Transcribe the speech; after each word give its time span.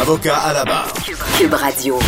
Avocat 0.00 0.36
à 0.36 0.52
la 0.52 0.64
barre. 0.64 0.92
Cube 1.38 1.54
Radio. 1.54 1.98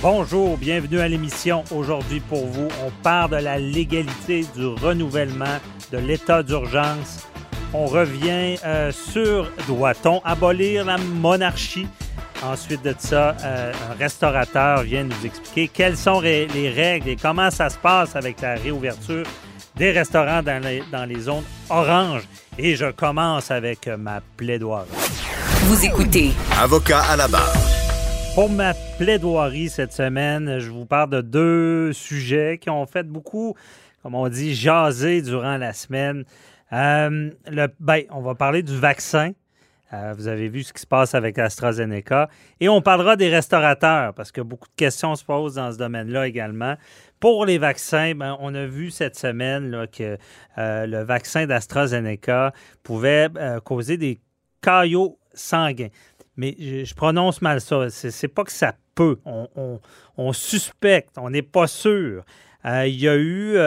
Bonjour, 0.00 0.56
bienvenue 0.56 1.00
à 1.00 1.08
l'émission. 1.08 1.64
Aujourd'hui 1.70 2.20
pour 2.20 2.46
vous, 2.46 2.68
on 2.86 2.90
parle 3.02 3.32
de 3.32 3.36
la 3.36 3.58
légalité 3.58 4.46
du 4.54 4.66
renouvellement 4.66 5.58
de 5.90 5.98
l'état 5.98 6.42
d'urgence. 6.42 7.26
On 7.74 7.86
revient 7.86 8.56
euh, 8.64 8.92
sur 8.92 9.50
doit-on 9.66 10.20
abolir 10.24 10.84
la 10.84 10.96
monarchie? 10.96 11.88
Ensuite 12.42 12.82
de 12.84 12.94
ça, 12.96 13.36
euh, 13.42 13.72
un 13.90 13.94
restaurateur 13.98 14.82
vient 14.82 15.02
nous 15.02 15.26
expliquer 15.26 15.68
quelles 15.68 15.96
sont 15.96 16.20
les 16.20 16.72
règles 16.74 17.08
et 17.08 17.16
comment 17.16 17.50
ça 17.50 17.68
se 17.68 17.78
passe 17.78 18.14
avec 18.14 18.40
la 18.40 18.54
réouverture 18.54 19.26
des 19.76 19.90
restaurants 19.90 20.42
dans 20.42 20.62
les, 20.62 20.82
dans 20.92 21.04
les 21.04 21.20
zones 21.20 21.44
oranges. 21.68 22.28
Et 22.56 22.76
je 22.76 22.90
commence 22.92 23.50
avec 23.50 23.88
ma 23.88 24.20
plaidoirie. 24.36 24.88
Vous 25.68 25.84
écoutez. 25.84 26.30
Avocat 26.58 27.02
à 27.02 27.14
la 27.14 27.28
barre. 27.28 27.52
Pour 28.34 28.48
ma 28.48 28.72
plaidoirie 28.96 29.68
cette 29.68 29.92
semaine, 29.92 30.60
je 30.60 30.70
vous 30.70 30.86
parle 30.86 31.10
de 31.10 31.20
deux 31.20 31.92
sujets 31.92 32.56
qui 32.58 32.70
ont 32.70 32.86
fait 32.86 33.02
beaucoup, 33.02 33.54
comme 34.02 34.14
on 34.14 34.30
dit, 34.30 34.54
jaser 34.54 35.20
durant 35.20 35.58
la 35.58 35.74
semaine. 35.74 36.24
Euh, 36.72 37.30
le, 37.50 37.66
ben, 37.80 38.04
on 38.08 38.22
va 38.22 38.34
parler 38.34 38.62
du 38.62 38.78
vaccin. 38.78 39.32
Euh, 39.92 40.14
vous 40.16 40.26
avez 40.28 40.48
vu 40.48 40.62
ce 40.62 40.72
qui 40.72 40.80
se 40.80 40.86
passe 40.86 41.14
avec 41.14 41.38
AstraZeneca. 41.38 42.30
Et 42.60 42.70
on 42.70 42.80
parlera 42.80 43.16
des 43.16 43.28
restaurateurs, 43.28 44.14
parce 44.14 44.32
que 44.32 44.40
beaucoup 44.40 44.68
de 44.68 44.74
questions 44.74 45.16
se 45.16 45.24
posent 45.26 45.56
dans 45.56 45.70
ce 45.70 45.76
domaine-là 45.76 46.28
également. 46.28 46.76
Pour 47.20 47.44
les 47.44 47.58
vaccins, 47.58 48.14
ben, 48.14 48.38
on 48.40 48.54
a 48.54 48.64
vu 48.64 48.90
cette 48.90 49.16
semaine 49.16 49.70
là, 49.70 49.86
que 49.86 50.16
euh, 50.56 50.86
le 50.86 51.02
vaccin 51.02 51.44
d'AstraZeneca 51.44 52.54
pouvait 52.82 53.28
euh, 53.36 53.60
causer 53.60 53.98
des 53.98 54.18
caillots 54.62 55.18
sanguins. 55.38 55.88
Mais 56.36 56.54
je, 56.58 56.94
prononce 56.94 57.42
mal 57.42 57.60
ça. 57.60 57.90
C'est 57.90 58.28
pas 58.28 58.44
que 58.44 58.52
ça 58.52 58.74
peut. 58.94 59.18
On, 60.16 60.32
suspecte, 60.32 61.16
on 61.18 61.30
n'est 61.30 61.42
pas 61.42 61.66
sûr. 61.66 62.24
il 62.64 62.94
y 62.94 63.08
a 63.08 63.16
eu, 63.16 63.58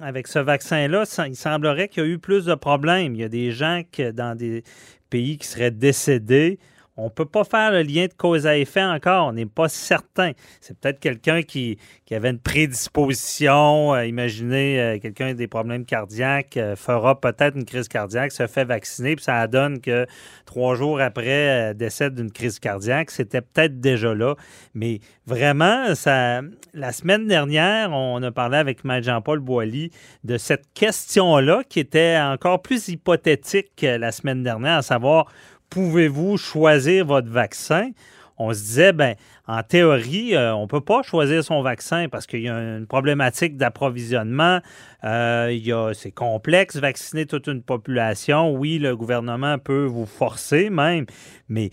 avec 0.00 0.26
ce 0.26 0.38
vaccin-là, 0.38 1.04
il 1.26 1.36
semblerait 1.36 1.88
qu'il 1.88 2.02
y 2.02 2.06
a 2.06 2.08
eu 2.08 2.18
plus 2.18 2.46
de 2.46 2.54
problèmes. 2.54 3.14
Il 3.14 3.20
y 3.20 3.24
a 3.24 3.28
des 3.28 3.52
gens 3.52 3.82
dans 4.14 4.36
des 4.36 4.64
pays 5.10 5.36
qui 5.36 5.46
seraient 5.46 5.70
décédés. 5.70 6.58
On 6.98 7.04
ne 7.04 7.10
peut 7.10 7.26
pas 7.26 7.44
faire 7.44 7.72
le 7.72 7.82
lien 7.82 8.06
de 8.06 8.14
cause 8.14 8.46
à 8.46 8.56
effet 8.56 8.82
encore. 8.82 9.28
On 9.28 9.32
n'est 9.32 9.44
pas 9.44 9.68
certain. 9.68 10.32
C'est 10.62 10.78
peut-être 10.78 10.98
quelqu'un 10.98 11.42
qui, 11.42 11.78
avait 12.10 12.30
une 12.30 12.38
prédisposition. 12.38 13.94
Euh, 13.94 14.06
imaginez, 14.06 14.80
euh, 14.80 14.98
quelqu'un 14.98 15.28
a 15.28 15.34
des 15.34 15.46
problèmes 15.46 15.84
cardiaques 15.84 16.56
euh, 16.56 16.74
fera 16.74 17.20
peut-être 17.20 17.56
une 17.56 17.66
crise 17.66 17.88
cardiaque, 17.88 18.32
se 18.32 18.46
fait 18.46 18.64
vacciner, 18.64 19.16
puis 19.16 19.24
ça 19.24 19.46
donne 19.46 19.80
que 19.80 20.06
trois 20.46 20.74
jours 20.74 21.00
après, 21.00 21.74
décède 21.74 22.14
d'une 22.14 22.32
crise 22.32 22.58
cardiaque. 22.58 23.10
C'était 23.10 23.42
peut-être 23.42 23.78
déjà 23.78 24.14
là. 24.14 24.34
Mais 24.74 25.00
vraiment, 25.26 25.94
ça, 25.94 26.40
la 26.72 26.92
semaine 26.92 27.26
dernière, 27.26 27.92
on 27.92 28.22
a 28.22 28.30
parlé 28.30 28.56
avec 28.56 28.84
Maître 28.84 29.06
Jean-Paul 29.06 29.40
Boilly 29.40 29.90
de 30.24 30.38
cette 30.38 30.72
question-là 30.72 31.62
qui 31.68 31.80
était 31.80 32.18
encore 32.18 32.62
plus 32.62 32.88
hypothétique 32.88 33.68
que 33.76 33.86
la 33.86 34.12
semaine 34.12 34.42
dernière, 34.42 34.78
à 34.78 34.82
savoir 34.82 35.26
pouvez-vous 35.70 36.36
choisir 36.36 37.06
votre 37.06 37.28
vaccin? 37.28 37.90
On 38.38 38.52
se 38.52 38.60
disait, 38.60 38.92
ben, 38.92 39.14
en 39.46 39.62
théorie, 39.62 40.34
euh, 40.34 40.54
on 40.54 40.62
ne 40.62 40.66
peut 40.66 40.82
pas 40.82 41.02
choisir 41.02 41.42
son 41.42 41.62
vaccin 41.62 42.08
parce 42.10 42.26
qu'il 42.26 42.42
y 42.42 42.48
a 42.48 42.76
une 42.76 42.86
problématique 42.86 43.56
d'approvisionnement. 43.56 44.60
Euh, 45.04 45.92
c'est 45.94 46.10
complexe, 46.10 46.76
vacciner 46.76 47.26
toute 47.26 47.46
une 47.46 47.62
population. 47.62 48.52
Oui, 48.52 48.78
le 48.78 48.94
gouvernement 48.94 49.58
peut 49.58 49.84
vous 49.84 50.04
forcer 50.04 50.68
même, 50.68 51.06
mais 51.48 51.70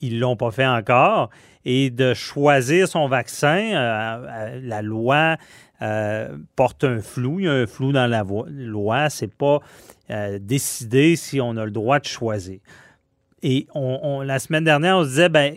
ils 0.00 0.16
ne 0.16 0.20
l'ont 0.20 0.36
pas 0.36 0.50
fait 0.50 0.66
encore. 0.66 1.28
Et 1.66 1.90
de 1.90 2.14
choisir 2.14 2.88
son 2.88 3.08
vaccin, 3.08 3.74
euh, 3.74 4.60
la 4.62 4.82
loi 4.82 5.36
porte 6.54 6.84
un 6.84 7.00
flou. 7.00 7.40
Il 7.40 7.44
y 7.44 7.48
a 7.48 7.52
un 7.52 7.66
flou 7.66 7.92
dans 7.92 8.06
la 8.06 8.24
loi. 8.48 9.10
Ce 9.10 9.26
n'est 9.26 9.30
pas 9.30 9.60
décidé 10.40 11.16
si 11.16 11.38
on 11.38 11.58
a 11.58 11.66
le 11.66 11.70
droit 11.70 11.98
de 11.98 12.06
choisir. 12.06 12.60
Et 13.48 13.68
on, 13.74 14.22
la 14.22 14.40
semaine 14.40 14.64
dernière, 14.64 14.96
on 14.96 15.04
se 15.04 15.10
disait, 15.10 15.28
ben, 15.28 15.56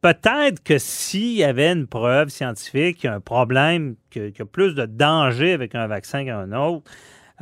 peut-être 0.00 0.62
que 0.62 0.78
s'il 0.78 1.34
y 1.34 1.44
avait 1.44 1.70
une 1.70 1.86
preuve 1.86 2.30
scientifique, 2.30 2.96
qu'il 2.96 3.10
y 3.10 3.12
a 3.12 3.16
un 3.16 3.20
problème, 3.20 3.96
qu'il 4.08 4.32
y 4.34 4.40
a 4.40 4.46
plus 4.46 4.74
de 4.74 4.86
danger 4.86 5.52
avec 5.52 5.74
un 5.74 5.86
vaccin 5.88 6.24
qu'un 6.24 6.52
autre, 6.52 6.90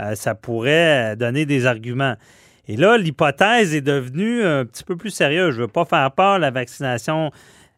euh, 0.01 0.17
ça 0.17 0.35
pourrait 0.35 1.15
donner 1.15 1.47
des 1.47 1.67
arguments. 1.67 2.17
Et 2.67 2.77
là, 2.77 2.99
l'hypothèse 2.99 3.77
est 3.77 3.81
devenue 3.81 4.45
un 4.45 4.65
petit 4.65 4.83
peu 4.83 4.97
plus 4.97 5.11
sérieuse. 5.11 5.55
Je 5.55 5.61
ne 5.61 5.67
veux 5.67 5.73
pas 5.73 5.85
faire 5.85 6.11
peur, 6.11 6.41
la 6.41 6.51
vaccination 6.51 7.31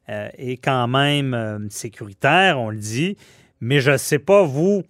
euh, 0.08 0.30
est 0.38 0.56
quand 0.56 0.88
même 0.88 1.34
euh, 1.34 1.58
sécuritaire, 1.68 2.58
on 2.58 2.70
le 2.70 2.78
dit, 2.78 3.18
mais 3.60 3.80
je 3.80 3.90
ne 3.90 3.96
sais 3.98 4.18
pas, 4.18 4.44
vous, 4.44 4.82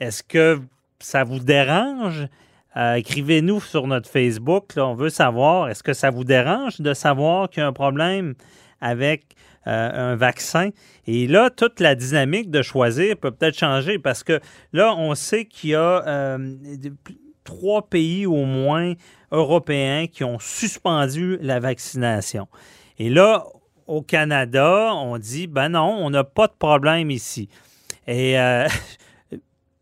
est-ce 0.00 0.22
que 0.22 0.58
ça 1.00 1.22
vous 1.22 1.38
dérange? 1.38 2.28
Euh, 2.76 2.94
écrivez-nous 2.94 3.60
sur 3.60 3.86
notre 3.86 4.08
Facebook. 4.08 4.72
on 4.76 4.94
veut 4.94 5.08
savoir, 5.08 5.68
est-ce 5.68 5.82
que 5.82 5.94
ça 5.94 6.10
vous 6.10 6.24
dérange 6.24 6.80
de 6.80 6.92
savoir 6.92 7.48
qu'il 7.48 7.62
y 7.62 7.64
a 7.64 7.66
un 7.66 7.72
problème 7.72 8.34
avec 8.82 9.34
euh, 9.66 10.12
un 10.12 10.16
vaccin? 10.16 10.70
Et 11.06 11.26
là, 11.26 11.48
toute 11.48 11.80
la 11.80 11.94
dynamique 11.94 12.50
de 12.50 12.60
choisir 12.60 13.16
peut 13.16 13.30
peut-être 13.30 13.58
changer 13.58 13.98
parce 13.98 14.22
que 14.22 14.40
là, 14.74 14.94
on 14.94 15.14
sait 15.14 15.46
qu'il 15.46 15.70
y 15.70 15.74
a 15.74 16.06
euh, 16.06 16.54
trois 17.44 17.88
pays 17.88 18.26
au 18.26 18.44
moins 18.44 18.92
européens 19.32 20.06
qui 20.06 20.24
ont 20.24 20.38
suspendu 20.38 21.38
la 21.40 21.60
vaccination. 21.60 22.46
Et 22.98 23.08
là, 23.08 23.46
au 23.86 24.02
Canada, 24.02 24.92
on 24.94 25.16
dit, 25.16 25.46
ben 25.46 25.70
non, 25.70 25.96
on 25.98 26.10
n'a 26.10 26.24
pas 26.24 26.46
de 26.46 26.54
problème 26.58 27.10
ici. 27.10 27.48
Et 28.06 28.36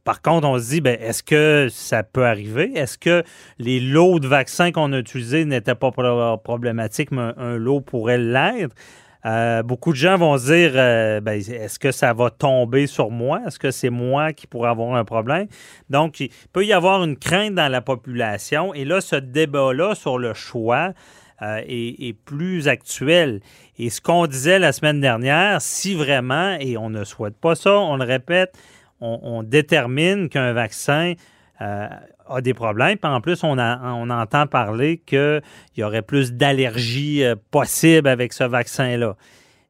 Par 0.05 0.21
contre, 0.21 0.47
on 0.47 0.59
se 0.59 0.69
dit, 0.69 0.81
ben, 0.83 0.99
est-ce 1.01 1.23
que 1.23 1.69
ça 1.71 2.03
peut 2.03 2.27
arriver? 2.27 2.73
Est-ce 2.75 2.99
que 2.99 3.25
les 3.59 3.81
lots 3.81 4.21
de 4.21 4.29
vaccins 4.29 4.71
qu'on 4.71 4.93
a 4.93 4.99
utilisés 4.99 5.47
n'étaient 5.47 5.75
pas 5.75 5.91
problématiques, 5.91 7.11
mais 7.11 7.33
un, 7.39 7.57
lot 7.57 7.81
pourrait 7.81 8.19
l'être? 8.19 8.75
Euh, 9.27 9.63
beaucoup 9.63 9.93
de 9.93 9.97
gens 9.97 10.19
vont 10.19 10.37
se 10.37 10.53
dire 10.53 10.73
euh, 10.75 11.21
ben, 11.23 11.41
est-ce 11.41 11.79
que 11.79 11.93
ça 11.93 12.13
va 12.13 12.29
tomber 12.29 12.87
sur 12.87 13.11
moi? 13.11 13.41
Est-ce 13.47 13.59
que 13.59 13.71
c'est 13.71 13.89
moi 13.89 14.35
qui 14.35 14.47
pourrais 14.47 14.69
avoir 14.69 14.95
un 14.95 15.05
problème? 15.07 15.47
Donc, 15.89 16.21
il 16.21 16.29
peut 16.53 16.67
y 16.67 16.75
avoir 16.75 17.03
une 17.03 17.17
crainte 17.17 17.55
dans 17.55 17.73
la 17.73 17.81
population. 17.81 18.75
Et 18.75 18.85
là, 18.85 19.01
ce 19.01 19.17
débat-là 19.17 19.95
sur 19.95 20.19
le 20.19 20.35
choix 20.35 20.93
euh, 21.41 21.63
est, 21.67 22.09
est, 22.09 22.13
plus 22.13 22.69
actuel. 22.69 23.41
Et 23.79 23.89
ce 23.89 24.03
qu'on 24.03 24.27
disait 24.27 24.59
la 24.59 24.73
semaine 24.73 25.01
dernière, 25.01 25.63
si 25.63 25.95
vraiment, 25.95 26.57
et 26.61 26.77
on 26.77 26.91
ne 26.91 27.05
souhaite 27.05 27.37
pas 27.37 27.55
ça, 27.55 27.73
on 27.73 27.97
le 27.97 28.05
répète, 28.05 28.53
on, 29.05 29.43
détermine 29.43 30.29
qu'un 30.29 30.53
vaccin 30.53 31.15
euh, 31.61 31.89
a 32.27 32.41
des 32.41 32.55
problèmes. 32.55 32.99
Puis 32.99 33.11
en 33.11 33.21
plus, 33.21 33.45
on, 33.45 33.59
entend 33.59 34.47
parler 34.47 34.99
qu'il 34.99 35.43
y 35.77 35.83
aurait 35.83 36.03
plus 36.03 36.33
d'allergies 36.33 37.23
euh, 37.23 37.37
possibles 37.51 38.09
avec 38.09 38.33
ce 38.33 38.45
vaccin-là. 38.45 39.17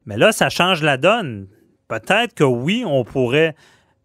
Mais 0.05 0.17
là, 0.17 0.31
ça 0.31 0.49
change 0.49 0.81
la 0.81 0.97
donne. 0.97 1.47
Peut-être 1.87 2.33
que 2.33 2.43
oui, 2.43 2.83
on 2.85 3.03
pourrait 3.03 3.55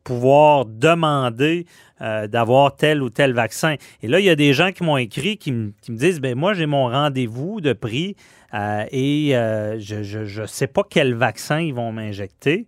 pouvoir 0.04 0.66
demander 0.66 1.66
euh, 2.00 2.26
d'avoir 2.26 2.74
tel 2.74 3.02
ou 3.02 3.10
tel 3.10 3.32
vaccin. 3.32 3.76
Et 4.02 4.08
là, 4.08 4.18
il 4.18 4.26
y 4.26 4.30
a 4.30 4.36
des 4.36 4.52
gens 4.52 4.72
qui 4.72 4.82
m'ont 4.82 4.96
écrit 4.96 5.38
qui, 5.38 5.52
me 5.52 5.72
disent, 5.88 6.20
ben 6.20 6.34
moi, 6.34 6.52
j'ai 6.52 6.66
mon 6.66 6.88
rendez-vous 6.88 7.60
de 7.60 7.72
prix 7.72 8.16
et 8.52 9.30
je 9.32 10.40
ne 10.40 10.46
sais 10.46 10.66
pas 10.66 10.82
quel 10.88 11.14
vaccin 11.14 11.60
ils 11.60 11.74
vont 11.74 11.92
m'injecter. 11.92 12.66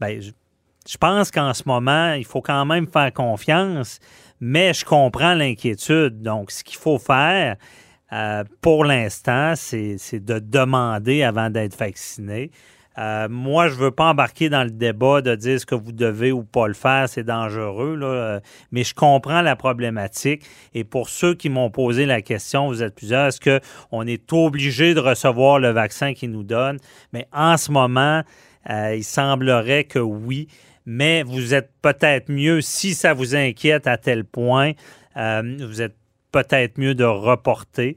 Ben, 0.00 0.20
je, 0.88 0.96
pense 0.96 1.30
qu'en 1.30 1.54
ce 1.54 1.62
moment, 1.66 2.14
il 2.14 2.24
faut 2.24 2.40
quand 2.40 2.64
même 2.64 2.86
faire 2.86 3.12
confiance, 3.12 3.98
mais 4.40 4.72
je 4.72 4.84
comprends 4.84 5.34
l'inquiétude. 5.34 6.22
Donc, 6.22 6.50
ce 6.50 6.64
qu'il 6.64 6.78
faut 6.78 6.98
faire, 6.98 7.56
pour 8.62 8.84
l'instant, 8.84 9.54
c'est 9.56 10.24
de 10.24 10.38
demander 10.38 11.22
avant 11.22 11.50
d'être 11.50 11.76
vacciné. 11.76 12.50
Euh, 12.98 13.28
moi, 13.30 13.68
je 13.68 13.74
ne 13.74 13.78
veux 13.78 13.90
pas 13.92 14.10
embarquer 14.10 14.48
dans 14.48 14.64
le 14.64 14.70
débat 14.70 15.22
de 15.22 15.36
dire 15.36 15.60
ce 15.60 15.66
que 15.66 15.76
vous 15.76 15.92
devez 15.92 16.32
ou 16.32 16.42
pas 16.42 16.66
le 16.66 16.74
faire, 16.74 17.08
c'est 17.08 17.22
dangereux, 17.22 17.94
là, 17.94 18.06
euh, 18.06 18.40
mais 18.72 18.82
je 18.82 18.92
comprends 18.92 19.40
la 19.40 19.54
problématique. 19.54 20.42
Et 20.74 20.82
pour 20.82 21.08
ceux 21.08 21.34
qui 21.34 21.48
m'ont 21.48 21.70
posé 21.70 22.06
la 22.06 22.22
question, 22.22 22.66
vous 22.66 22.82
êtes 22.82 22.96
plusieurs, 22.96 23.28
est-ce 23.28 23.40
qu'on 23.40 24.06
est 24.06 24.32
obligé 24.32 24.94
de 24.94 25.00
recevoir 25.00 25.60
le 25.60 25.70
vaccin 25.70 26.12
qu'ils 26.12 26.32
nous 26.32 26.42
donnent? 26.42 26.78
Mais 27.12 27.28
en 27.32 27.56
ce 27.56 27.70
moment, 27.70 28.22
euh, 28.68 28.96
il 28.96 29.04
semblerait 29.04 29.84
que 29.84 30.00
oui, 30.00 30.48
mais 30.90 31.22
vous 31.22 31.52
êtes 31.52 31.70
peut-être 31.82 32.30
mieux, 32.30 32.62
si 32.62 32.94
ça 32.94 33.12
vous 33.12 33.36
inquiète 33.36 33.86
à 33.86 33.98
tel 33.98 34.24
point, 34.24 34.72
vous 35.14 35.82
êtes 35.82 35.94
peut-être 36.32 36.78
mieux 36.78 36.94
de 36.94 37.04
reporter 37.04 37.96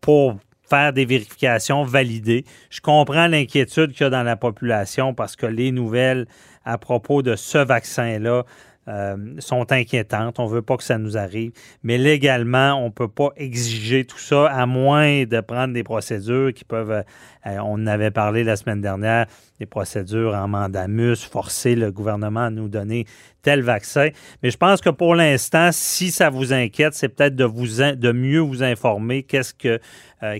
pour 0.00 0.36
faire 0.62 0.92
des 0.92 1.04
vérifications, 1.04 1.82
valider. 1.82 2.44
Je 2.70 2.80
comprends 2.80 3.26
l'inquiétude 3.26 3.92
qu'il 3.92 4.02
y 4.02 4.06
a 4.06 4.10
dans 4.10 4.22
la 4.22 4.36
population 4.36 5.12
parce 5.12 5.34
que 5.34 5.46
les 5.46 5.72
nouvelles 5.72 6.26
à 6.64 6.78
propos 6.78 7.22
de 7.22 7.34
ce 7.34 7.58
vaccin-là 7.58 8.44
euh, 8.86 9.16
sont 9.38 9.72
inquiétantes. 9.72 10.38
On 10.38 10.44
ne 10.44 10.52
veut 10.52 10.62
pas 10.62 10.76
que 10.76 10.82
ça 10.82 10.98
nous 10.98 11.16
arrive. 11.16 11.52
Mais 11.82 11.96
légalement, 11.96 12.74
on 12.74 12.86
ne 12.86 12.90
peut 12.90 13.08
pas 13.08 13.30
exiger 13.36 14.04
tout 14.04 14.18
ça 14.18 14.46
à 14.46 14.66
moins 14.66 15.24
de 15.24 15.40
prendre 15.40 15.72
des 15.72 15.82
procédures 15.82 16.52
qui 16.52 16.64
peuvent, 16.64 16.90
euh, 16.90 17.02
euh, 17.46 17.58
on 17.64 17.86
avait 17.86 18.10
parlé 18.10 18.44
la 18.44 18.56
semaine 18.56 18.82
dernière, 18.82 19.24
des 19.58 19.64
procédures 19.64 20.34
en 20.34 20.48
mandamus, 20.48 21.16
forcer 21.16 21.76
le 21.76 21.92
gouvernement 21.92 22.44
à 22.44 22.50
nous 22.50 22.68
donner 22.68 23.06
tel 23.40 23.62
vaccin. 23.62 24.10
Mais 24.42 24.50
je 24.50 24.58
pense 24.58 24.82
que 24.82 24.90
pour 24.90 25.14
l'instant, 25.14 25.70
si 25.72 26.10
ça 26.10 26.28
vous 26.28 26.52
inquiète, 26.52 26.92
c'est 26.92 27.08
peut-être 27.08 27.36
de, 27.36 27.94
de 27.94 28.12
mieux 28.12 28.40
vous 28.40 28.62
informer 28.62 29.22
qu'est-ce 29.22 29.54
que, 29.54 29.80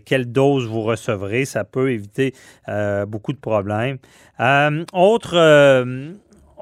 quelle 0.05 0.33
dose 0.33 0.67
vous 0.67 0.83
recevrez. 0.83 1.45
Ça 1.45 1.65
peut 1.65 1.93
éviter 1.93 2.35
beaucoup 3.07 3.35
de 3.35 3.39
problèmes. 3.39 3.99
autre 4.95 5.85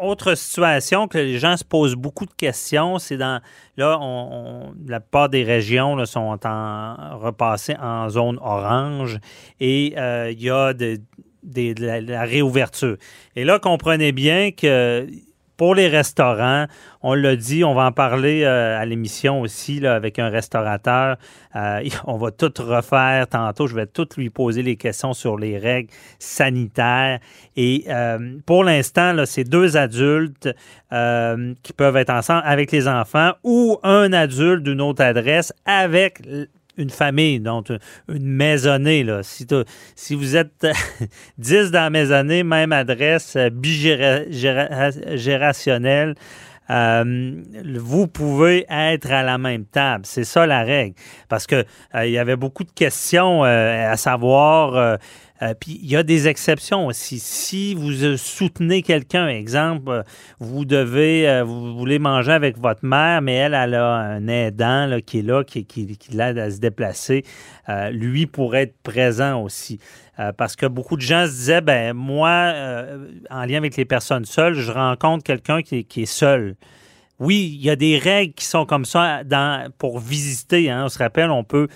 autre 0.01 0.35
situation 0.35 1.09
que 1.09 1.19
les 1.19 1.39
gens 1.39 1.57
se 1.57 1.65
posent 1.65 1.95
beaucoup 1.95 2.27
de 2.27 2.33
questions, 2.33 2.99
c'est 2.99 3.17
dans 3.17 3.41
là, 3.77 3.99
on, 4.01 4.75
la 4.87 5.01
plupart 5.01 5.29
des 5.29 5.45
régions 5.45 6.05
sont 6.05 6.39
en, 6.45 7.19
repassées 7.19 7.77
en 7.81 8.09
zone 8.09 8.39
orange 8.41 9.19
et 9.61 9.95
euh, 9.97 10.31
il 10.33 10.43
y 10.43 10.51
a 10.51 10.73
de, 10.73 10.99
la, 11.81 12.23
réouverture. 12.23 12.97
Et 13.37 13.45
là, 13.45 13.59
comprenez 13.59 14.13
bien 14.13 14.51
que 14.53 15.07
pour 15.63 15.77
les 15.77 15.87
restaurants, 15.87 16.67
on 17.03 17.15
l'a 17.15 17.37
dit, 17.37 17.63
on 17.63 17.73
va 17.73 17.87
en 17.87 17.93
parler 17.93 18.43
euh, 18.43 18.77
à 18.77 18.85
l'émission 18.85 19.41
aussi 19.41 19.87
avec 19.87 20.19
un 20.19 20.29
restaurateur. 20.29 21.19
Euh, 21.55 21.89
on 22.05 22.17
va 22.17 22.33
tout 22.33 22.53
refaire 22.59 23.29
tantôt. 23.29 23.69
Je 23.69 23.77
vais 23.77 23.87
tout 23.87 24.09
lui 24.17 24.29
poser 24.29 24.65
les 24.65 24.75
questions 24.75 25.13
sur 25.13 25.39
les 25.39 25.59
règles 25.59 25.89
sanitaires. 26.19 27.21
Et 27.55 27.85
euh, 27.87 28.39
pour 28.45 28.65
l'instant, 28.65 29.15
c'est 29.25 29.45
deux 29.45 29.77
adultes 29.77 30.49
qui 31.63 31.73
peuvent 31.73 31.97
être 31.97 32.11
ensemble 32.11 32.43
avec 32.45 32.73
les 32.73 32.89
enfants 32.89 33.35
ou 33.45 33.79
un 33.85 34.13
adulte 34.13 34.65
d'une 34.65 34.81
autre 34.81 35.05
adresse 35.05 35.53
avec 35.65 36.21
une 36.77 36.91
famille, 36.91 37.41
donc 37.41 37.73
une 38.09 38.27
maisonnée. 38.27 39.03
Là. 39.05 39.23
Si, 39.23 39.47
si 39.95 40.15
vous 40.15 40.37
êtes 40.37 40.67
10 41.39 41.71
dans 41.71 41.81
la 41.81 41.89
maisonnée, 41.91 42.43
même 42.43 42.73
adresse, 42.73 43.37
euh, 43.37 43.51
bigérationnelle, 43.51 46.15
euh, 46.71 47.43
vous 47.77 48.07
pouvez 48.07 48.65
être 48.71 49.11
à 49.11 49.23
la 49.23 49.37
même 49.37 49.67
table. 49.67 50.07
C'est 50.07 50.25
ça 50.25 50.47
la 50.47 50.63
règle. 50.63 50.95
Parce 51.29 51.47
que 51.47 51.67
euh, 51.95 52.07
il 52.07 52.13
y 52.13 52.19
avait 52.19 52.37
beaucoup 52.37 52.65
de 52.65 52.71
questions 52.71 53.43
à 53.43 53.97
savoir 53.97 54.99
euh, 55.43 55.55
puis 55.59 55.81
il 55.83 55.91
y 55.91 55.97
a 55.97 56.05
des 56.05 56.29
exceptions 56.29 56.87
aussi. 56.87 57.19
Si 57.19 57.75
vous 57.75 58.05
euh, 58.05 58.17
soutenez 58.17 58.83
quelqu'un, 58.83 59.27
exemple, 59.27 59.91
euh, 59.91 60.03
vous 60.39 60.65
devez, 60.65 61.43
vous 61.45 61.77
voulez 61.77 61.99
manger 61.99 62.33
avec 62.33 62.59
votre 62.59 62.85
mère, 62.85 63.23
mais 63.23 63.35
elle, 63.35 63.55
elle 63.55 63.75
a 63.75 63.95
un 63.95 64.29
aidant 64.29 64.99
qui 65.05 65.19
est 65.19 65.23
là, 65.23 65.43
qui, 65.43 65.65
qui, 65.65 65.99
l'aide 66.13 66.39
à 66.39 66.51
se 66.51 66.59
déplacer, 66.59 67.25
lui 67.91 68.27
pourrait 68.27 68.63
être 68.63 68.77
présent 68.83 69.43
aussi. 69.43 69.79
parce 70.37 70.57
que 70.57 70.67
beaucoup 70.67 70.97
de 70.97 71.03
gens 71.03 71.27
se 71.27 71.33
disaient, 71.33 71.61
ben 71.61 71.95
moi, 71.95 72.55
en 73.31 73.45
lien 73.45 73.59
avec 73.59 73.77
les 73.77 73.85
personnes 73.85 74.25
seules, 74.25 74.55
je 74.55 74.71
rencontre 74.71 75.25
quelqu'un 75.25 75.63
qui, 75.63 75.87
est 75.97 76.07
seul. 76.07 76.57
Oui, 77.19 77.53
il 77.55 77.65
y 77.65 77.71
a 77.71 77.77
des 77.77 77.99
règles 77.99 78.35
qui 78.35 78.45
sont 78.45 78.67
comme 78.67 78.85
ça 78.85 79.25
dans, 79.25 79.71
pour 79.79 79.99
visiter. 79.99 80.71
Hein. 80.71 80.85
On 80.85 80.89
se 80.89 80.99
rappelle, 80.99 81.31
on 81.31 81.45
peut 81.45 81.69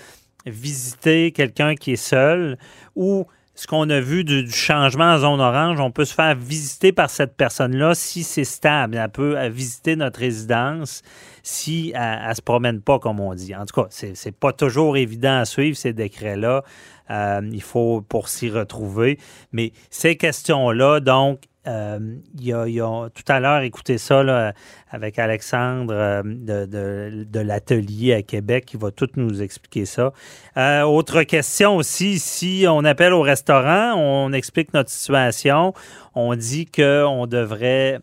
visiter 0.45 1.31
quelqu'un 1.31 1.75
qui 1.75 1.93
est 1.93 1.95
seul 1.95 2.57
ou 2.95 3.25
ce 3.57 3.65
qu'on 3.65 3.89
a 3.89 3.99
vu 3.99 4.23
du, 4.23 4.49
changement 4.51 5.15
en 5.15 5.17
zone 5.17 5.41
orange, 5.41 5.79
on 5.79 5.89
peut 5.89 6.05
se 6.05 6.13
faire 6.13 6.35
visiter 6.35 6.91
par 6.91 7.09
cette 7.09 7.35
personne-là 7.35 7.95
si 7.95 8.23
c'est 8.23 8.43
stable. 8.43 8.95
Elle 8.95 9.09
peut 9.09 9.47
visiter 9.47 9.95
notre 9.95 10.19
résidence 10.19 11.01
si 11.41 11.91
elle 11.95 12.29
ne 12.29 12.33
se 12.35 12.41
promène 12.41 12.81
pas, 12.81 12.99
comme 12.99 13.19
on 13.19 13.33
dit. 13.33 13.55
En 13.55 13.65
tout 13.65 13.81
cas, 13.81 13.87
c'est 13.89 14.13
n'est 14.23 14.31
pas 14.31 14.53
toujours 14.53 14.95
évident 14.95 15.39
à 15.39 15.45
suivre 15.45 15.75
ces 15.75 15.91
décrets-là. 15.91 16.63
Euh, 17.09 17.41
il 17.51 17.63
faut 17.63 18.01
pour 18.01 18.29
s'y 18.29 18.51
retrouver. 18.51 19.17
Mais 19.51 19.71
ces 19.89 20.17
questions-là, 20.17 20.99
donc, 20.99 21.39
euh, 21.67 21.99
y 22.39 22.51
a, 22.53 23.09
tout 23.09 23.23
à 23.27 23.39
l'heure 23.39 23.61
écouté 23.61 23.97
ça 23.97 24.53
avec 24.89 25.19
Alexandre 25.19 25.93
euh, 25.93 26.21
de, 26.23 27.39
l'atelier 27.39 28.13
à 28.13 28.21
Québec 28.21 28.65
qui 28.65 28.77
va 28.77 28.91
tout 28.91 29.09
nous 29.15 29.41
expliquer 29.41 29.85
ça. 29.85 30.13
Euh, 30.55 30.83
autre 30.83 31.23
question 31.23 31.75
aussi, 31.75 32.19
si 32.19 32.65
on 32.69 32.83
appelle 32.85 33.13
au 33.13 33.21
restaurant, 33.21 33.95
on 33.95 34.31
explique 34.33 34.73
notre 34.73 34.89
situation, 34.89 35.73
on 36.15 36.35
dit 36.35 36.65
qu'on 36.65 37.27
devrait 37.27 37.99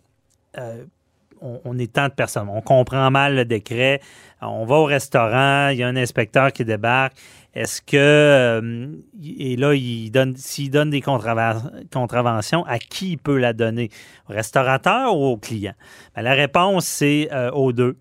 on, 1.64 1.78
est 1.78 1.92
tant 1.92 2.08
de 2.08 2.12
personnes. 2.12 2.48
On 2.48 2.60
comprend 2.60 3.10
mal 3.10 3.36
le 3.36 3.44
décret. 3.44 4.00
On 4.40 4.64
va 4.64 4.76
au 4.76 4.84
restaurant, 4.84 5.68
il 5.68 5.78
y 5.78 5.82
a 5.82 5.88
un 5.88 5.96
inspecteur 5.96 6.52
qui 6.52 6.64
débarque. 6.64 7.14
Est-ce 7.54 7.80
que, 7.80 7.96
euh, 7.96 8.88
et 9.22 9.56
là, 9.56 9.74
il 9.74 10.10
donne, 10.10 10.34
s'il 10.36 10.70
donne 10.70 10.90
des 10.90 11.00
contraventions, 11.00 12.64
à 12.66 12.78
qui 12.78 13.12
il 13.12 13.18
peut 13.18 13.38
la 13.38 13.52
donner? 13.52 13.90
Au 14.28 14.32
restaurateur 14.32 15.16
ou 15.16 15.24
au 15.26 15.36
client? 15.36 15.74
Ben, 16.16 16.22
la 16.22 16.32
réponse, 16.32 16.84
c'est 16.84 17.28
euh, 17.32 17.50
aux 17.52 17.72
deux. 17.72 17.96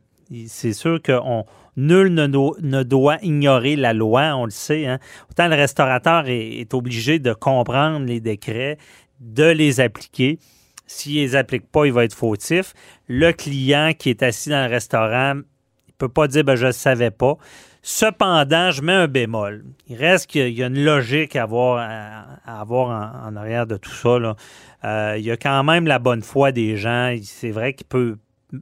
C'est 0.48 0.74
sûr 0.74 1.00
que 1.02 1.14
nul 1.78 2.14
ne, 2.14 2.84
doit 2.84 3.18
ignorer 3.22 3.76
la 3.76 3.94
loi, 3.94 4.36
on 4.36 4.46
le 4.46 4.52
sait. 4.52 4.88
Hein. 4.88 5.00
Autant 5.30 5.48
le 5.48 5.56
restaurateur 5.56 6.26
est, 6.28 6.74
obligé 6.74 7.20
de 7.20 7.34
comprendre 7.34 8.06
les 8.06 8.20
décrets, 8.20 8.78
de 9.20 9.46
les 9.46 9.80
appliquer. 9.80 10.40
S'il 10.86 11.16
ne 11.16 11.22
les 11.22 11.36
applique 11.36 11.70
pas, 11.72 11.86
il 11.86 11.94
va 11.94 12.04
être 12.04 12.14
fautif. 12.14 12.74
Le 13.08 13.32
client 13.32 13.94
qui 13.98 14.10
est 14.10 14.24
assis 14.24 14.50
dans 14.50 14.66
le 14.66 14.70
restaurant, 14.70 15.34
il 15.36 15.92
ne 15.92 15.98
peut 15.98 16.10
pas 16.10 16.28
dire 16.28 16.44
ben, 16.44 16.56
je 16.56 16.68
ne 16.68 16.72
savais 16.72 17.12
pas. 17.12 17.38
Cependant, 17.86 18.72
je 18.72 18.82
mets 18.82 18.94
un 18.94 19.08
bémol. 19.08 19.66
Il 19.90 19.98
reste 19.98 20.28
qu'il 20.28 20.54
y 20.54 20.64
a 20.64 20.68
une 20.68 20.82
logique 20.84 21.36
à 21.36 21.44
avoir, 21.44 21.80
à 22.46 22.62
avoir 22.62 23.26
en, 23.26 23.36
arrière 23.36 23.68
de 23.68 23.76
tout 23.76 23.92
ça. 23.92 24.36
Euh, 24.86 25.16
il 25.18 25.26
y 25.26 25.32
a 25.32 25.36
quand 25.36 25.64
même 25.66 25.86
la 25.86 26.00
bonne 26.00 26.22
foi 26.22 26.54
des 26.54 26.78
gens. 26.78 27.14
C'est 27.24 27.52
vrai 27.52 27.74
qu'il 27.74 27.86
peut 27.86 28.18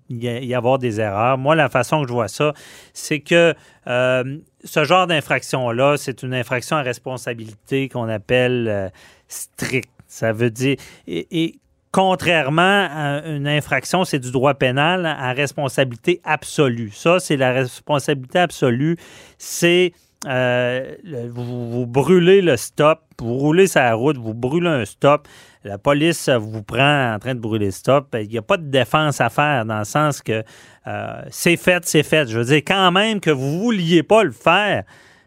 y 0.10 0.56
avoir 0.56 0.80
des 0.80 1.00
erreurs. 1.00 1.38
Moi, 1.38 1.56
la 1.56 1.70
façon 1.70 2.02
que 2.02 2.08
je 2.08 2.14
vois 2.14 2.30
ça, 2.30 2.54
c'est 2.94 3.20
que 3.20 3.54
euh, 3.86 4.38
ce 4.64 4.84
genre 4.86 5.06
d'infraction-là, 5.06 5.98
c'est 5.98 6.24
une 6.24 6.34
infraction 6.34 6.78
à 6.78 6.82
responsabilité 6.82 7.90
qu'on 7.90 8.10
appelle 8.10 8.68
euh, 8.68 8.90
stricte. 9.28 9.92
Ça 10.08 10.34
veut 10.34 10.50
dire. 10.50 10.78
et, 11.08 11.61
Contrairement 11.92 12.88
à 12.90 13.22
une 13.26 13.48
infraction, 13.48 14.06
c'est 14.06 14.20
du 14.20 14.32
droit 14.32 14.54
pénal 14.54 15.06
à 15.06 15.34
responsabilité 15.34 16.22
absolue. 16.24 16.92
Ça, 16.94 17.20
c'est 17.20 17.36
la 17.36 17.52
responsabilité 17.52 18.40
absolue. 18.40 18.96
C'est 19.38 19.92
euh, 20.28 20.96
vous, 21.34 21.86
brûlez 21.88 22.42
le 22.42 22.56
stop, 22.56 23.02
vous 23.20 23.38
roulez 23.38 23.68
sur 23.68 23.82
la 23.82 23.96
route, 23.96 24.18
vous 24.18 24.36
brûlez 24.36 24.70
un 24.70 24.86
stop, 24.86 25.28
la 25.64 25.80
police 25.80 26.30
vous 26.30 26.62
prend 26.62 27.16
en 27.16 27.20
train 27.20 27.34
de 27.34 27.40
brûler 27.40 27.66
le 27.66 27.72
stop. 27.72 28.16
Il 28.20 28.30
n'y 28.30 28.38
a 28.38 28.44
pas 28.44 28.58
de 28.58 28.70
défense 28.70 29.20
à 29.20 29.30
faire 29.30 29.66
dans 29.66 29.80
le 29.80 29.86
sens 29.86 30.22
que 30.22 30.44
euh, 30.88 31.22
c'est 31.30 31.58
fait, 31.58 31.84
c'est 31.86 32.04
fait. 32.04 32.30
Je 32.30 32.38
veux 32.38 32.46
dire, 32.46 32.62
quand 32.66 32.92
même 32.92 33.20
que 33.20 33.32
vous 33.32 33.48
ne 33.48 33.60
vouliez 33.60 34.04
pas 34.04 34.24
le 34.24 34.32
faire, 34.32 34.84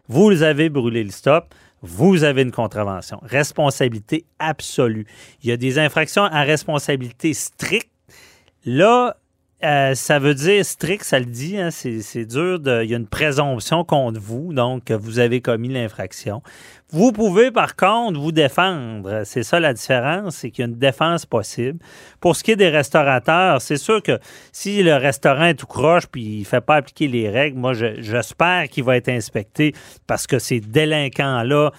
vous 0.07 0.43
avez 0.43 0.69
brûlé 0.69 1.03
le 1.03 1.11
stop 1.11 1.53
vous 1.85 2.23
avez 2.23 2.41
une 2.41 2.51
contravention. 2.51 3.19
Responsabilité 3.21 4.25
absolue. 4.39 5.05
Il 5.43 5.49
y 5.49 5.51
a 5.51 5.57
des 5.57 5.79
infractions 5.79 6.23
à 6.23 6.41
responsabilité 6.41 7.33
stricte. 7.33 7.91
Là, 8.65 9.17
euh, 9.63 9.95
ça 9.95 10.19
veut 10.19 10.35
dire 10.35 10.63
strict, 10.65 11.03
ça 11.03 11.17
le 11.17 11.25
dit, 11.25 11.57
hein, 11.57 11.69
c'est 11.71 12.25
dur. 12.25 12.59
de- 12.59 12.83
Il 12.83 12.89
y 12.89 12.93
a 12.93 12.97
une 12.97 13.07
présomption 13.07 13.83
contre 13.83 14.19
vous, 14.19 14.53
donc 14.53 14.83
que 14.85 14.93
vous 14.93 15.17
avez 15.19 15.41
commis 15.41 15.69
l'infraction. 15.69 16.41
Vous 16.91 17.11
pouvez 17.11 17.49
par 17.51 17.75
contre 17.75 18.19
vous 18.19 18.31
défendre. 18.31 19.23
C'est 19.25 19.41
ça 19.43 19.59
la 19.59 19.73
différence, 19.73 20.35
c'est 20.35 20.51
qu'il 20.51 20.63
y 20.63 20.67
a 20.67 20.69
une 20.69 20.77
défense 20.77 21.25
possible. 21.25 21.79
Pour 22.19 22.35
ce 22.35 22.43
qui 22.43 22.51
est 22.51 22.55
des 22.55 22.69
restaurateurs, 22.69 23.59
c'est 23.61 23.77
sûr 23.77 24.03
que 24.03 24.19
si 24.51 24.83
le 24.83 24.95
restaurant 24.95 25.45
est 25.45 25.55
tout 25.55 25.65
croche 25.65 26.05
puis 26.07 26.23
il 26.23 26.39
ne 26.41 26.45
fait 26.45 26.61
pas 26.61 26.75
appliquer 26.75 27.07
les 27.07 27.27
règles, 27.29 27.57
moi 27.57 27.73
je- 27.73 28.01
j'espère 28.01 28.67
qu'il 28.69 28.83
va 28.83 28.97
être 28.97 29.09
inspecté 29.09 29.73
parce 30.05 30.27
que 30.27 30.37
ces 30.37 30.59
délinquants-là 30.59 31.71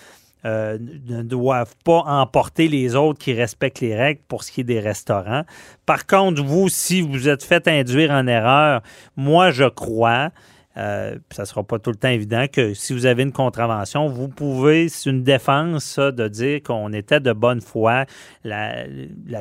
euh, 0.46 0.78
ne 1.08 1.22
doivent 1.22 1.74
pas 1.84 2.04
emporter 2.06 2.68
les 2.68 2.94
autres 2.94 3.18
qui 3.18 3.32
respectent 3.32 3.80
les 3.80 3.96
règles 3.96 4.20
pour 4.28 4.44
ce 4.44 4.52
qui 4.52 4.60
est 4.60 4.64
des 4.64 4.78
restaurants. 4.78 5.42
Par 5.86 6.06
contre, 6.06 6.40
vous, 6.44 6.68
si 6.68 7.00
vous 7.00 7.28
êtes 7.28 7.42
fait 7.42 7.66
induire 7.66 8.12
en 8.12 8.28
erreur, 8.28 8.80
moi, 9.16 9.50
je 9.50 9.64
crois, 9.64 10.30
euh, 10.76 11.16
ça 11.32 11.42
ne 11.42 11.46
sera 11.46 11.64
pas 11.64 11.80
tout 11.80 11.90
le 11.90 11.96
temps 11.96 12.10
évident, 12.10 12.46
que 12.52 12.74
si 12.74 12.92
vous 12.92 13.06
avez 13.06 13.24
une 13.24 13.32
contravention, 13.32 14.06
vous 14.06 14.28
pouvez, 14.28 14.88
c'est 14.88 15.10
une 15.10 15.24
défense, 15.24 15.84
ça, 15.84 16.12
de 16.12 16.28
dire 16.28 16.62
qu'on 16.62 16.92
était 16.92 17.18
de 17.18 17.32
bonne 17.32 17.60
foi, 17.60 18.04
la, 18.44 18.84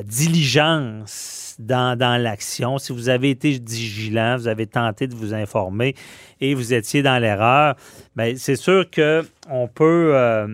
diligence 0.03 1.55
dans, 1.59 1.95
l'action. 2.19 2.79
Si 2.79 2.93
vous 2.93 3.09
avez 3.09 3.29
été 3.29 3.61
vigilant, 3.63 4.37
vous 4.37 4.47
avez 4.47 4.65
tenté 4.65 5.05
de 5.05 5.13
vous 5.13 5.35
informer 5.35 5.93
et 6.41 6.55
vous 6.55 6.73
étiez 6.73 7.03
dans 7.03 7.21
l'erreur, 7.21 7.75
bien, 8.15 8.33
c'est 8.37 8.55
sûr 8.55 8.89
qu'on 8.89 9.67
peut... 9.67 10.13
euh, 10.15 10.47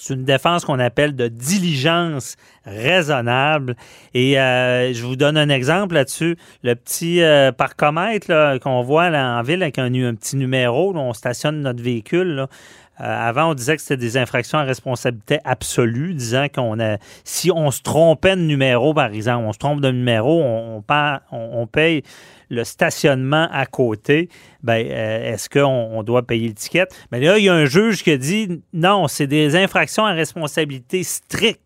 c'est 0.00 0.14
une 0.14 0.24
défense 0.24 0.64
qu'on 0.64 0.78
appelle 0.78 1.16
de 1.16 1.28
diligence 1.28 2.36
raisonnable. 2.64 3.76
Et 4.14 4.38
euh, 4.38 4.92
je 4.92 5.02
vous 5.02 5.16
donne 5.16 5.36
un 5.36 5.48
exemple 5.48 5.94
là-dessus. 5.94 6.36
Le 6.62 6.74
petit 6.74 7.22
euh, 7.22 7.52
parcomètre 7.52 8.58
qu'on 8.60 8.82
voit 8.82 9.10
là, 9.10 9.38
en 9.38 9.42
ville 9.42 9.62
avec 9.62 9.78
un, 9.78 9.92
un 9.92 10.14
petit 10.14 10.36
numéro, 10.36 10.92
là, 10.92 11.00
on 11.00 11.12
stationne 11.12 11.60
notre 11.62 11.82
véhicule. 11.82 12.28
là. 12.28 12.48
Euh, 13.00 13.04
avant, 13.04 13.50
on 13.50 13.54
disait 13.54 13.76
que 13.76 13.82
c'était 13.82 13.96
des 13.96 14.16
infractions 14.16 14.58
à 14.58 14.62
responsabilité 14.64 15.38
absolue, 15.44 16.14
disant 16.14 16.46
qu'on 16.52 16.80
a, 16.80 16.96
si 17.24 17.50
on 17.50 17.70
se 17.70 17.82
trompait 17.82 18.34
de 18.36 18.40
numéro, 18.42 18.92
par 18.94 19.12
exemple, 19.12 19.44
on 19.46 19.52
se 19.52 19.58
trompe 19.58 19.80
de 19.80 19.90
numéro, 19.90 20.42
on, 20.42 20.76
on, 20.78 20.82
pa- 20.82 21.22
on- 21.30 21.50
on 21.60 21.66
paye 21.66 22.02
le 22.50 22.64
stationnement 22.64 23.48
à 23.52 23.66
côté. 23.66 24.28
Ben, 24.62 24.84
euh, 24.90 25.32
est-ce 25.34 25.48
qu'on 25.48 25.64
on 25.92 26.02
doit 26.02 26.26
payer 26.26 26.48
l'étiquette? 26.48 26.92
Mais 27.12 27.20
là, 27.20 27.38
il 27.38 27.44
y 27.44 27.48
a 27.48 27.54
un 27.54 27.66
juge 27.66 28.02
qui 28.02 28.10
a 28.10 28.16
dit 28.16 28.62
non, 28.72 29.06
c'est 29.06 29.26
des 29.26 29.54
infractions 29.54 30.04
à 30.04 30.12
responsabilité 30.12 31.02
stricte. 31.04 31.60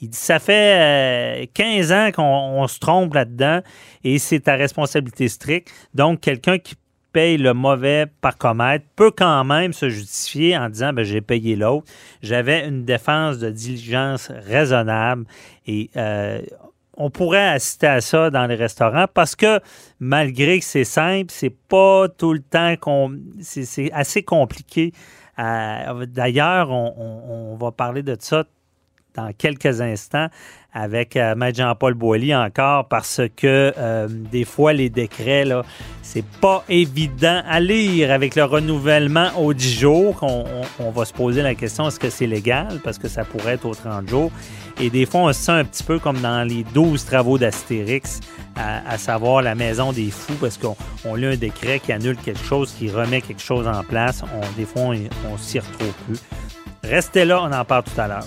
Il 0.00 0.08
dit 0.10 0.18
ça 0.18 0.38
fait 0.40 1.42
euh, 1.44 1.46
15 1.54 1.92
ans 1.92 2.10
qu'on 2.12 2.22
on 2.62 2.66
se 2.66 2.78
trompe 2.80 3.14
là-dedans 3.14 3.60
et 4.02 4.18
c'est 4.18 4.48
à 4.48 4.54
responsabilité 4.56 5.28
stricte. 5.28 5.70
Donc, 5.94 6.20
quelqu'un 6.20 6.58
qui 6.58 6.74
paye 7.14 7.38
le 7.38 7.54
mauvais 7.54 8.06
parcomètre 8.20 8.84
peut 8.96 9.12
quand 9.12 9.44
même 9.44 9.72
se 9.72 9.88
justifier 9.88 10.58
en 10.58 10.68
disant 10.68 10.92
ben, 10.92 11.04
j'ai 11.04 11.20
payé 11.20 11.56
l'autre. 11.56 11.86
J'avais 12.22 12.66
une 12.66 12.84
défense 12.84 13.38
de 13.38 13.50
diligence 13.50 14.30
raisonnable 14.30 15.24
et 15.66 15.90
euh, 15.96 16.42
on 16.96 17.10
pourrait 17.10 17.48
assister 17.48 17.86
à 17.86 18.00
ça 18.00 18.30
dans 18.30 18.46
les 18.46 18.56
restaurants 18.56 19.06
parce 19.12 19.36
que 19.36 19.60
malgré 20.00 20.58
que 20.58 20.64
c'est 20.64 20.84
simple, 20.84 21.30
c'est 21.30 21.54
pas 21.68 22.08
tout 22.08 22.32
le 22.32 22.40
temps 22.40 22.74
qu'on. 22.76 23.16
C'est 23.40 23.92
assez 23.92 24.22
compliqué. 24.22 24.92
Euh, 25.38 26.06
D'ailleurs, 26.06 26.70
on 26.70 27.56
va 27.58 27.70
parler 27.70 28.02
de 28.02 28.16
ça 28.18 28.44
dans 29.14 29.30
quelques 29.36 29.80
instants 29.80 30.28
avec 30.76 31.16
euh, 31.16 31.36
Maître 31.36 31.58
Jean-Paul 31.58 31.94
Boilly 31.94 32.34
encore 32.34 32.88
parce 32.88 33.20
que 33.36 33.72
euh, 33.78 34.08
des 34.10 34.44
fois 34.44 34.72
les 34.72 34.90
décrets 34.90 35.44
là 35.44 35.62
c'est 36.02 36.24
pas 36.40 36.64
évident 36.68 37.42
à 37.48 37.60
lire 37.60 38.10
avec 38.10 38.34
le 38.34 38.42
renouvellement 38.44 39.28
au 39.38 39.54
10 39.54 39.78
jours. 39.80 40.16
On- 40.22 40.90
va 40.90 41.04
se 41.04 41.12
poser 41.12 41.42
la 41.42 41.54
question 41.54 41.88
est-ce 41.88 41.98
que 41.98 42.10
c'est 42.10 42.26
légal? 42.26 42.80
Parce 42.84 42.98
que 42.98 43.08
ça 43.08 43.24
pourrait 43.24 43.54
être 43.54 43.64
aux 43.66 43.74
30 43.74 44.08
jours. 44.08 44.30
Et 44.80 44.90
des 44.90 45.06
fois 45.06 45.20
on 45.22 45.32
se 45.32 45.40
sent 45.40 45.52
un 45.52 45.64
petit 45.64 45.82
peu 45.84 45.98
comme 45.98 46.20
dans 46.20 46.46
les 46.46 46.64
12 46.74 47.04
travaux 47.04 47.38
d'Astérix 47.38 48.20
à, 48.56 48.88
à 48.88 48.98
savoir 48.98 49.42
la 49.42 49.54
maison 49.54 49.92
des 49.92 50.10
fous 50.10 50.34
parce 50.40 50.56
qu'on 50.58 50.76
on 51.04 51.14
lit 51.14 51.26
un 51.26 51.36
décret 51.36 51.78
qui 51.80 51.92
annule 51.92 52.16
quelque 52.16 52.44
chose 52.44 52.72
qui 52.78 52.90
remet 52.90 53.20
quelque 53.20 53.42
chose 53.42 53.66
en 53.68 53.82
place. 53.84 54.22
On, 54.22 54.56
des 54.58 54.64
fois 54.66 54.82
on, 54.82 54.94
on 55.32 55.38
s'y 55.38 55.58
retrouve 55.60 55.92
plus. 56.06 56.18
Restez 56.82 57.24
là 57.24 57.40
on 57.42 57.52
en 57.52 57.64
parle 57.64 57.84
tout 57.84 58.00
à 58.00 58.08
l'heure 58.08 58.26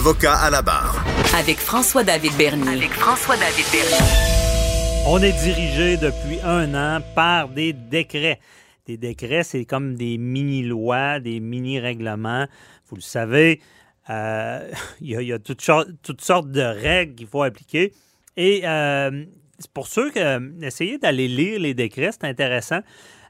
Avocat 0.00 0.32
à 0.32 0.48
la 0.48 0.62
barre. 0.62 1.04
Avec 1.36 1.58
François-David 1.58 2.32
Bernier. 2.38 2.68
Avec 2.68 2.90
François-David 2.92 3.66
Bernier. 3.70 5.04
On 5.06 5.18
est 5.18 5.38
dirigé 5.44 5.98
depuis 5.98 6.40
un 6.42 6.74
an 6.74 7.02
par 7.14 7.50
des 7.50 7.74
décrets. 7.74 8.40
Des 8.86 8.96
décrets, 8.96 9.42
c'est 9.42 9.66
comme 9.66 9.96
des 9.96 10.16
mini-lois, 10.16 11.20
des 11.20 11.38
mini-règlements. 11.38 12.46
Vous 12.88 12.96
le 12.96 13.02
savez, 13.02 13.60
euh, 14.08 14.70
il 15.02 15.10
y 15.10 15.16
a, 15.16 15.20
il 15.20 15.28
y 15.28 15.34
a 15.34 15.38
toutes, 15.38 15.60
sortes, 15.60 15.88
toutes 16.02 16.22
sortes 16.22 16.50
de 16.50 16.62
règles 16.62 17.16
qu'il 17.16 17.26
faut 17.26 17.42
appliquer. 17.42 17.92
Et 18.38 18.62
euh, 18.64 19.26
c'est 19.58 19.70
pour 19.70 19.86
ceux 19.86 20.10
qui 20.12 20.20
essayez 20.62 20.96
d'aller 20.96 21.28
lire 21.28 21.60
les 21.60 21.74
décrets, 21.74 22.12
c'est 22.12 22.24
intéressant. 22.24 22.80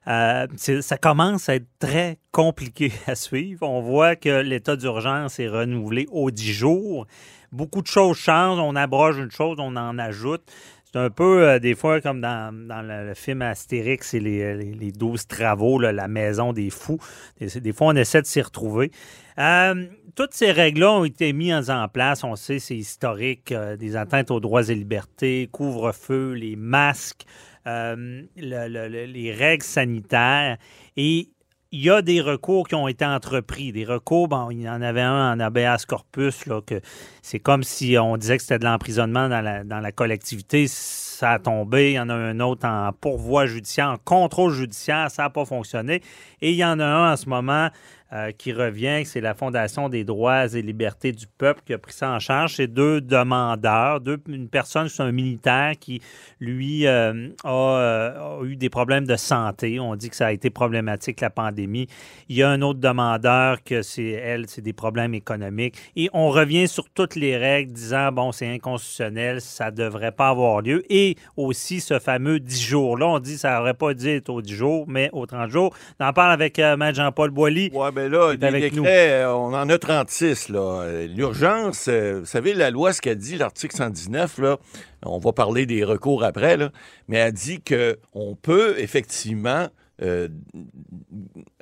Euh, 0.06 0.46
ça 0.56 0.96
commence 0.96 1.48
à 1.48 1.56
être 1.56 1.68
très 1.78 2.18
compliqué 2.32 2.92
à 3.06 3.14
suivre. 3.14 3.68
On 3.68 3.80
voit 3.80 4.16
que 4.16 4.40
l'état 4.40 4.76
d'urgence 4.76 5.38
est 5.38 5.48
renouvelé 5.48 6.06
aux 6.10 6.30
10 6.30 6.52
jours. 6.52 7.06
Beaucoup 7.52 7.82
de 7.82 7.86
choses 7.86 8.16
changent. 8.16 8.60
On 8.60 8.76
abroge 8.76 9.18
une 9.18 9.30
chose, 9.30 9.56
on 9.58 9.76
en 9.76 9.98
ajoute. 9.98 10.42
C'est 10.92 10.98
un 10.98 11.10
peu, 11.10 11.48
euh, 11.48 11.58
des 11.60 11.76
fois, 11.76 12.00
comme 12.00 12.20
dans, 12.20 12.52
le, 12.52 13.14
film 13.14 13.42
Astérix 13.42 14.12
et 14.14 14.20
les, 14.20 14.56
les, 14.56 14.72
les 14.72 14.90
12 14.90 15.28
travaux, 15.28 15.78
la 15.78 16.08
maison 16.08 16.52
des 16.52 16.70
fous. 16.70 16.98
Des, 17.40 17.72
fois, 17.72 17.88
on 17.88 17.96
essaie 17.96 18.22
de 18.22 18.26
s'y 18.26 18.42
retrouver. 18.42 18.90
Euh, 19.38 19.86
toutes 20.16 20.34
ces 20.34 20.50
règles-là 20.50 20.92
ont 20.92 21.04
été 21.04 21.32
mises 21.32 21.70
en 21.70 21.86
place. 21.86 22.24
On 22.24 22.34
sait, 22.34 22.58
c'est 22.58 22.76
historique. 22.76 23.52
euh, 23.52 23.76
des 23.76 23.96
atteintes 23.96 24.30
aux 24.30 24.40
droits 24.40 24.68
et 24.68 24.74
libertés, 24.74 25.48
couvre-feu, 25.52 26.32
les 26.32 26.56
masques, 26.56 27.24
euh, 27.66 28.22
le- 28.36 28.68
le- 28.68 28.88
le- 28.88 29.04
les 29.04 29.32
règles 29.32 29.64
sanitaires. 29.64 30.56
Et 30.96 31.28
il 31.72 31.84
y 31.84 31.90
a 31.90 32.02
des 32.02 32.20
recours 32.20 32.66
qui 32.66 32.74
ont 32.74 32.88
été 32.88 33.04
entrepris. 33.04 33.70
Des 33.72 33.84
recours, 33.84 34.28
bon, 34.28 34.50
il 34.50 34.62
y 34.62 34.68
en 34.68 34.82
avait 34.82 35.02
un 35.02 35.34
en 35.34 35.40
habeas 35.40 35.84
corpus, 35.86 36.46
là, 36.46 36.60
que 36.62 36.80
c'est 37.22 37.38
comme 37.38 37.62
si 37.62 37.96
on 37.98 38.16
disait 38.16 38.36
que 38.36 38.42
c'était 38.42 38.58
de 38.58 38.64
l'emprisonnement 38.64 39.28
dans 39.28 39.40
la, 39.40 39.64
dans 39.64 39.80
la 39.80 39.92
collectivité. 39.92 40.66
Ça 40.68 41.32
a 41.32 41.38
tombé. 41.38 41.90
Il 41.90 41.94
y 41.94 42.00
en 42.00 42.08
a 42.08 42.14
un 42.14 42.40
autre 42.40 42.66
en 42.66 42.92
pourvoi 42.98 43.46
judiciaire, 43.46 43.88
en 43.88 43.98
contrôle 43.98 44.52
judiciaire. 44.52 45.10
Ça 45.10 45.24
n'a 45.24 45.30
pas 45.30 45.44
fonctionné. 45.44 46.00
Et 46.40 46.50
il 46.52 46.56
y 46.56 46.64
en 46.64 46.80
a 46.80 46.84
un 46.84 47.12
en 47.12 47.16
ce 47.16 47.28
moment 47.28 47.68
euh, 48.12 48.32
qui 48.32 48.52
revient, 48.52 49.02
c'est 49.04 49.20
la 49.20 49.34
Fondation 49.34 49.88
des 49.88 50.02
droits 50.02 50.52
et 50.52 50.62
libertés 50.62 51.12
du 51.12 51.26
peuple 51.28 51.62
qui 51.64 51.72
a 51.72 51.78
pris 51.78 51.92
ça 51.92 52.10
en 52.10 52.18
charge. 52.18 52.56
C'est 52.56 52.66
deux 52.66 53.00
demandeurs, 53.00 54.00
deux, 54.00 54.20
une 54.26 54.48
personne, 54.48 54.88
c'est 54.88 55.04
un 55.04 55.12
militaire 55.12 55.74
qui, 55.78 56.02
lui, 56.40 56.88
euh, 56.88 57.28
a, 57.44 57.48
euh, 57.48 58.40
a 58.40 58.44
eu 58.44 58.56
des 58.56 58.68
problèmes 58.68 59.06
de 59.06 59.14
santé. 59.14 59.78
On 59.78 59.94
dit 59.94 60.10
que 60.10 60.16
ça 60.16 60.26
a 60.26 60.32
été 60.32 60.50
problématique, 60.50 61.20
la 61.20 61.30
pandémie. 61.30 61.86
Il 62.28 62.34
y 62.34 62.42
a 62.42 62.50
un 62.50 62.62
autre 62.62 62.80
demandeur 62.80 63.62
que 63.62 63.80
c'est 63.82 64.10
elle, 64.10 64.48
c'est 64.48 64.62
des 64.62 64.72
problèmes 64.72 65.14
économiques. 65.14 65.76
Et 65.94 66.10
on 66.12 66.30
revient 66.30 66.66
sur 66.66 66.88
toutes 67.10 67.20
les 67.20 67.36
règles 67.36 67.72
disant, 67.72 68.12
bon, 68.12 68.30
c'est 68.30 68.46
inconstitutionnel, 68.46 69.40
ça 69.40 69.70
ne 69.72 69.76
devrait 69.76 70.12
pas 70.12 70.28
avoir 70.28 70.60
lieu. 70.62 70.84
Et 70.90 71.16
aussi 71.36 71.80
ce 71.80 71.98
fameux 71.98 72.38
10 72.38 72.62
jours. 72.62 72.96
Là, 72.96 73.08
on 73.08 73.18
dit 73.18 73.36
ça 73.36 73.58
n'aurait 73.58 73.74
pas 73.74 73.94
dû 73.94 74.08
être 74.08 74.28
aux 74.30 74.42
10 74.42 74.54
jours, 74.54 74.84
mais 74.86 75.10
aux 75.12 75.26
30 75.26 75.50
jours. 75.50 75.74
On 75.98 76.06
en 76.06 76.12
parle 76.12 76.32
avec 76.32 76.58
euh, 76.60 76.76
Maître 76.76 76.96
Jean-Paul 76.96 77.30
Boilly. 77.30 77.70
Oui, 77.74 77.88
bien 77.92 78.08
là, 78.08 78.28
qui 78.28 78.34
est 78.34 78.36
des 78.38 78.46
avec 78.46 78.74
nous. 78.74 78.82
décrets, 78.84 79.22
euh, 79.22 79.34
on 79.34 79.52
en 79.52 79.68
a 79.68 79.78
36. 79.78 80.50
là. 80.50 80.82
Euh, 80.82 81.06
L'urgence, 81.08 81.86
euh, 81.88 82.20
vous 82.20 82.26
savez, 82.26 82.54
la 82.54 82.70
loi, 82.70 82.92
ce 82.92 83.00
qu'elle 83.00 83.18
dit, 83.18 83.36
l'article 83.36 83.74
119, 83.74 84.38
là, 84.38 84.58
on 85.04 85.18
va 85.18 85.32
parler 85.32 85.66
des 85.66 85.82
recours 85.82 86.22
après, 86.22 86.56
là, 86.56 86.70
mais 87.08 87.16
elle 87.16 87.32
dit 87.32 87.60
qu'on 87.60 88.36
peut 88.40 88.76
effectivement 88.78 89.66
euh, 90.02 90.28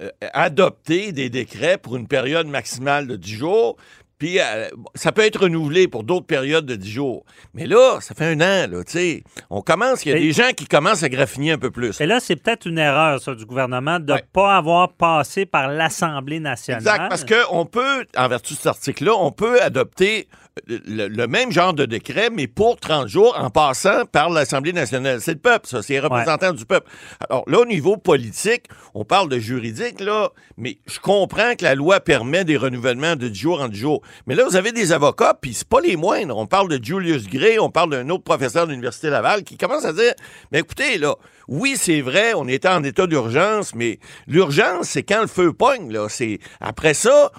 euh, 0.00 0.10
adopter 0.32 1.12
des 1.12 1.30
décrets 1.30 1.78
pour 1.78 1.96
une 1.96 2.06
période 2.06 2.46
maximale 2.46 3.06
de 3.06 3.16
10 3.16 3.32
jours. 3.34 3.76
Puis 4.18 4.40
euh, 4.40 4.68
ça 4.94 5.12
peut 5.12 5.22
être 5.22 5.40
renouvelé 5.42 5.86
pour 5.86 6.02
d'autres 6.02 6.26
périodes 6.26 6.66
de 6.66 6.74
10 6.74 6.90
jours. 6.90 7.24
Mais 7.54 7.66
là, 7.66 7.98
ça 8.00 8.14
fait 8.14 8.24
un 8.26 8.40
an, 8.40 8.68
là, 8.70 8.82
tu 8.84 8.92
sais. 8.92 9.22
On 9.48 9.60
commence, 9.62 10.04
il 10.04 10.08
y 10.08 10.12
a 10.12 10.16
Et- 10.16 10.20
des 10.20 10.32
gens 10.32 10.50
qui 10.56 10.66
commencent 10.66 11.04
à 11.04 11.08
graffiner 11.08 11.52
un 11.52 11.58
peu 11.58 11.70
plus. 11.70 12.00
Et 12.00 12.06
là, 12.06 12.18
c'est 12.20 12.34
peut-être 12.36 12.66
une 12.66 12.78
erreur, 12.78 13.20
ça, 13.22 13.34
du 13.34 13.44
gouvernement, 13.46 14.00
de 14.00 14.06
ne 14.06 14.12
Ouais. 14.14 14.24
pas 14.32 14.56
avoir 14.56 14.92
passé 14.92 15.46
par 15.46 15.68
l'Assemblée 15.68 16.40
nationale. 16.40 16.80
Exact, 16.82 17.08
parce 17.08 17.24
qu'on 17.24 17.64
peut, 17.66 18.04
en 18.16 18.28
vertu 18.28 18.54
de 18.54 18.58
cet 18.58 18.66
article-là, 18.66 19.12
on 19.14 19.30
peut 19.30 19.62
adopter 19.62 20.26
le, 20.66 21.08
le 21.08 21.26
même 21.26 21.52
genre 21.52 21.74
de 21.74 21.84
décret, 21.84 22.30
mais 22.30 22.46
pour 22.46 22.78
30 22.78 23.08
jours, 23.08 23.36
en 23.38 23.50
passant 23.50 24.04
par 24.06 24.30
l'Assemblée 24.30 24.72
nationale. 24.72 25.20
C'est 25.20 25.34
le 25.34 25.38
peuple, 25.38 25.66
ça, 25.66 25.82
c'est 25.82 25.94
les 25.94 26.00
représentants 26.00 26.52
du 26.52 26.64
peuple. 26.64 26.90
Alors 27.28 27.44
là, 27.46 27.60
au 27.60 27.66
niveau 27.66 27.96
politique, 27.96 28.64
on 28.94 29.04
parle 29.04 29.28
de 29.28 29.38
juridique, 29.38 30.00
là, 30.00 30.30
mais 30.56 30.78
je 30.86 30.98
comprends 31.00 31.54
que 31.54 31.64
la 31.64 31.74
loi 31.74 32.00
permet 32.00 32.44
des 32.44 32.56
renouvellements 32.56 33.16
de 33.16 33.28
10 33.28 33.38
jours 33.38 33.60
en 33.60 33.68
10 33.68 33.78
jours. 33.78 34.02
Mais 34.26 34.34
là, 34.34 34.44
vous 34.44 34.56
avez 34.56 34.72
des 34.72 34.92
avocats, 34.92 35.34
puis 35.40 35.54
c'est 35.54 35.68
pas 35.68 35.80
les 35.80 35.96
moindres. 35.96 36.36
On 36.36 36.46
parle 36.46 36.68
de 36.68 36.82
Julius 36.82 37.28
Gray, 37.28 37.58
on 37.58 37.70
parle 37.70 37.90
d'un 37.90 38.08
autre 38.10 38.24
professeur 38.24 38.66
de 38.66 38.72
l'Université 38.72 39.10
Laval 39.10 39.44
qui 39.44 39.56
commence 39.56 39.84
à 39.84 39.92
dire, 39.92 40.12
mais 40.52 40.60
écoutez, 40.60 40.98
là, 40.98 41.14
oui, 41.48 41.76
c'est 41.76 42.02
vrai, 42.02 42.34
on 42.34 42.46
était 42.46 42.68
en 42.68 42.84
état 42.84 43.06
d'urgence, 43.06 43.74
mais 43.74 43.98
l'urgence, 44.26 44.90
c'est 44.90 45.02
quand 45.02 45.22
le 45.22 45.26
feu 45.26 45.54
pogne, 45.54 45.90
là. 45.90 46.06
C'est, 46.10 46.40
après 46.60 46.92
ça, 46.92 47.32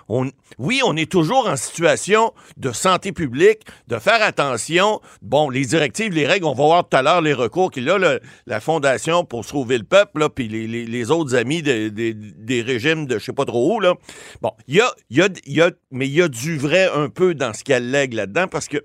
oui, 0.57 0.81
on 0.83 0.95
est 0.97 1.09
toujours 1.09 1.47
en 1.47 1.55
situation 1.55 2.33
de 2.57 2.71
santé 2.71 3.11
publique, 3.11 3.61
de 3.87 3.99
faire 3.99 4.21
attention. 4.23 4.99
Bon, 5.21 5.51
les 5.51 5.63
directives, 5.65 6.11
les 6.13 6.25
règles, 6.25 6.45
on 6.45 6.53
va 6.55 6.63
voir 6.63 6.89
tout 6.89 6.97
à 6.97 7.03
l'heure 7.03 7.21
les 7.21 7.33
recours 7.33 7.69
qu'il 7.69 7.87
a, 7.89 8.19
la 8.47 8.59
Fondation 8.59 9.25
pour 9.25 9.45
sauver 9.45 9.77
le 9.77 9.83
peuple, 9.83 10.21
là, 10.21 10.29
puis 10.29 10.47
les, 10.47 11.11
autres 11.11 11.35
amis 11.35 11.61
de- 11.61 11.89
de- 11.89 12.15
des 12.15 12.61
régimes 12.63 13.05
de 13.05 13.19
je 13.19 13.25
sais 13.25 13.33
pas 13.33 13.45
trop 13.45 13.75
où, 13.75 13.79
là. 13.79 13.93
Bon, 14.41 14.51
il 14.67 14.77
y 14.77 14.81
a, 14.81 14.91
y 15.11 15.21
a, 15.21 15.29
y 15.45 15.61
a, 15.61 15.69
mais 15.91 16.07
il 16.07 16.13
y 16.13 16.21
a 16.23 16.27
du 16.27 16.57
vrai 16.57 16.89
un 16.95 17.09
peu 17.09 17.35
dans 17.35 17.53
ce 17.53 17.63
qu'elle 17.63 17.91
lègue 17.91 18.13
là-dedans, 18.13 18.47
parce 18.47 18.67
que 18.67 18.83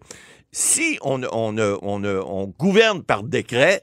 si 0.53 0.99
on 1.03 1.21
gouverne 2.59 3.03
par 3.03 3.23
décret 3.23 3.83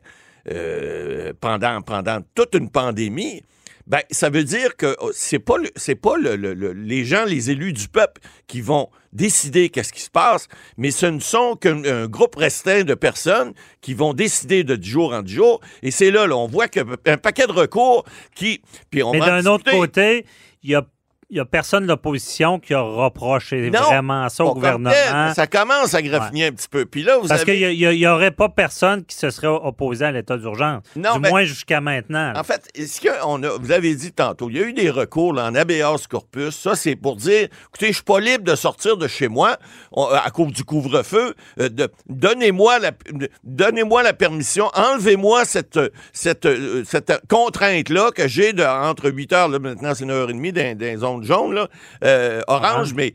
euh, 0.50 1.34
pendant, 1.40 1.82
pendant 1.82 2.20
toute 2.36 2.56
une 2.56 2.70
pandémie, 2.70 3.42
ben, 3.88 4.02
ça 4.12 4.30
veut 4.30 4.44
dire 4.44 4.78
que 4.78 4.96
oh, 5.02 5.10
c'est 5.14 5.40
pas 5.40 5.58
le- 5.58 5.72
c'est 5.76 5.96
pas 5.96 6.16
le- 6.16 6.36
le- 6.36 6.54
le- 6.54 6.72
les 6.74 7.04
gens, 7.04 7.26
les 7.26 7.50
élus 7.50 7.74
du 7.74 7.88
peuple 7.90 8.22
qui 8.48 8.62
vont 8.62 8.90
décider 9.12 9.70
qu'est-ce 9.70 9.92
qui 9.92 10.02
se 10.02 10.10
passe, 10.10 10.48
mais 10.78 10.92
ce 10.92 11.08
ne 11.08 11.20
sont 11.20 11.56
qu'un 11.56 11.84
un 11.84 12.08
groupe 12.08 12.36
restreint 12.36 12.84
de 12.84 12.94
personnes 12.94 13.54
qui 13.82 13.94
vont 13.94 14.14
décider 14.14 14.64
de 14.64 14.76
10 14.76 14.90
jours 14.90 15.14
en 15.14 15.22
10 15.24 15.34
jours. 15.34 15.60
Et 15.82 15.92
c'est 15.92 16.12
là, 16.12 16.28
là, 16.28 16.38
on 16.38 16.48
voit 16.48 16.68
qu'il 16.70 16.84
y 16.84 17.10
a 17.10 17.12
un 17.14 17.18
paquet 17.18 17.48
de 17.48 17.52
recours 17.52 18.06
qui... 18.36 18.62
Puis 18.92 19.04
on 19.04 19.12
Mais 19.12 19.20
d'un 19.20 19.46
autre 19.48 19.66
côté, 19.72 20.26
il 20.64 20.70
y 20.70 20.76
a, 20.76 20.86
il 21.32 21.38
y 21.38 21.40
a 21.40 21.46
personne 21.46 21.84
de 21.84 21.88
l'opposition 21.88 22.60
qui 22.60 22.74
a 22.74 22.82
reproché 22.82 23.72
Non, 23.72 23.80
vraiment 23.84 24.28
ça 24.28 24.44
au 24.44 24.54
gouvernement. 24.54 25.34
Ça 25.34 25.48
commence 25.48 25.94
à 25.94 26.02
graffiner 26.02 26.48
un 26.48 26.52
petit 26.52 26.68
peu. 26.68 26.86
Puis 26.86 27.04
là, 27.04 27.18
vous 27.20 27.28
Parce 27.30 27.44
avez... 27.44 27.58
qu'il 27.74 27.90
n'y 27.98 28.06
aurait 28.08 28.32
pas 28.32 28.50
personne 28.50 29.06
qui 29.06 29.16
se 29.16 29.30
serait 29.30 29.48
opposé 29.48 30.04
à 30.06 30.12
l'état 30.12 30.38
d'urgence. 30.38 30.84
Non, 30.98 31.18
du 31.20 31.30
moins 31.30 31.46
jusqu'à 31.46 31.80
maintenant. 31.80 32.34
là. 32.34 32.40
En 32.40 32.44
fait, 32.44 32.68
ce 32.76 33.00
qu'on 33.00 33.42
a, 33.44 33.50
vous 33.58 33.72
avez 33.72 33.96
dit 33.96 34.12
tantôt, 34.12 34.50
il 34.50 34.58
y 34.58 34.60
a 34.62 34.64
eu 34.68 34.74
des 34.74 34.90
recours 34.90 35.34
là, 35.34 35.46
en 35.48 35.56
habeas 35.56 36.06
corpus. 36.10 36.54
Ça, 36.54 36.76
c'est 36.76 36.98
pour 36.98 37.16
dire, 37.16 37.48
écoutez, 37.70 37.88
je 37.88 37.94
suis 37.94 38.04
pas 38.04 38.20
libre 38.20 38.44
de 38.44 38.56
sortir 38.56 38.98
de 38.98 39.08
chez 39.08 39.30
moi 39.30 39.56
on- 39.94 40.08
à 40.08 40.30
cause 40.32 40.52
du 40.52 40.66
couvre-feu. 40.66 41.34
euh, 41.62 41.70
de- 41.70 41.90
donnez-moi 42.10 42.80
la, 42.80 42.92
donnez-moi 43.46 44.04
la 44.04 44.14
permission, 44.14 44.70
enlevez-moi 44.76 45.46
cette, 45.46 45.80
cette, 46.14 46.46
euh, 46.46 46.84
cette 46.86 47.22
contrainte-là 47.30 48.12
que 48.12 48.28
j'ai 48.28 48.54
de, 48.54 48.64
entre 48.64 49.10
8 49.10 49.34
heures, 49.34 49.48
là, 49.48 49.60
maintenant 49.60 49.94
c'est 49.96 50.06
9h30 50.06 50.52
dans, 50.52 50.78
dans 50.78 50.86
les 50.86 50.98
zones 50.98 51.21
jaunes, 51.24 51.54
là, 51.54 51.68
euh, 52.04 52.42
orange, 52.48 52.94
mais 52.94 53.14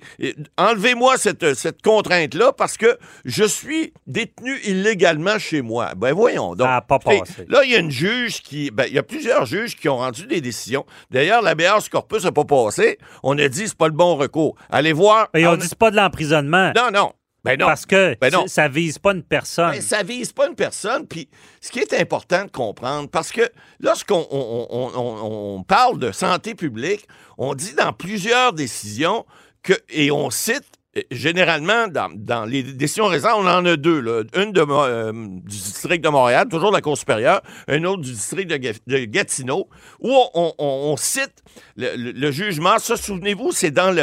enlevez-moi 0.58 1.16
cette, 1.16 1.54
cette 1.54 1.82
contrainte-là 1.82 2.52
parce 2.52 2.76
que 2.76 2.98
je 3.24 3.44
suis 3.44 3.92
détenu 4.06 4.58
illégalement 4.64 5.38
chez 5.38 5.62
moi. 5.62 5.92
Ben 5.96 6.12
voyons 6.12 6.54
donc. 6.54 6.66
Ça 6.66 6.76
a 6.76 6.80
pas 6.80 6.98
passé. 6.98 7.44
Là, 7.48 7.62
il 7.64 7.70
y 7.70 7.76
a 7.76 7.78
une 7.78 7.90
juge 7.90 8.42
qui. 8.42 8.70
Ben, 8.70 8.84
il 8.88 8.94
y 8.94 8.98
a 8.98 9.02
plusieurs 9.02 9.46
juges 9.46 9.76
qui 9.76 9.88
ont 9.88 9.98
rendu 9.98 10.26
des 10.26 10.40
décisions. 10.40 10.84
D'ailleurs, 11.10 11.42
l'habeas 11.42 11.88
corpus 11.90 12.24
n'a 12.24 12.32
pas 12.32 12.44
passé. 12.44 12.98
On 13.22 13.38
a 13.38 13.48
dit 13.48 13.68
c'est 13.68 13.76
pas 13.76 13.88
le 13.88 13.94
bon 13.94 14.16
recours. 14.16 14.56
Allez 14.70 14.92
voir. 14.92 15.28
Mais 15.34 15.46
on 15.46 15.52
On- 15.52 15.56
dit 15.56 15.66
c'est 15.68 15.78
pas 15.78 15.90
de 15.90 15.96
l'emprisonnement. 15.96 16.72
Non, 16.76 16.90
non. 16.92 17.12
Ben 17.46 17.58
non. 17.58 17.66
Parce 17.66 17.86
que 17.86 18.16
Ben 18.20 18.30
non. 18.32 18.46
ça 18.46 18.68
vise 18.68 18.98
pas 18.98 19.12
une 19.14 19.22
personne. 19.22 19.72
Ben, 19.72 19.80
ça 19.80 20.02
vise 20.02 20.32
pas 20.32 20.48
une 20.48 20.54
personne. 20.54 21.06
Puis, 21.06 21.28
ce 21.60 21.70
qui 21.70 21.78
est 21.80 21.92
important 21.94 22.44
de 22.44 22.50
comprendre, 22.50 23.08
parce 23.08 23.32
que 23.32 23.48
lorsqu'on 23.80 24.26
on, 24.30 24.66
on- 24.70 24.92
on- 24.94 25.56
on 25.58 25.62
parle 25.62 25.98
de 25.98 26.12
santé 26.12 26.54
publique, 26.54 27.06
on 27.38 27.54
dit 27.54 27.74
dans 27.74 27.92
plusieurs 27.92 28.52
décisions 28.52 29.24
que, 29.62 29.72
et 29.88 30.10
on 30.10 30.30
cite 30.30 30.64
généralement 31.10 31.88
dans, 31.88 32.44
les 32.44 32.62
décisions 32.62 33.06
récentes, 33.06 33.32
on 33.36 33.46
en 33.46 33.64
a 33.64 33.76
deux. 33.76 34.26
Une 34.36 34.52
euh, 34.56 35.12
du 35.12 35.56
district 35.56 36.02
de 36.02 36.08
Montréal, 36.08 36.48
toujours 36.48 36.70
de 36.70 36.76
la 36.76 36.82
Cour 36.82 36.96
supérieure, 36.96 37.42
une 37.68 37.86
autre 37.86 38.02
du 38.02 38.12
district 38.12 38.48
de, 38.48 38.56
Ga- 38.56 38.72
de 38.86 39.04
Gatineau, 39.04 39.68
où 40.00 40.14
on, 40.34 40.94
cite 40.98 41.42
le, 41.76 42.30
jugement. 42.30 42.78
Ça, 42.78 42.96
souvenez-vous, 42.96 43.52
c'est 43.52 43.70
dans 43.70 43.94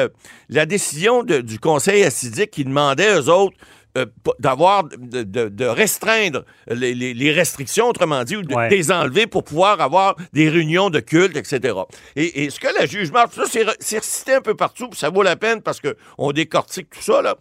la 0.50 0.66
décision 0.66 1.24
du 1.24 1.60
Conseil 1.60 2.04
assidique 2.04 2.52
qui 2.52 2.66
demandait 2.66 3.16
aux 3.18 3.30
autres 3.30 3.58
euh, 3.98 4.06
d'avoir 4.40 4.86
de, 4.86 5.24
de- 5.24 5.50
de 5.50 5.66
restreindre 5.66 6.44
les, 6.68 6.94
les- 6.96 7.14
les 7.14 7.32
restrictions, 7.32 7.88
autrement 7.90 8.24
dit, 8.24 8.36
ou 8.38 8.42
de 8.42 8.54
Ouais. 8.54 8.70
les 8.70 8.92
enlever 8.92 9.28
pour 9.28 9.44
pouvoir 9.44 9.80
avoir 9.82 10.16
des 10.34 10.50
réunions 10.50 10.90
de 10.90 11.00
culte, 11.00 11.38
etc. 11.38 11.76
Et, 12.16 12.44
et 12.44 12.50
ce 12.50 12.60
que 12.60 12.68
la 12.80 12.86
juge 12.86 13.12
Marthe, 13.12 13.34
ça, 13.34 13.44
c'est 13.48 13.64
re- 13.64 13.76
c'est 13.80 14.00
recité 14.00 14.34
un 14.34 14.42
peu 14.42 14.56
partout, 14.56 14.88
puis 14.90 15.00
ça 15.00 15.10
vaut 15.10 15.22
la 15.24 15.36
peine 15.36 15.62
parce 15.62 15.80
qu'on 15.80 16.32
décortique 16.32 16.90
tout 16.90 17.02
ça, 17.02 17.22
là. 17.22 17.36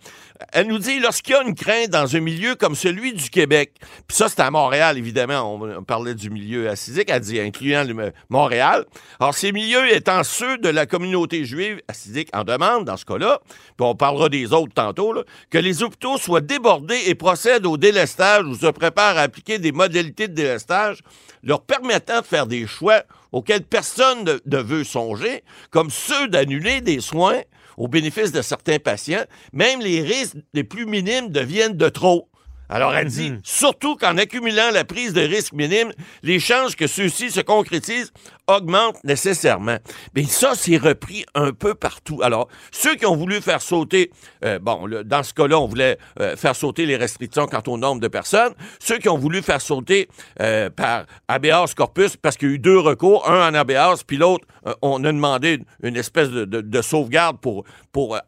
Elle 0.53 0.67
nous 0.67 0.79
dit, 0.79 0.99
lorsqu'il 0.99 1.35
y 1.35 1.39
a 1.39 1.43
une 1.43 1.55
crainte 1.55 1.89
dans 1.91 2.17
un 2.17 2.21
milieu 2.21 2.57
comme 2.57 2.75
celui 2.75 3.13
du 3.15 3.31
Québec, 3.31 3.75
puis 4.09 4.17
ça, 4.17 4.29
c'est 4.29 4.41
à 4.41 4.51
Montréal, 4.51 4.99
évidemment, 4.99 5.55
on, 5.55 5.79
on 5.79 5.83
parlait 5.85 6.15
du 6.17 6.31
milieu 6.31 6.69
assidique, 6.69 7.09
elle 7.11 7.21
dit, 7.21 7.39
incluant 7.41 7.85
le- 7.85 8.13
Montréal. 8.29 8.85
Alors, 9.21 9.35
ces 9.35 9.53
milieux 9.53 9.95
étant 9.95 10.23
ceux 10.25 10.59
de 10.59 10.69
la 10.69 10.85
communauté 10.87 11.45
juive 11.45 11.81
assidique 11.89 12.29
en 12.35 12.43
demande, 12.45 12.85
dans 12.85 12.97
ce 12.97 13.05
cas-là, 13.05 13.41
puis 13.47 13.87
on 13.87 13.95
parlera 13.95 14.29
des 14.29 14.53
autres 14.53 14.75
tantôt, 14.75 15.13
là, 15.13 15.23
que 15.49 15.59
les 15.59 15.83
hôpitaux 15.85 16.19
soient 16.19 16.41
débordés 16.43 17.03
et 17.07 17.15
procèdent 17.15 17.67
au 17.67 17.77
délestage 17.77 18.45
ou 18.45 18.55
se 18.55 18.67
préparent 18.67 19.17
à 19.17 19.23
appliquer 19.23 19.59
des 19.59 19.73
modalités 19.73 20.29
de 20.29 20.35
délestage 20.35 20.99
leur 21.43 21.63
permettant 21.63 22.21
de 22.21 22.27
faire 22.27 22.47
des 22.47 22.67
choix 22.67 23.03
auxquels 23.33 23.65
personne 23.65 24.25
ne, 24.25 24.39
ne 24.45 24.63
veut 24.63 24.85
songer, 24.85 25.43
comme 25.71 25.91
ceux 25.91 26.29
d'annuler 26.29 26.81
des 26.81 27.01
soins 27.01 27.41
au 27.77 27.89
bénéfice 27.89 28.33
de 28.33 28.43
certains 28.43 28.79
patients, 28.79 29.25
même 29.53 29.81
les 29.81 30.03
risques 30.03 30.37
les 30.53 30.65
plus 30.65 30.87
minimes 30.87 31.31
deviennent 31.31 31.77
de 31.77 31.89
trop. 31.89 32.29
Alors, 32.75 32.95
elle 32.95 33.09
dit, 33.09 33.35
surtout 33.45 33.97
qu'en 33.97 34.17
accumulant 34.17 34.71
la 34.73 34.85
prise 34.85 35.13
de 35.13 35.21
risque 35.21 35.53
minime, 35.53 35.93
les 36.23 36.41
chances 36.41 36.75
que 36.75 36.87
ceux-ci 36.87 37.31
se 37.31 37.41
concrétisent 37.41 38.11
augmentent 38.49 39.03
nécessairement. 39.05 39.77
Mais 40.17 40.25
ça, 40.25 40.53
c'est 40.55 40.79
repris 40.79 41.25
un 41.35 41.53
peu 41.53 41.75
partout. 41.75 42.21
Alors, 42.23 42.49
ceux 42.71 42.95
qui 42.97 43.05
ont 43.05 43.15
voulu 43.15 43.43
faire 43.43 43.61
sauter, 43.61 44.11
euh, 44.45 44.59
bon, 44.59 44.87
le- 44.87 45.05
dans 45.05 45.23
ce 45.23 45.35
cas-là, 45.35 45.59
on 45.61 45.67
voulait 45.67 45.99
euh, 46.21 46.35
faire 46.35 46.57
sauter 46.57 46.87
les 46.87 46.97
restrictions 46.97 47.47
quant 47.47 47.63
au 47.67 47.77
nombre 47.77 48.01
de 48.01 48.09
personnes. 48.09 48.55
Ceux 48.81 48.97
qui 48.99 49.09
ont 49.11 49.19
voulu 49.19 49.43
faire 49.43 49.61
sauter 49.61 50.09
euh, 50.41 50.71
par 50.71 51.05
habeas 51.29 51.75
corpus, 51.77 52.17
parce 52.17 52.37
qu'il 52.39 52.49
y 52.49 52.53
a 52.53 52.55
eu 52.55 52.59
deux 52.59 52.79
recours, 52.79 53.29
un 53.31 53.51
en 53.51 53.55
habeas, 53.55 54.03
puis 54.07 54.17
l'autre, 54.17 54.47
on 54.81 55.03
a 55.05 55.13
demandé 55.13 55.59
une 55.83 55.97
espèce 55.97 56.31
de, 56.31 56.45
de- 56.47 56.61
de 56.63 56.83
sauvegarde 56.83 57.39
pour, 57.41 57.65
pour, 57.93 58.17
euh, 58.17 58.19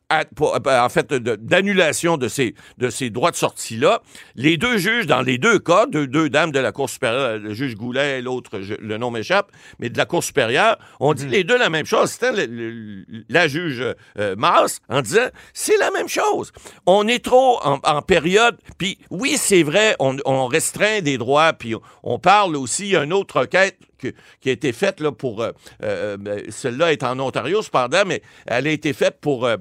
en 0.66 0.88
fait, 0.90 1.08
de- 1.12 1.36
d'annulation 1.36 2.16
de 2.18 2.28
ces, 2.28 2.54
de 2.78 2.90
ces 2.90 3.08
droits 3.10 3.30
de 3.30 3.36
sortie-là. 3.36 4.00
Les 4.36 4.56
deux 4.56 4.78
juges, 4.78 5.06
dans 5.06 5.22
les 5.22 5.38
deux 5.38 5.58
cas, 5.60 5.86
deux, 5.86 6.06
deux 6.08 6.28
dames 6.28 6.50
de 6.50 6.58
la 6.58 6.72
Cour 6.72 6.90
supérieure, 6.90 7.38
le 7.38 7.54
juge 7.54 7.76
Goulet 7.76 8.18
et 8.18 8.22
l'autre, 8.22 8.58
le 8.80 8.98
nom 8.98 9.10
m'échappe, 9.12 9.52
mais 9.78 9.90
de 9.90 9.96
la 9.96 10.06
Cour 10.06 10.24
supérieure, 10.24 10.76
ont 10.98 11.14
dit 11.14 11.26
les 11.28 11.44
deux 11.44 11.56
la 11.56 11.70
même 11.70 11.86
chose. 11.86 12.10
C'était 12.10 12.32
le- 12.32 12.46
le- 12.46 13.24
la 13.28 13.46
juge 13.46 13.84
euh, 14.18 14.34
Masse 14.36 14.80
en 14.88 15.02
disant 15.02 15.28
c'est 15.52 15.76
la 15.78 15.90
même 15.92 16.08
chose. 16.08 16.50
On 16.86 17.06
est 17.06 17.24
trop 17.24 17.60
en, 17.64 17.78
en 17.84 18.02
période. 18.02 18.56
Puis 18.76 18.98
oui, 19.10 19.36
c'est 19.38 19.62
vrai, 19.62 19.94
on, 20.00 20.16
on 20.24 20.46
restreint 20.46 21.00
des 21.00 21.16
droits. 21.16 21.52
Puis 21.52 21.74
on, 21.76 21.80
on 22.02 22.18
parle 22.18 22.56
aussi, 22.56 22.86
il 22.86 22.90
y 22.92 22.96
a 22.96 23.04
une 23.04 23.12
autre 23.12 23.38
requête 23.40 23.78
qui 23.98 24.48
a 24.48 24.52
été 24.52 24.72
faite 24.72 25.00
là, 25.00 25.12
pour. 25.12 25.42
euh, 25.42 25.50
euh, 25.82 26.16
euh, 26.26 26.40
Celle-là 26.50 26.92
est 26.92 27.02
en 27.02 27.18
Ontario, 27.20 27.62
cependant, 27.62 28.02
mais 28.06 28.22
elle 28.46 28.66
a 28.66 28.70
été 28.70 28.92
faite 28.92 29.18
pour 29.20 29.46
euh, 29.46 29.56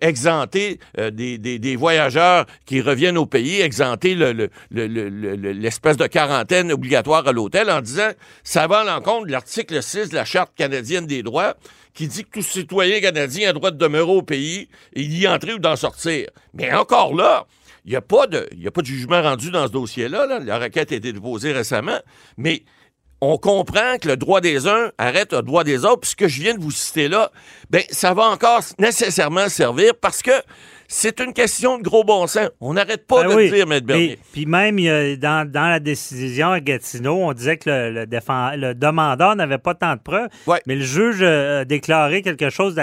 exempter 0.00 0.78
des, 1.12 1.38
des- 1.38 1.76
voyageurs 1.76 2.46
qui 2.64 2.80
reviennent 2.80 3.18
au 3.18 3.26
pays, 3.26 3.60
exempter 3.60 4.14
le- 4.14 4.32
le- 4.32 4.50
le- 4.70 4.86
le- 4.86 5.08
le- 5.08 5.36
le- 5.36 5.52
l'espèce 5.52 5.96
de 5.96 6.06
quarantaine 6.06 6.72
obligatoire 6.72 7.26
à 7.26 7.32
l'hôtel 7.32 7.70
en 7.70 7.80
disant 7.80 8.10
ça 8.44 8.66
va 8.66 8.80
à 8.80 8.84
l'encontre 8.84 9.26
de 9.26 9.32
l'article 9.32 9.82
6 9.82 10.10
de 10.10 10.14
la 10.14 10.24
Charte 10.24 10.52
canadienne 10.56 11.06
des 11.06 11.22
droits 11.22 11.54
qui 11.94 12.08
dit 12.08 12.24
que 12.24 12.30
tout 12.30 12.42
citoyen 12.42 13.00
canadien 13.00 13.48
a 13.50 13.52
le 13.52 13.58
droit 13.58 13.70
de 13.70 13.78
demeurer 13.78 14.10
au 14.10 14.22
pays 14.22 14.68
et 14.94 15.04
d'y 15.04 15.26
entrer 15.26 15.54
ou 15.54 15.58
d'en 15.58 15.76
sortir. 15.76 16.28
Mais 16.54 16.72
encore 16.72 17.14
là, 17.14 17.46
il 17.86 17.90
n'y 17.90 17.96
a, 17.96 17.98
a 18.00 18.02
pas 18.02 18.26
de 18.26 18.46
jugement 18.84 19.22
rendu 19.22 19.50
dans 19.50 19.66
ce 19.66 19.72
dossier-là. 19.72 20.26
là. 20.26 20.38
La 20.40 20.58
requête 20.58 20.92
a 20.92 20.96
été 20.96 21.12
déposée 21.12 21.52
récemment, 21.52 21.98
mais 22.36 22.64
on 23.32 23.38
comprend 23.38 23.98
que 24.00 24.08
le 24.08 24.16
droit 24.16 24.40
des 24.40 24.66
uns 24.68 24.90
arrête 24.98 25.32
le 25.32 25.42
droit 25.42 25.64
des 25.64 25.84
autres. 25.84 26.00
Puis 26.00 26.10
ce 26.10 26.16
que 26.16 26.28
je 26.28 26.40
viens 26.40 26.54
de 26.54 26.60
vous 26.60 26.70
citer 26.70 27.08
là, 27.08 27.30
ben 27.70 27.82
ça 27.90 28.14
va 28.14 28.24
encore 28.24 28.60
nécessairement 28.78 29.48
servir 29.48 29.92
parce 30.00 30.22
que 30.22 30.30
c'est 30.88 31.18
une 31.20 31.32
question 31.32 31.78
de 31.78 31.82
gros 31.82 32.04
bon 32.04 32.26
sens. 32.28 32.48
On 32.60 32.74
n'arrête 32.74 33.06
pas 33.06 33.24
Ben 33.24 33.30
de 33.30 33.34
oui. 33.34 33.48
le 33.50 33.56
dire, 33.56 33.66
Maître 33.66 33.86
Bernier. 33.86 34.12
Et- 34.12 34.18
Puis 34.32 34.46
même, 34.46 34.76
dans, 35.16 35.50
dans 35.50 35.68
la 35.68 35.80
décision 35.80 36.52
à 36.52 36.60
Gatineau, 36.60 37.16
on 37.16 37.32
disait 37.32 37.56
que 37.56 37.68
le, 37.68 37.90
le 37.90 38.06
défend- 38.06 38.54
le 38.56 38.74
demandeur 38.74 39.34
n'avait 39.34 39.58
pas 39.58 39.74
tant 39.74 39.94
de 39.96 40.00
preuves, 40.00 40.28
Ouais. 40.46 40.60
mais 40.66 40.76
le 40.76 40.82
juge 40.84 41.22
a 41.22 41.64
déclaré 41.64 42.22
quelque 42.22 42.50
chose 42.50 42.76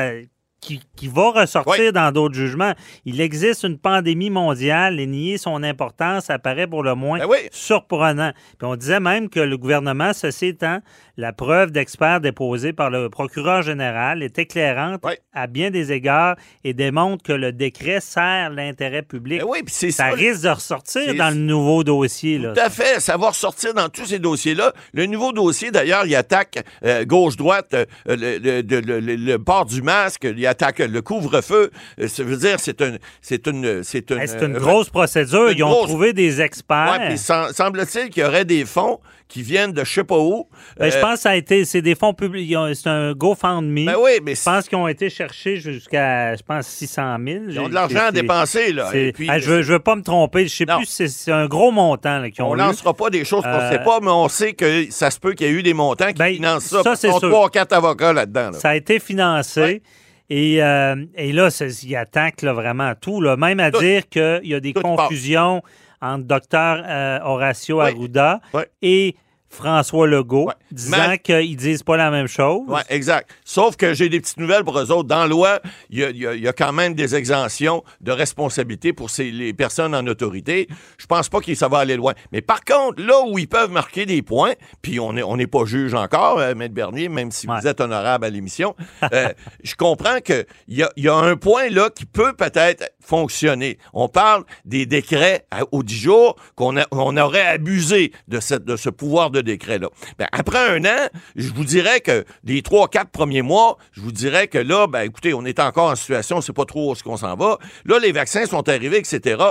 qui, 0.63 0.81
qui 0.95 1.07
va 1.07 1.31
ressortir 1.31 1.91
dans 1.93 2.11
d'autres 2.11 2.35
jugements. 2.35 2.73
Il 3.05 3.19
existe 3.21 3.63
une 3.63 3.77
pandémie 3.77 4.29
mondiale 4.29 4.99
et 4.99 5.05
nier 5.05 5.37
son 5.37 5.61
importance 5.63 6.29
apparaît 6.29 6.67
pour 6.67 6.83
le 6.83 6.95
moins 6.95 7.19
Ben 7.19 7.27
oui. 7.29 7.37
surprenant. 7.51 8.31
Puis 8.57 8.67
on 8.67 8.75
disait 8.75 8.99
même 8.99 9.29
que 9.29 9.39
le 9.39 9.57
gouvernement, 9.57 10.13
ceci 10.13 10.47
étant, 10.47 10.79
la 11.17 11.31
preuve 11.31 11.71
d'experts 11.71 12.21
déposée 12.21 12.73
par 12.73 12.89
le 12.89 13.09
procureur 13.09 13.61
général 13.61 14.23
est 14.23 14.39
éclairante 14.39 15.01
à 15.33 15.47
bien 15.47 15.69
des 15.69 15.91
égards 15.91 16.35
et 16.63 16.73
démontre 16.73 17.23
que 17.23 17.33
le 17.33 17.51
décret 17.51 17.99
sert 18.01 18.49
l'intérêt 18.49 19.03
public. 19.03 19.41
Ben 19.41 19.47
oui, 19.47 19.59
puis 19.63 19.73
c'est 19.75 19.91
Ça 19.91 20.09
ça. 20.09 20.15
risque 20.15 20.41
de 20.43 20.49
ressortir 20.49 21.13
dans 21.15 21.29
le 21.29 21.35
nouveau 21.35 21.83
dossier. 21.83 22.39
Là. 22.39 22.53
Tout 22.53 22.59
à 22.61 22.69
fait. 22.69 22.99
Ça 22.99 23.17
va 23.17 23.29
ressortir 23.29 23.73
dans 23.75 23.89
tous 23.89 24.05
ces 24.05 24.17
dossiers-là. 24.19 24.73
Le 24.93 25.05
nouveau 25.05 25.31
dossier, 25.33 25.69
d'ailleurs, 25.69 26.05
il 26.07 26.15
attaque 26.15 26.63
euh, 26.83 27.05
gauche-droite 27.05 27.73
euh, 27.73 27.85
le, 28.07 28.37
le- 28.39 28.61
le- 28.61 28.79
le- 28.81 28.99
le- 28.99 29.15
le 29.15 29.39
port 29.39 29.65
du 29.65 29.81
masque, 29.83 30.23
il 30.35 30.47
attaque 30.47 30.79
le 30.79 31.01
couvre-feu. 31.01 31.69
Euh, 31.99 32.07
Ça 32.07 32.23
veut 32.23 32.37
dire, 32.37 32.59
c'est 32.59 32.81
une, 32.81 32.97
c'est 33.21 33.47
une, 33.47 33.83
c'est 33.83 34.09
une, 34.11 34.19
Hey, 34.19 34.29
une 34.41 34.53
grosse 34.57 34.89
procédure. 34.89 35.49
une 35.49 35.57
Ils 35.57 35.63
ont 35.63 35.69
grosse- 35.69 35.87
trouvé 35.89 36.13
des 36.13 36.41
experts. 36.41 36.99
Ouais, 37.09 37.17
semble-t-il 37.17 38.09
qu'il 38.09 38.23
y 38.23 38.25
aurait 38.25 38.45
des 38.45 38.65
fonds 38.65 38.99
qui 39.27 39.41
viennent 39.41 39.71
de 39.71 39.83
je 39.83 39.91
sais 39.93 40.03
pas 40.03 40.17
où. 40.19 40.47
Ben, 40.77 40.91
je 40.91 40.99
pense 41.03 41.15
que 41.15 41.19
ça 41.21 41.29
a 41.31 41.35
été, 41.35 41.65
c'est 41.65 41.81
des 41.81 41.95
fonds 41.95 42.13
publics. 42.13 42.55
C'est 42.73 42.89
un 42.89 43.13
GoFundMe. 43.13 43.85
ben 43.85 43.95
oui, 43.99 44.11
mais 44.23 44.35
Je 44.35 44.43
pense 44.43 44.67
qu'ils 44.67 44.77
ont 44.77 44.87
été 44.87 45.09
cherchés 45.09 45.57
jusqu'à, 45.57 46.35
je 46.35 46.41
pense, 46.43 46.65
600 46.67 47.17
000. 47.25 47.39
ils 47.49 47.59
ont 47.59 47.69
de 47.69 47.73
l'argent 47.73 48.05
à 48.07 48.11
dépenser, 48.11 48.71
là. 48.73 48.89
Et 48.93 49.11
puis, 49.11 49.27
Ah, 49.29 49.39
je, 49.39 49.49
veux, 49.49 49.61
je 49.61 49.73
veux 49.73 49.79
pas 49.79 49.95
me 49.95 50.01
tromper. 50.01 50.47
Je 50.47 50.55
sais 50.55 50.65
Non. 50.65 50.77
plus 50.77 50.85
si 50.85 51.09
c'est- 51.09 51.31
un 51.31 51.47
gros 51.47 51.71
montant 51.71 52.29
qu'ils 52.29 52.43
ont 52.43 52.51
on 52.51 52.55
eu. 52.55 52.59
lancera 52.59 52.93
pas 52.93 53.09
des 53.09 53.25
choses 53.25 53.43
qu'on 53.43 53.49
ne 53.49 53.53
Euh, 53.55 53.71
sait 53.71 53.83
pas, 53.83 53.99
mais 54.01 54.11
on 54.11 54.27
sait 54.29 54.53
que 54.53 54.89
ça 54.91 55.11
se 55.11 55.19
peut 55.19 55.33
qu'il 55.33 55.47
y 55.47 55.49
ait 55.49 55.53
eu 55.53 55.63
des 55.63 55.73
montants 55.73 56.07
qui 56.07 56.13
Ben, 56.13 56.33
financent 56.33 56.65
ça. 56.65 56.81
ça, 56.83 56.95
c'est 56.95 57.11
sûr. 57.11 57.29
trois, 57.29 57.49
quatre 57.49 57.73
avocats 57.73 58.13
là-dedans. 58.13 58.51
là. 58.51 58.53
Ça 58.59 58.69
a 58.69 58.75
été 58.75 58.99
financé. 58.99 59.61
Ouais. 59.61 59.81
Et, 60.29 60.63
euh, 60.63 60.95
et 61.15 61.31
là, 61.33 61.49
ils 61.83 61.95
attaquent 61.95 62.41
là, 62.43 62.53
vraiment 62.53 62.93
tout. 62.99 63.19
Là. 63.21 63.35
Même 63.35 63.59
à 63.59 63.71
Tout. 63.71 63.79
dire 63.79 64.07
qu'il 64.09 64.41
y 64.45 64.55
a 64.55 64.59
des 64.59 64.73
part. 64.73 64.83
confusions 64.83 65.61
entre 66.01 66.23
docteur 66.25 66.83
euh, 66.87 67.19
Horacio 67.23 67.81
Oui. 67.81 67.89
Arruda 67.89 68.39
et 68.81 69.15
François 69.53 70.07
Legault, 70.07 70.47
Ouais. 70.47 70.53
disant 70.71 70.97
Mais- 71.09 71.19
qu'ils 71.19 71.55
disent 71.55 71.83
pas 71.83 71.95
la 71.95 72.09
même 72.09 72.27
chose. 72.27 72.61
Oui, 72.67 72.81
exact. 72.89 73.29
Sauf 73.45 73.75
que 73.75 73.93
j'ai 73.93 74.09
des 74.09 74.19
petites 74.19 74.37
nouvelles 74.39 74.63
pour 74.63 74.77
eux 74.79 74.91
autres. 74.91 75.07
Dans 75.07 75.19
la 75.21 75.27
loi, 75.27 75.59
il 75.91 75.99
y 75.99 76.03
a, 76.03 76.09
y 76.35 76.39
y 76.47 76.53
quand 76.57 76.73
même 76.73 76.95
des 76.95 77.15
exemptions 77.15 77.83
de 78.01 78.11
responsabilité 78.11 78.93
pour 78.93 79.09
ces, 79.11 79.29
les 79.31 79.53
personnes 79.53 79.93
en 79.93 80.05
autorité. 80.07 80.67
Je 80.97 81.05
pense 81.05 81.29
pas 81.29 81.39
que 81.39 81.53
ça 81.53 81.67
va 81.67 81.77
aller 81.79 81.95
loin. 81.95 82.13
Mais 82.31 82.41
par 82.41 82.63
contre, 82.65 83.01
là 83.03 83.21
où 83.27 83.37
ils 83.37 83.47
peuvent 83.47 83.71
marquer 83.71 84.05
des 84.07 84.21
points, 84.23 84.53
puis 84.81 84.99
on 84.99 85.13
n'est 85.13 85.23
on 85.23 85.37
pas 85.37 85.65
juge 85.65 85.93
encore, 85.93 86.39
euh, 86.39 86.55
Maître 86.55 86.73
Bernier, 86.73 87.09
même 87.09 87.29
si 87.31 87.47
Ouais. 87.47 87.59
vous 87.61 87.67
êtes 87.67 87.79
honorable 87.79 88.25
à 88.25 88.29
l'émission, 88.29 88.75
euh, 89.13 89.29
je 89.63 89.75
comprends 89.75 90.19
qu'il 90.19 90.45
y 90.69 90.81
a, 90.81 90.89
il 90.95 91.03
y 91.03 91.09
a 91.09 91.15
un 91.15 91.35
point 91.35 91.69
là 91.69 91.89
qui 91.93 92.05
peut 92.05 92.33
peut-être 92.33 92.89
fonctionner. 93.01 93.77
On 93.93 94.07
parle 94.09 94.43
des 94.65 94.85
décrets 94.85 95.45
à- 95.51 95.61
aux 95.71 95.83
10 95.83 95.95
jours 95.99 96.35
qu'on 96.55 96.75
on 96.91 97.17
aurait 97.17 97.45
abusé 97.45 98.11
de, 98.27 98.39
cette, 98.39 98.63
de 98.65 98.75
ce 98.75 98.89
pouvoir 98.89 99.29
de 99.29 99.42
décret-là. 99.43 99.89
Ben, 100.17 100.27
après 100.31 100.57
un 100.57 100.83
an, 100.85 101.07
je 101.35 101.51
vous 101.53 101.65
dirais 101.65 102.01
que 102.01 102.25
les 102.43 102.61
trois, 102.61 102.87
quatre 102.87 103.11
premiers 103.11 103.41
mois, 103.41 103.77
je 103.91 104.01
vous 104.01 104.11
dirais 104.11 104.47
que 104.47 104.57
là, 104.57 104.87
ben, 104.87 105.01
écoutez, 105.01 105.33
on 105.33 105.45
est 105.45 105.59
encore 105.59 105.91
en 105.91 105.95
situation, 105.95 106.37
on 106.37 106.41
sait 106.41 106.53
pas 106.53 106.65
trop 106.65 106.89
où 106.89 106.93
est-ce 106.93 107.03
qu'on 107.03 107.17
s'en 107.17 107.35
va. 107.35 107.57
Là, 107.85 107.99
les 107.99 108.11
vaccins 108.11 108.45
sont 108.45 108.67
arrivés, 108.69 108.97
etc. 108.97 109.43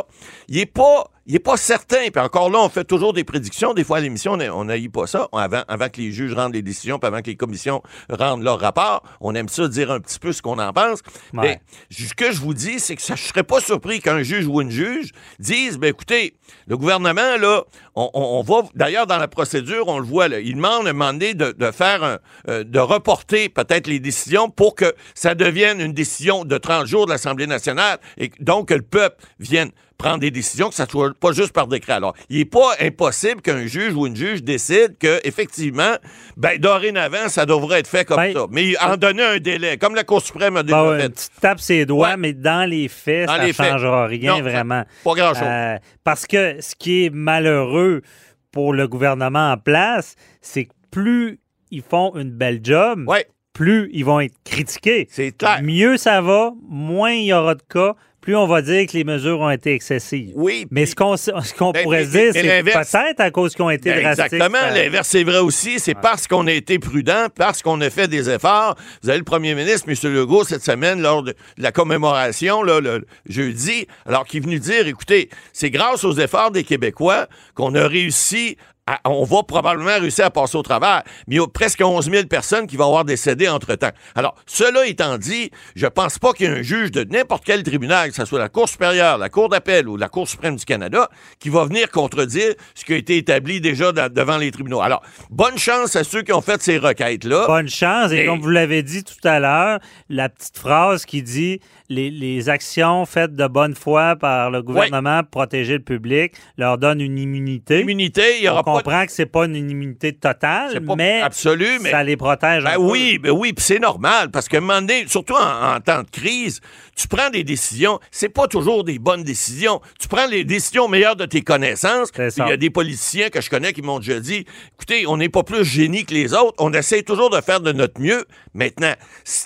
Il 0.48 0.58
est 0.58 0.66
pas, 0.66 1.10
il 1.26 1.34
est 1.36 1.40
pas 1.40 1.56
certain. 1.56 2.08
Puis 2.12 2.22
encore 2.22 2.50
là, 2.50 2.58
on 2.60 2.68
fait 2.68 2.84
toujours 2.84 3.12
des 3.12 3.24
prédictions. 3.24 3.74
Des 3.74 3.84
fois, 3.84 3.98
à 3.98 4.00
l'émission, 4.00 4.32
on 4.32 4.64
n'aille 4.64 4.88
pas 4.88 5.06
ça. 5.06 5.28
Avant, 5.32 5.62
avant 5.68 5.88
que 5.88 6.00
les 6.00 6.12
juges 6.12 6.34
rendent 6.34 6.54
les 6.54 6.62
décisions, 6.62 6.98
puis 6.98 7.06
avant 7.08 7.20
que 7.20 7.26
les 7.30 7.36
commissions 7.36 7.82
rendent 8.10 8.42
leur 8.42 8.58
rapport. 8.60 9.02
On 9.20 9.34
aime 9.34 9.48
ça 9.48 9.68
dire 9.68 9.90
un 9.90 10.00
petit 10.00 10.18
peu 10.18 10.32
ce 10.32 10.42
qu'on 10.42 10.58
en 10.58 10.72
pense. 10.72 11.00
Ouais. 11.34 11.40
Mais 11.42 11.60
ce 11.90 12.14
que 12.14 12.32
je 12.32 12.40
vous 12.40 12.54
dis, 12.54 12.80
c'est 12.80 12.96
que 12.96 13.02
ça, 13.02 13.14
je 13.14 13.22
serais 13.22 13.42
pas 13.44 13.60
surpris 13.60 14.00
qu'un 14.00 14.22
juge 14.22 14.46
ou 14.46 14.60
une 14.60 14.70
juge 14.70 15.10
dise, 15.38 15.78
ben 15.78 15.88
écoutez, 15.88 16.34
le 16.66 16.76
gouvernement, 16.76 17.36
là, 17.38 17.62
on, 17.94 18.10
on- 18.14 18.32
on 18.32 18.42
va, 18.42 18.66
d'ailleurs, 18.74 19.06
dans 19.06 19.18
la 19.18 19.28
procédure, 19.28 19.88
on 19.88 19.98
le 19.98 20.06
voit, 20.06 20.28
là, 20.28 20.40
il 20.40 20.54
demande 20.56 20.86
à 20.88 20.92
de, 21.12 21.52
de 21.52 21.70
faire 21.70 22.02
un, 22.04 22.18
euh, 22.48 22.64
de 22.64 22.78
reporter 22.78 23.48
peut-être 23.48 23.86
les 23.86 24.00
décisions 24.00 24.48
pour 24.48 24.74
que 24.74 24.94
ça 25.14 25.34
devienne 25.34 25.80
une 25.80 25.92
décision 25.92 26.44
de 26.44 26.56
30 26.58 26.86
jours 26.86 27.06
de 27.06 27.10
l'Assemblée 27.10 27.46
nationale 27.46 27.98
et 28.18 28.30
donc 28.40 28.68
que 28.68 28.74
le 28.74 28.82
peuple 28.82 29.16
vienne 29.38 29.70
prendre 30.02 30.18
des 30.18 30.30
décisions, 30.30 30.68
que 30.68 30.74
ça 30.74 30.86
soit 30.86 31.12
pas 31.18 31.32
juste 31.32 31.52
par 31.52 31.66
décret. 31.66 31.92
Alors, 31.94 32.14
il 32.28 32.38
n'est 32.38 32.44
pas 32.44 32.74
impossible 32.80 33.40
qu'un 33.40 33.66
juge 33.66 33.94
ou 33.94 34.06
une 34.06 34.16
juge 34.16 34.42
décide 34.42 34.96
que, 34.98 35.20
effectivement, 35.26 35.94
ben, 36.36 36.58
dorénavant, 36.58 37.28
ça 37.28 37.46
devrait 37.46 37.80
être 37.80 37.86
fait 37.86 38.04
comme 38.04 38.16
Ben, 38.16 38.32
ça. 38.34 38.46
Mais 38.50 38.76
en 38.82 38.96
donner 38.96 39.22
un 39.22 39.38
délai, 39.38 39.78
comme 39.78 39.94
la 39.94 40.04
Cour 40.04 40.20
suprême 40.22 40.56
a 40.56 40.62
déjà 40.62 40.82
Bon, 40.82 40.96
fait. 40.98 41.06
une 41.06 41.12
petite 41.12 41.32
tape 41.40 41.60
ses 41.60 41.86
doigts, 41.86 42.08
Ouais. 42.10 42.16
mais 42.16 42.32
dans 42.32 42.68
les 42.68 42.88
faits, 42.88 43.26
Dans 43.28 43.36
ça 43.36 43.46
ne 43.46 43.52
faits. 43.52 43.70
changera 43.70 44.06
rien 44.06 44.36
Non, 44.36 44.42
vraiment. 44.42 44.84
Pas 45.04 45.14
grand-chose. 45.14 45.42
Euh, 45.42 45.76
parce 46.04 46.26
que 46.26 46.56
ce 46.60 46.74
qui 46.74 47.04
est 47.06 47.10
malheureux 47.10 48.02
pour 48.50 48.72
le 48.72 48.88
gouvernement 48.88 49.52
en 49.52 49.56
place, 49.56 50.16
c'est 50.40 50.64
que 50.66 50.72
plus 50.90 51.38
ils 51.70 51.82
font 51.82 52.14
une 52.16 52.30
belle 52.30 52.60
job, 52.62 53.04
ouais, 53.06 53.26
plus 53.54 53.88
ils 53.92 54.04
vont 54.04 54.20
être 54.20 54.34
critiqués. 54.44 55.06
c'est 55.10 55.32
clair. 55.36 55.60
Mieux 55.62 55.96
ça 55.96 56.20
va, 56.20 56.52
moins 56.68 57.12
il 57.12 57.24
y 57.26 57.32
aura 57.32 57.54
de 57.54 57.62
cas, 57.62 57.94
plus 58.22 58.34
on 58.36 58.46
va 58.46 58.62
dire 58.62 58.86
que 58.86 58.92
les 58.96 59.04
mesures 59.04 59.40
ont 59.40 59.50
été 59.50 59.74
excessives. 59.74 60.32
Oui. 60.34 60.66
Mais 60.70 60.82
puis- 60.84 60.90
ce 60.90 60.94
qu'on 60.94 61.16
ce 61.18 61.30
qu'on 61.58 61.72
Ben, 61.72 61.82
pourrait 61.82 62.06
dire, 62.06 62.30
c'est 62.32 62.62
peut-être 62.62 63.20
à 63.20 63.30
cause 63.30 63.54
qu'ils 63.54 63.64
ont 63.64 63.70
été 63.70 63.90
Ben, 63.90 64.02
drastiques. 64.02 64.24
Exactement. 64.32 64.58
ça- 64.60 64.70
L'inverse, 64.70 65.08
c'est 65.08 65.24
vrai 65.24 65.38
aussi. 65.40 65.78
C'est 65.78 65.94
parce 65.94 66.26
qu'on 66.26 66.46
a 66.46 66.52
été 66.52 66.78
prudent, 66.78 67.26
parce 67.36 67.60
qu'on 67.62 67.80
a 67.82 67.90
fait 67.90 68.08
des 68.08 68.30
efforts. 68.30 68.76
Vous 69.02 69.08
avez 69.10 69.18
le 69.18 69.24
premier 69.24 69.54
ministre, 69.54 69.88
M. 69.88 70.14
Legault, 70.14 70.44
cette 70.44 70.64
semaine, 70.64 71.02
lors 71.02 71.22
de 71.22 71.34
la 71.58 71.72
commémoration, 71.72 72.62
là, 72.62 72.80
le 72.80 73.04
jeudi, 73.28 73.86
alors 74.06 74.24
qu'il 74.24 74.38
est 74.40 74.44
venu 74.44 74.58
dire, 74.58 74.86
écoutez, 74.86 75.28
c'est 75.52 75.70
grâce 75.70 76.04
aux 76.04 76.14
efforts 76.14 76.52
des 76.52 76.64
Québécois 76.64 77.26
qu'on 77.54 77.74
a 77.74 77.86
réussi 77.86 78.56
à- 79.04 79.10
on 79.10 79.24
va 79.24 79.42
probablement 79.42 79.98
réussir 80.00 80.26
à 80.26 80.30
passer 80.30 80.56
au 80.56 80.62
travers, 80.62 81.02
mais 81.26 81.36
il 81.36 81.38
y 81.38 81.42
a 81.42 81.46
presque 81.46 81.80
11 81.84 82.10
000 82.10 82.26
personnes 82.26 82.66
qui 82.66 82.76
vont 82.76 82.86
avoir 82.86 83.04
décédé 83.04 83.48
entre-temps. 83.48 83.90
Alors, 84.14 84.34
cela 84.46 84.86
étant 84.86 85.18
dit, 85.18 85.50
je 85.74 85.86
pense 85.86 86.18
pas 86.18 86.32
qu'il 86.32 86.46
y 86.48 86.52
ait 86.52 86.58
un 86.58 86.62
juge 86.62 86.90
de 86.90 87.04
n'importe 87.04 87.44
quel 87.44 87.62
tribunal, 87.62 88.10
que 88.10 88.14
ce 88.16 88.24
soit 88.24 88.38
la 88.38 88.48
Cour 88.48 88.68
supérieure, 88.68 89.18
la 89.18 89.28
Cour 89.28 89.48
d'appel 89.48 89.88
ou 89.88 89.96
la 89.96 90.08
Cour 90.08 90.28
suprême 90.28 90.56
du 90.56 90.64
Canada, 90.64 91.08
qui 91.40 91.48
va 91.48 91.64
venir 91.64 91.90
contredire 91.90 92.54
ce 92.74 92.84
qui 92.84 92.92
a 92.92 92.96
été 92.96 93.16
établi 93.16 93.60
déjà 93.60 93.92
devant 93.92 94.36
les 94.38 94.50
tribunaux. 94.50 94.80
Alors, 94.80 95.02
bonne 95.30 95.58
chance 95.58 95.96
à 95.96 96.04
ceux 96.04 96.22
qui 96.22 96.32
ont 96.32 96.42
fait 96.42 96.60
ces 96.62 96.78
requêtes-là. 96.78 97.46
Bonne 97.46 97.68
chance. 97.68 98.12
Et 98.12 98.18
Et- 98.22 98.26
comme 98.26 98.40
vous 98.40 98.50
l'avez 98.50 98.82
dit 98.82 99.04
tout 99.04 99.26
à 99.26 99.40
l'heure, 99.40 99.78
la 100.08 100.28
petite 100.28 100.58
phrase 100.58 101.04
qui 101.04 101.22
dit 101.22 101.60
les, 101.88 102.10
les 102.10 102.48
actions 102.48 103.04
faites 103.04 103.34
de 103.34 103.46
bonne 103.46 103.74
foi 103.74 104.16
par 104.16 104.50
le 104.50 104.62
gouvernement 104.62 105.20
pour 105.22 105.42
protéger 105.42 105.74
le 105.74 105.82
public 105.82 106.32
leur 106.56 106.78
donne 106.78 107.00
une 107.00 107.18
immunité. 107.18 107.80
Immunité, 107.80 108.38
il 108.38 108.44
y 108.44 108.48
On 108.48 108.52
aura 108.52 108.62
pas 108.64 108.81
de 108.82 108.84
comprend 108.84 109.06
que 109.06 109.12
c'est 109.12 109.26
pas 109.26 109.44
une 109.46 109.56
immunité 109.70 110.12
totale, 110.12 110.84
pas 110.84 110.96
mais 110.96 111.20
absolu, 111.20 111.78
mais- 111.80 111.90
ça 111.90 112.02
les 112.02 112.16
protège. 112.16 112.64
Ben 112.64 112.76
oui, 112.78 113.18
ben 113.18 113.30
oui, 113.30 113.52
puis 113.52 113.64
c'est 113.64 113.78
normal 113.78 114.30
parce 114.30 114.48
qu'à 114.48 114.58
un 114.58 114.60
moment 114.60 114.80
donné, 114.80 115.04
surtout 115.06 115.34
en, 115.34 115.74
en 115.76 115.80
temps 115.80 116.02
de 116.02 116.10
crise, 116.10 116.60
tu 116.94 117.08
prends 117.08 117.30
des 117.30 117.44
décisions, 117.44 117.98
c'est 118.10 118.28
pas 118.28 118.46
toujours 118.48 118.84
des 118.84 118.98
bonnes 118.98 119.22
décisions. 119.22 119.80
Tu 119.98 120.08
prends 120.08 120.26
les 120.26 120.44
décisions 120.44 120.88
meilleures 120.88 121.16
de 121.16 121.24
tes 121.24 121.42
connaissances. 121.42 122.10
Il 122.46 122.50
y 122.50 122.52
a 122.52 122.56
des 122.56 122.70
politiciens 122.70 123.30
que 123.30 123.40
je 123.40 123.48
connais 123.48 123.72
qui 123.72 123.82
m'ont 123.82 123.98
déjà 123.98 124.20
dit, 124.20 124.44
écoutez, 124.74 125.06
on 125.06 125.16
n'est 125.16 125.28
pas 125.30 125.42
plus 125.42 125.64
génie 125.64 126.04
que 126.04 126.12
les 126.12 126.34
autres, 126.34 126.54
on 126.58 126.72
essaie 126.72 127.02
toujours 127.02 127.30
de 127.30 127.40
faire 127.40 127.60
de 127.60 127.72
notre 127.72 128.00
mieux. 128.00 128.24
Maintenant, 128.54 128.92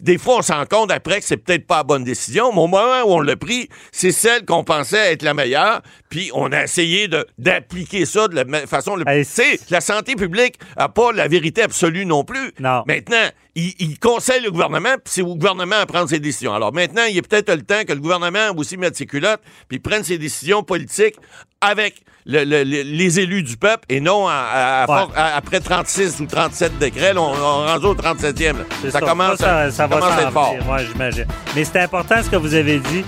des 0.02 0.18
fois, 0.18 0.38
on 0.38 0.42
se 0.42 0.52
rend 0.52 0.66
compte 0.66 0.90
après 0.90 1.20
que 1.20 1.26
c'est 1.26 1.36
peut-être 1.36 1.66
pas 1.66 1.78
la 1.78 1.82
bonne 1.84 2.04
décision, 2.04 2.52
mais 2.52 2.58
au 2.60 2.66
moment 2.66 3.02
où 3.04 3.12
on 3.12 3.20
l'a 3.20 3.36
pris, 3.36 3.68
c'est 3.92 4.12
celle 4.12 4.44
qu'on 4.44 4.64
pensait 4.64 5.12
être 5.12 5.22
la 5.22 5.34
meilleure, 5.34 5.82
puis 6.16 6.30
on 6.32 6.50
a 6.50 6.62
essayé 6.64 7.08
d'appliquer 7.36 8.06
ça 8.06 8.26
de 8.28 8.36
la 8.36 8.66
façon 8.66 8.96
sais, 9.24 9.60
la 9.68 9.82
santé 9.82 10.14
publique 10.14 10.54
n'a 10.78 10.88
pas 10.88 11.12
la 11.12 11.28
vérité 11.28 11.62
absolue 11.62 12.06
non 12.06 12.24
plus. 12.24 12.52
Non. 12.58 12.82
Maintenant, 12.86 13.28
il, 13.54 13.74
il 13.78 13.98
conseille 13.98 14.42
le 14.42 14.50
gouvernement, 14.50 14.94
puis 14.94 15.12
c'est 15.12 15.20
au 15.22 15.34
gouvernement 15.36 15.76
à 15.76 15.84
prendre 15.84 16.08
ses 16.08 16.18
décisions. 16.18 16.54
Alors 16.54 16.72
maintenant, 16.72 17.02
il 17.10 17.18
est 17.18 17.22
peut-être 17.22 17.50
le 17.54 17.62
temps 17.62 17.82
que 17.86 17.92
le 17.92 18.00
gouvernement 18.00 18.50
aussi 18.56 18.78
mette 18.78 18.96
ses 18.96 19.04
culottes, 19.06 19.42
puis 19.68 19.78
prenne 19.78 20.04
ses 20.04 20.16
décisions 20.16 20.62
politiques 20.62 21.16
avec 21.60 22.02
le- 22.24 22.44
le- 22.44 22.64
le- 22.64 22.82
les 22.82 23.20
élus 23.20 23.42
du 23.42 23.56
peuple 23.58 23.84
et 23.88 24.00
non 24.00 24.26
à- 24.26 24.32
à- 24.32 24.82
à 24.84 24.90
Ouais. 24.90 25.06
for- 25.06 25.12
à- 25.16 25.36
après 25.36 25.60
36 25.60 26.18
ou 26.20 26.26
37 26.26 26.78
décrets. 26.78 27.12
Là, 27.14 27.20
on, 27.20 27.32
on 27.34 27.66
rendu 27.66 27.86
au 27.86 27.94
37e. 27.94 28.58
là. 28.58 28.64
C'est 28.82 28.90
Ça, 28.90 29.00
commence, 29.00 29.38
ça, 29.38 29.70
ça 29.70 29.86
va 29.86 29.96
à 30.04 30.22
être 30.22 30.32
fort. 30.32 30.54
ouais, 30.54 30.86
j'imagine. 30.90 31.26
Mais 31.54 31.64
c'est 31.64 31.78
important 31.80 32.22
ce 32.22 32.28
que 32.30 32.36
vous 32.36 32.54
avez 32.54 32.78
dit. 32.78 33.04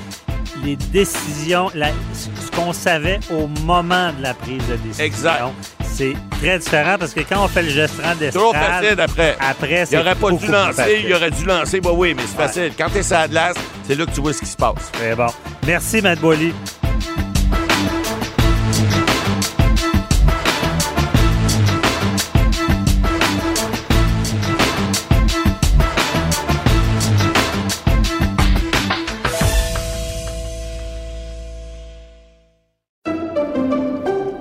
Les 0.65 0.77
décisions, 0.77 1.71
la- 1.75 1.91
ce 2.15 2.51
qu'on 2.57 2.73
savait 2.73 3.21
au 3.31 3.47
moment 3.65 4.13
de 4.13 4.23
la 4.23 4.35
prise 4.35 4.63
de 4.69 4.77
décision. 4.77 5.05
Exact. 5.05 5.43
C'est 5.85 6.15
très 6.41 6.59
différent 6.59 6.97
parce 6.99 7.13
que 7.13 7.21
quand 7.21 7.45
on 7.45 7.49
fait 7.49 7.63
le 7.63 7.71
gestion 7.71 8.03
d'estrade, 8.19 8.33
Trop 8.33 8.53
facile 8.53 9.01
après. 9.01 9.37
après, 9.41 9.81
Il 9.83 9.87
c'est 9.87 9.99
aurait 9.99 10.15
pas 10.15 10.31
dû 10.31 10.47
lancer, 10.47 11.03
il 11.05 11.13
aurait 11.15 11.31
dû 11.31 11.45
lancer. 11.45 11.81
Bah 11.81 11.91
oui, 11.93 12.15
mais 12.17 12.23
c'est 12.27 12.39
Ouais. 12.41 12.47
facile. 12.47 12.73
Quand 12.79 12.89
t'es 12.91 13.03
sur 13.03 13.17
la 13.17 13.27
glace, 13.29 13.57
c'est 13.87 13.97
là 13.97 14.07
que 14.07 14.11
tu 14.13 14.21
vois 14.21 14.33
ce 14.33 14.41
qui 14.41 14.47
se 14.47 14.57
passe. 14.57 14.91
Très 14.93 15.15
bon. 15.17 15.27
Merci, 15.67 16.01
Matt 16.01 16.21
Boily. 16.21 16.53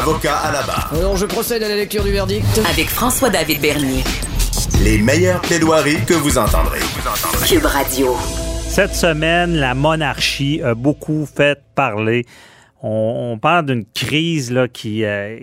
Avocat 0.00 0.36
à 0.38 0.52
la 0.52 0.62
barre. 0.62 0.90
Alors 0.96 1.16
je 1.16 1.26
procède 1.26 1.62
à 1.62 1.68
la 1.68 1.76
lecture 1.76 2.02
du 2.02 2.10
verdict. 2.10 2.44
Avec 2.70 2.88
François-David 2.88 3.60
Bernier. 3.60 4.02
Les 4.82 4.98
meilleures 4.98 5.40
plaidoiries 5.40 6.04
que 6.04 6.14
vous 6.14 6.36
entendrez. 6.36 6.80
Cube 7.46 7.64
Radio. 7.64 8.16
Cette 8.68 8.94
semaine, 8.94 9.54
la 9.54 9.74
monarchie 9.74 10.60
a 10.62 10.74
beaucoup 10.74 11.26
fait 11.26 11.60
parler. 11.74 12.24
On, 12.82 13.32
on 13.34 13.38
parle 13.38 13.66
d'une 13.66 13.84
crise 13.94 14.50
là, 14.50 14.66
qui 14.68 15.04
euh, 15.04 15.38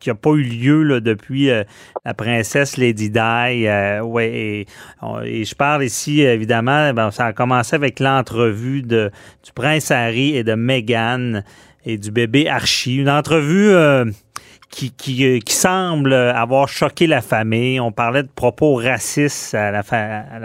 qui 0.00 0.08
n'a 0.08 0.14
pas 0.14 0.30
eu 0.30 0.42
lieu 0.42 0.82
là, 0.82 1.00
depuis 1.00 1.50
euh, 1.50 1.62
la 2.04 2.14
princesse 2.14 2.76
Lady 2.78 3.10
Di. 3.10 3.18
euh, 3.66 4.00
ouais, 4.00 4.30
et, 4.32 4.66
on- 5.02 5.20
et 5.20 5.44
je 5.44 5.54
parle 5.54 5.84
ici, 5.84 6.22
évidemment, 6.22 6.92
ben, 6.94 7.10
ça 7.10 7.26
a 7.26 7.32
commencé 7.32 7.76
avec 7.76 8.00
l'entrevue 8.00 8.82
de, 8.82 9.10
du 9.44 9.52
prince 9.52 9.90
Harry 9.90 10.36
et 10.36 10.42
de 10.42 10.54
Meghan 10.54 11.42
et 11.88 11.96
du 11.96 12.10
bébé 12.10 12.48
Archie. 12.48 12.96
Une 12.96 13.08
entrevue 13.08 13.70
euh, 13.70 14.04
euh, 14.04 14.10
qui 14.98 15.42
semble 15.48 16.12
avoir 16.12 16.68
choqué 16.68 17.06
la 17.06 17.22
famille. 17.22 17.80
On 17.80 17.92
parlait 17.92 18.22
de 18.22 18.28
propos 18.28 18.74
racistes 18.74 19.54
à 19.54 19.70
la, 19.70 19.82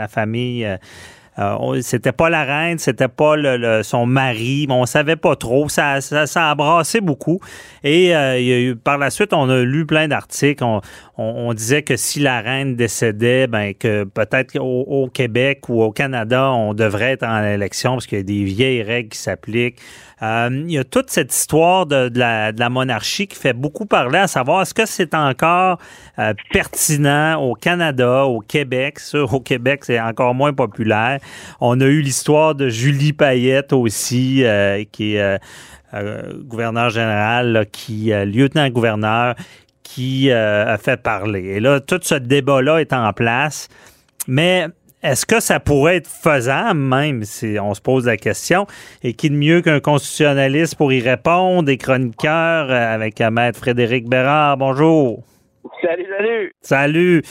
famille. 0.07 0.65
euh, 0.65 1.81
c'était 1.81 2.13
pas 2.13 2.29
la 2.29 2.43
reine, 2.43 2.79
c'était 2.79 3.09
pas 3.09 3.35
son 3.83 4.05
mari, 4.05 4.67
mais 4.69 4.73
on 4.73 4.85
savait 4.85 5.17
pas 5.17 5.35
trop. 5.35 5.67
Ça, 5.67 5.99
ça, 5.99 6.49
a 6.49 6.55
brassé 6.55 7.01
beaucoup. 7.01 7.41
Et 7.83 8.13
par 8.85 8.97
la 8.97 9.09
suite, 9.09 9.33
on 9.33 9.49
a 9.49 9.63
lu 9.63 9.85
plein 9.85 10.07
d'articles. 10.07 10.63
On- 11.17 11.53
disait 11.53 11.83
que 11.83 11.95
si 11.95 12.19
la 12.19 12.41
reine 12.41 12.75
décédait, 12.75 13.45
ben 13.45 13.73
que 13.73 14.03
peut-être 14.03 14.57
au, 14.59 15.07
Québec 15.13 15.69
ou 15.69 15.83
au 15.83 15.91
Canada, 15.91 16.51
on 16.51 16.73
devrait 16.73 17.11
être 17.11 17.23
en 17.23 17.43
élection 17.43 17.93
parce 17.93 18.07
qu'il 18.07 18.17
y 18.17 18.21
a 18.21 18.23
des 18.23 18.43
vieilles 18.43 18.81
règles 18.81 19.09
qui 19.09 19.19
s'appliquent. 19.19 19.79
Euh, 20.23 20.49
il 20.65 20.71
y 20.71 20.77
a 20.77 20.83
toute 20.83 21.09
cette 21.09 21.33
histoire 21.33 21.85
de, 21.85 22.09
la, 22.15 22.69
monarchie 22.69 23.27
qui 23.27 23.37
fait 23.37 23.53
beaucoup 23.53 23.85
parler, 23.85 24.19
à 24.19 24.27
savoir 24.27 24.61
est-ce 24.61 24.73
que 24.73 24.85
c'est 24.85 25.13
encore 25.13 25.79
euh, 26.17 26.33
pertinent 26.51 27.41
au 27.41 27.53
Canada, 27.55 28.25
au 28.25 28.39
Québec? 28.39 28.99
Au 29.13 29.39
Québec, 29.39 29.83
c'est 29.83 29.99
encore 29.99 30.33
moins 30.33 30.53
populaire. 30.53 31.19
On 31.59 31.79
a 31.81 31.85
eu 31.85 32.01
l'histoire 32.01 32.55
de 32.55 32.69
Julie 32.69 33.13
Payette 33.13 33.73
aussi, 33.73 34.43
euh, 34.43 34.83
qui 34.91 35.15
est 35.15 35.39
euh, 35.93 36.33
gouverneur 36.43 36.89
général, 36.89 37.51
là, 37.51 37.65
qui 37.65 38.11
lieutenant-gouverneur, 38.25 39.35
qui 39.93 40.31
euh, 40.31 40.65
a 40.65 40.77
fait 40.79 40.97
parler. 40.97 41.43
Et 41.43 41.59
là, 41.59 41.79
tout 41.79 41.99
ce 42.01 42.15
débat-là 42.15 42.79
est 42.79 42.93
en 42.93 43.13
place. 43.13 43.67
Mais 44.27 44.65
est-ce 45.03 45.25
que 45.27 45.39
ça 45.39 45.59
pourrait 45.59 45.97
être 45.97 46.07
faisable 46.07 46.79
même 46.79 47.23
si 47.23 47.57
on 47.61 47.75
se 47.75 47.81
pose 47.81 48.07
la 48.07 48.17
question? 48.17 48.65
Et 49.03 49.13
qui 49.13 49.29
de 49.29 49.35
mieux 49.35 49.61
qu'un 49.61 49.79
constitutionnaliste 49.79 50.77
pour 50.77 50.91
y 50.91 50.99
répondre, 50.99 51.63
des 51.63 51.77
chroniqueurs 51.77 52.71
euh, 52.71 52.93
avec 52.95 53.19
Maître 53.19 53.59
Frédéric 53.59 54.09
Bérard? 54.09 54.57
Bonjour. 54.57 55.23
Salut, 55.81 56.07
salut! 56.17 56.51
Salut. 56.61 57.21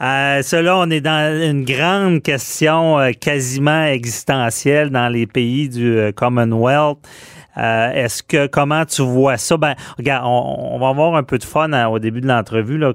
Euh, 0.00 0.42
cela, 0.42 0.78
on 0.78 0.88
est 0.90 1.00
dans 1.00 1.42
une 1.42 1.64
grande 1.64 2.22
question 2.22 2.98
euh, 2.98 3.10
quasiment 3.12 3.84
existentielle 3.84 4.90
dans 4.90 5.08
les 5.08 5.26
pays 5.26 5.68
du 5.68 5.98
euh, 5.98 6.12
Commonwealth. 6.12 6.98
Euh, 7.56 7.90
Est-ce 7.92 8.22
que 8.22 8.46
comment 8.46 8.84
tu 8.84 9.02
vois 9.02 9.36
ça? 9.36 9.56
Ben, 9.56 9.74
regarde, 9.98 10.24
on, 10.26 10.74
on 10.74 10.78
va 10.78 10.88
avoir 10.88 11.14
un 11.16 11.22
peu 11.22 11.38
de 11.38 11.44
fun 11.44 11.72
hein, 11.72 11.88
au 11.88 11.98
début 11.98 12.20
de 12.20 12.28
l'entrevue. 12.28 12.78
là. 12.78 12.92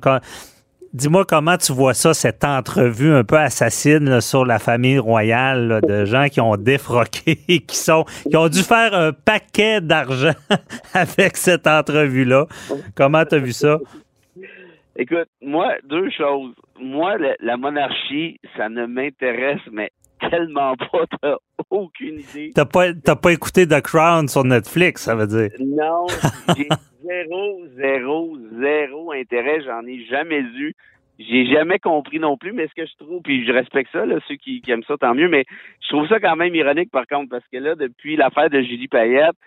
Dis-moi 0.94 1.26
comment 1.28 1.58
tu 1.58 1.74
vois 1.74 1.94
ça, 1.94 2.14
cette 2.14 2.46
entrevue 2.46 3.14
un 3.14 3.26
peu 3.26 3.38
assassine 3.38 4.10
là, 4.10 4.22
sur 4.22 4.46
la 4.46 4.60
famille 4.60 4.98
royale 4.98 5.68
là, 5.68 5.82
de 5.82 6.06
gens 6.06 6.28
qui 6.30 6.40
ont 6.40 6.56
défroqué, 6.56 7.36
qui 7.68 7.76
sont, 7.76 8.06
qui 8.30 8.38
ont 8.38 8.48
dû 8.48 8.64
faire 8.64 8.94
un 8.94 9.12
paquet 9.12 9.82
d'argent 9.82 10.32
avec 10.94 11.36
cette 11.36 11.68
entrevue-là. 11.68 12.46
Comment 12.96 13.26
tu 13.26 13.36
as 13.36 13.40
vu 13.40 13.52
ça? 13.52 13.80
Écoute, 14.98 15.28
moi, 15.42 15.74
deux 15.84 16.10
choses. 16.12 16.54
Moi, 16.82 17.18
le- 17.18 17.36
la 17.42 17.58
monarchie, 17.58 18.40
ça 18.56 18.70
ne 18.70 18.86
m'intéresse, 18.86 19.60
mais 19.74 19.92
tellement 20.20 20.76
pas, 20.76 21.06
t'as 21.22 21.36
aucune 21.70 22.20
idée. 22.20 22.52
T'as 22.54 22.66
pas, 22.66 22.94
t'as 22.94 23.16
pas 23.16 23.32
écouté 23.32 23.68
The 23.68 23.82
Crown 23.82 24.28
sur 24.28 24.44
Netflix, 24.44 25.04
ça 25.04 25.16
veut 25.16 25.28
dire. 25.28 25.50
Non, 25.60 26.08
j'ai 26.58 26.68
zéro, 27.06 27.68
zéro, 27.76 28.38
zéro 28.60 29.12
intérêt. 29.12 29.62
J'en 29.62 29.86
ai 29.86 30.04
jamais 30.06 30.42
eu. 30.42 30.74
J'ai 31.18 31.46
jamais 31.46 31.80
compris 31.80 32.20
non 32.20 32.36
plus, 32.36 32.52
mais 32.52 32.68
ce 32.68 32.74
que 32.74 32.86
je 32.86 32.96
trouve, 32.98 33.22
puis 33.22 33.46
je 33.46 33.52
respecte 33.54 33.90
ça, 33.94 34.06
là, 34.06 34.20
ceux 34.28 34.36
qui, 34.36 34.60
qui 34.60 34.72
aiment 34.72 34.84
ça, 34.84 34.98
tant 34.98 35.16
mieux, 35.16 35.30
mais 35.30 35.46
je 35.82 35.88
trouve 35.88 36.08
ça 36.10 36.20
quand 36.20 36.36
même 36.36 36.54
ironique, 36.54 36.92
par 36.92 37.08
contre, 37.08 37.30
parce 37.30 37.48
que 37.48 37.58
là, 37.58 37.76
depuis 37.76 38.18
l'affaire 38.18 38.50
de 38.50 38.62
Julie 38.62 38.90
Payette, 38.90 39.38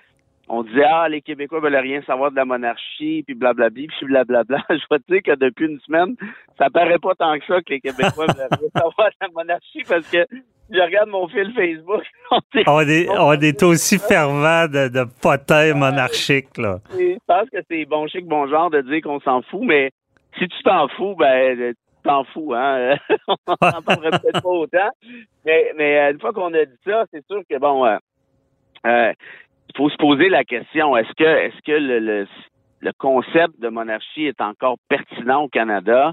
on 0.49 0.63
disait, 0.63 0.87
ah, 0.89 1.11
les 1.11 1.21
Québécois 1.21 1.61
veulent 1.61 1.77
rien 1.77 2.01
savoir 2.03 2.31
de 2.31 2.37
la 2.37 2.47
monarchie, 2.47 3.23
puis 3.27 3.35
blablabla, 3.35 3.85
puis 3.87 4.07
blablabla. 4.07 4.65
Je 4.71 4.85
vais 4.91 4.99
te 4.99 5.13
dire 5.13 5.23
que 5.23 5.39
depuis 5.39 5.67
une 5.67 5.81
semaine, 5.81 6.17
ça 6.57 6.71
paraît 6.71 6.99
pas 6.99 7.15
tant 7.15 7.39
que 7.39 7.45
ça 7.45 7.61
que 7.61 7.75
les 7.75 7.81
Québécois 7.81 8.27
veulent 8.29 8.49
rien 8.51 8.71
savoir 8.75 9.09
de 9.11 9.17
la 9.21 9.29
monarchie, 9.35 9.83
parce 9.87 10.09
que 10.11 10.25
je 10.71 10.81
regarde 10.81 11.09
mon 11.09 11.27
fil 11.29 11.53
Facebook, 11.55 12.03
on 12.67 12.81
est- 12.81 13.09
On 13.09 13.33
est, 13.41 13.63
aussi 13.63 13.99
fervent 13.99 14.67
de, 14.67 14.89
de 14.89 15.05
potins 15.23 15.75
monarchiques, 15.75 16.57
là. 16.59 16.79
je 16.93 17.17
pense 17.27 17.49
que 17.51 17.59
c'est 17.71 17.85
bon 17.87 18.07
chic, 18.07 18.27
bon 18.27 18.47
genre 18.49 18.71
de 18.71 18.81
dire 18.83 19.01
qu'on 19.03 19.21
s'en 19.21 19.43
fout, 19.43 19.63
mais 19.63 19.91
si 20.39 20.47
tu 20.49 20.63
t'en 20.63 20.89
fous, 20.89 21.15
ben 21.19 21.57
tu 21.75 21.75
t'en 22.05 22.25
fous, 22.25 22.53
hein. 22.55 22.97
on 23.29 23.35
n'en 23.63 23.83
parlerait 23.83 24.11
peut-être 24.21 24.43
pas 24.43 24.49
autant. 24.49 24.91
Mais, 25.45 25.73
mais 25.77 25.99
euh, 25.99 26.13
une 26.13 26.21
fois 26.21 26.33
qu'on 26.33 26.53
a 26.55 26.65
dit 26.65 26.79
ça, 26.87 27.05
c'est 27.13 27.25
sûr 27.27 27.41
que 27.49 27.59
bon 27.59 27.85
euh, 27.87 27.97
euh, 28.87 29.13
il 29.71 29.77
faut 29.77 29.91
se 29.91 29.97
poser 29.97 30.29
la 30.29 30.45
question, 30.45 30.97
est-ce 30.97 31.13
que 31.17 31.25
est-ce 31.25 31.61
que 31.67 31.73
le, 31.73 31.99
le, 31.99 32.27
le 32.81 32.93
concept 32.99 33.59
de 33.61 33.69
monarchie 33.69 34.27
est 34.27 34.41
encore 34.41 34.77
pertinent 34.89 35.43
au 35.45 35.49
Canada? 35.49 36.13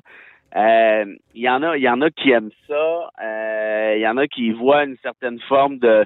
Euh, 0.55 1.05
Il 1.33 1.41
y 1.41 1.49
en 1.49 1.61
a, 1.63 1.77
il 1.77 1.83
y 1.83 1.89
en 1.89 2.01
a 2.01 2.09
qui 2.09 2.31
aiment 2.31 2.51
ça. 2.67 3.09
euh, 3.21 3.93
Il 3.97 4.01
y 4.01 4.07
en 4.07 4.17
a 4.17 4.27
qui 4.27 4.51
voient 4.51 4.83
une 4.85 4.97
certaine 5.03 5.39
forme 5.41 5.77
de, 5.79 6.05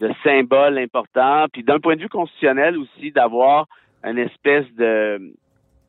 de 0.00 0.10
symbole 0.24 0.78
important. 0.78 1.46
Puis 1.52 1.62
d'un 1.62 1.78
point 1.80 1.96
de 1.96 2.02
vue 2.02 2.08
constitutionnel 2.08 2.78
aussi, 2.78 3.12
d'avoir 3.12 3.66
une 4.04 4.18
espèce 4.18 4.66
de, 4.76 5.32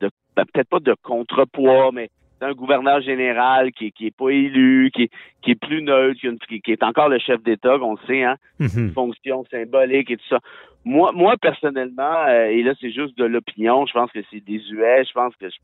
de 0.00 0.10
ben, 0.36 0.44
peut-être 0.52 0.68
pas 0.68 0.80
de 0.80 0.94
contrepoids, 1.02 1.90
mais 1.92 2.10
un 2.42 2.52
gouverneur 2.54 3.00
général 3.00 3.70
qui, 3.70 3.92
qui 3.92 4.06
est 4.08 4.16
pas 4.16 4.30
élu, 4.30 4.90
qui, 4.92 5.08
qui 5.42 5.52
est 5.52 5.54
plus 5.60 5.80
neutre, 5.80 6.20
qui, 6.48 6.60
qui 6.60 6.72
est 6.72 6.82
encore 6.82 7.08
le 7.08 7.20
chef 7.20 7.40
d'État, 7.42 7.78
qu'on 7.78 7.92
le 7.92 8.06
sait, 8.06 8.24
hein, 8.24 8.36
Mhm. 8.58 8.90
fonction 8.92 9.44
symbolique 9.50 10.10
et 10.10 10.16
tout 10.16 10.26
ça. 10.28 10.40
Moi, 10.84 11.12
moi 11.12 11.36
personnellement, 11.40 12.24
euh, 12.26 12.46
et 12.46 12.64
là 12.64 12.72
c'est 12.80 12.90
juste 12.90 13.16
de 13.16 13.24
l'opinion, 13.24 13.86
je 13.86 13.92
pense 13.92 14.10
que 14.10 14.18
c'est 14.30 14.44
désuet, 14.44 15.04
je 15.04 15.12
pense 15.12 15.36
que 15.36 15.48
je, 15.48 15.56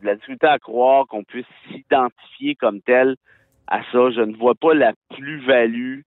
de 0.00 0.06
la 0.06 0.14
difficulté 0.14 0.46
à 0.46 0.58
croire 0.58 1.06
qu'on 1.06 1.24
puisse 1.24 1.46
s'identifier 1.68 2.54
comme 2.54 2.80
tel 2.82 3.16
à 3.68 3.82
ça. 3.92 4.10
Je 4.10 4.20
ne 4.22 4.36
vois 4.36 4.54
pas 4.54 4.74
la 4.74 4.92
plus-value. 5.14 6.00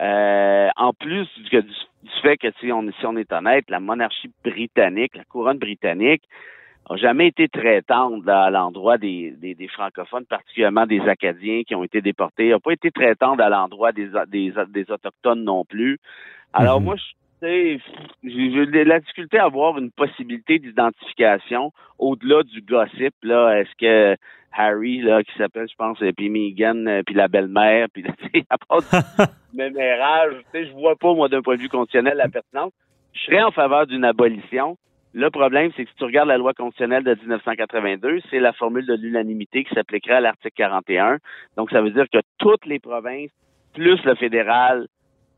euh, 0.00 0.68
en 0.76 0.92
plus 0.92 1.28
du, 1.36 1.50
du, 1.50 1.62
du 1.62 2.10
fait 2.22 2.36
que 2.36 2.48
si 2.60 2.72
on, 2.72 2.90
si 2.98 3.06
on 3.06 3.16
est 3.16 3.32
honnête, 3.32 3.64
la 3.70 3.80
monarchie 3.80 4.30
britannique, 4.44 5.16
la 5.16 5.24
couronne 5.24 5.58
britannique, 5.58 6.22
a 6.90 6.96
jamais 6.96 7.28
été 7.28 7.48
très 7.48 7.80
tendre 7.82 8.28
à 8.28 8.50
l'endroit 8.50 8.98
des, 8.98 9.30
des, 9.38 9.54
des 9.54 9.68
francophones, 9.68 10.26
particulièrement 10.26 10.86
des 10.86 11.00
Acadiens 11.00 11.62
qui 11.66 11.74
ont 11.74 11.84
été 11.84 12.02
déportés. 12.02 12.50
n'a 12.50 12.58
pas 12.60 12.72
été 12.72 12.90
très 12.90 13.14
tendre 13.14 13.42
à 13.42 13.48
l'endroit 13.48 13.92
des, 13.92 14.08
des, 14.28 14.52
des 14.68 14.90
Autochtones 14.90 15.44
non 15.44 15.64
plus. 15.64 15.98
Alors 16.52 16.80
Mhm. 16.80 16.84
moi, 16.84 16.96
je 16.96 17.04
j'ai 17.42 17.80
j'ai 18.22 18.66
de 18.66 18.82
la 18.88 19.00
difficulté 19.00 19.38
à 19.38 19.44
avoir 19.44 19.78
une 19.78 19.90
possibilité 19.90 20.58
d'identification 20.58 21.72
au-delà 21.98 22.42
du 22.42 22.62
gossip. 22.62 23.14
Là, 23.22 23.60
est-ce 23.60 23.74
que 23.78 24.16
Harry, 24.56 25.00
là, 25.00 25.22
qui 25.22 25.36
s'appelle, 25.36 25.68
je 25.68 25.74
pense, 25.76 25.98
puis 26.16 26.28
Meghan, 26.30 26.86
euh, 26.86 27.02
puis 27.04 27.14
la 27.14 27.28
belle-mère, 27.28 27.88
puis 27.92 28.04
à 28.50 28.56
part 28.58 28.80
du 28.80 29.26
mémérage, 29.56 30.34
je 30.54 30.72
vois 30.72 30.96
pas, 30.96 31.12
moi, 31.14 31.28
d'un 31.28 31.42
point 31.42 31.56
de 31.56 31.62
vue 31.62 31.68
constitutionnel, 31.68 32.16
la 32.16 32.28
pertinence. 32.28 32.72
Je 33.12 33.20
serais 33.20 33.42
en 33.42 33.50
faveur 33.50 33.86
d'une 33.86 34.04
abolition. 34.04 34.76
Le 35.12 35.30
problème, 35.30 35.70
c'est 35.76 35.84
que 35.84 35.90
si 35.90 35.96
tu 35.96 36.04
regardes 36.04 36.28
la 36.28 36.38
loi 36.38 36.54
constitutionnelle 36.54 37.04
de 37.04 37.14
1982, 37.14 38.20
c'est 38.30 38.40
la 38.40 38.52
formule 38.52 38.86
de 38.86 38.94
l'unanimité 38.94 39.62
qui 39.62 39.72
s'appliquerait 39.74 40.14
à 40.16 40.20
l'article 40.20 40.54
41. 40.56 41.18
Donc, 41.56 41.70
ça 41.70 41.80
veut 41.80 41.90
dire 41.90 42.06
que 42.12 42.18
toutes 42.38 42.66
les 42.66 42.80
provinces, 42.80 43.30
plus 43.74 44.02
le 44.04 44.16
fédéral, 44.16 44.88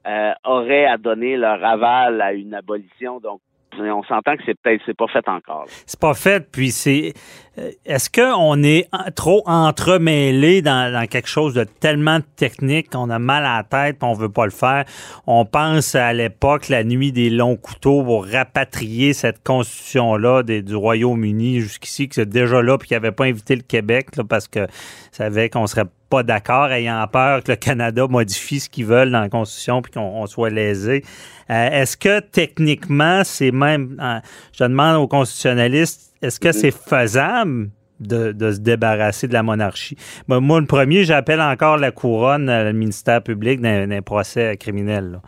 euh, 0.07 0.33
auraient 0.45 0.87
à 0.87 0.97
donner 0.97 1.37
leur 1.37 1.65
aval 1.65 2.21
à 2.21 2.33
une 2.33 2.55
abolition. 2.55 3.21
Donc, 3.21 3.41
on 3.79 4.03
s'entend 4.05 4.37
que 4.37 4.43
c'est 4.47 4.59
peut-être 4.61 4.83
c'est 4.87 4.97
pas 4.97 5.09
fait 5.09 5.29
encore. 5.29 5.67
C'est 5.87 6.01
pas 6.01 6.15
fait, 6.15 6.51
puis 6.51 6.71
c'est. 6.71 7.13
Euh, 7.59 7.71
Est-ce 7.85 8.11
qu'on 8.11 8.63
est 8.63 8.89
trop 9.15 9.43
entremêlé 9.47 10.63
dans, 10.63 11.07
quelque 11.09 11.29
chose 11.29 11.55
de 11.55 11.65
tellement 11.65 12.21
technique 12.37 12.91
qu'on 12.91 13.11
a 13.11 13.19
mal 13.19 13.45
à 13.45 13.59
la 13.59 13.63
tête 13.65 13.99
on 14.03 14.15
veut 14.15 14.29
pas 14.29 14.45
le 14.45 14.51
faire? 14.51 14.85
On 15.27 15.45
pense 15.45 15.95
à 15.95 16.13
l'époque, 16.13 16.69
la 16.69 16.85
nuit 16.85 17.13
des 17.13 17.31
longs 17.31 17.57
couteaux 17.57 18.03
pour 18.03 18.27
rapatrier 18.27 19.13
cette 19.13 19.43
constitution-là 19.43 20.43
du 20.43 20.75
Royaume-Uni 20.75 21.61
jusqu'ici, 21.61 22.09
qui 22.09 22.21
est 22.21 22.27
déjà 22.27 22.63
là, 22.63 22.79
puis 22.79 22.89
qui 22.89 22.95
n'avait 22.95 23.13
pas 23.13 23.25
invité 23.25 23.57
le 23.57 23.63
Québec 23.63 24.17
là, 24.17 24.25
parce 24.25 24.49
que 24.49 24.67
savait 25.13 25.49
qu'on 25.49 25.67
serait 25.67 25.87
pas 26.09 26.23
d'accord, 26.23 26.71
ayant 26.71 27.05
peur 27.09 27.43
que 27.43 27.53
le 27.53 27.57
Canada 27.57 28.07
modifie 28.09 28.61
ce 28.61 28.69
qu'ils 28.69 28.87
veulent 28.87 29.11
dans 29.11 29.21
la 29.21 29.29
Constitution 29.29 29.83
puis 29.83 29.93
qu'on 29.93 30.01
on 30.01 30.27
soit 30.27 30.51
lésé. 30.51 31.05
Euh, 31.51 31.71
est-ce 31.71 31.97
que 31.97 32.21
techniquement, 32.21 33.23
c'est 33.25 33.51
même, 33.51 33.97
euh, 34.01 34.21
je 34.53 34.65
demande 34.65 34.97
aux 34.97 35.09
constitutionnalistes, 35.09 36.06
est-ce 36.23 36.41
que 36.41 36.53
c'est 36.53 36.71
faisable 36.71 37.71
de, 38.01 38.33
se 38.51 38.61
débarrasser 38.61 39.29
de 39.29 39.33
la 39.33 39.43
monarchie? 39.43 39.97
Ben, 40.29 40.41
moi, 40.41 40.61
le 40.61 40.67
premier, 40.67 41.05
j'appelle 41.05 41.41
encore 41.41 41.77
la 41.77 41.91
couronne, 41.91 42.47
le 42.47 42.73
ministère 42.73 43.23
public 43.23 43.61
d'un 43.61 44.03
procès 44.03 44.57
criminel. 44.57 45.21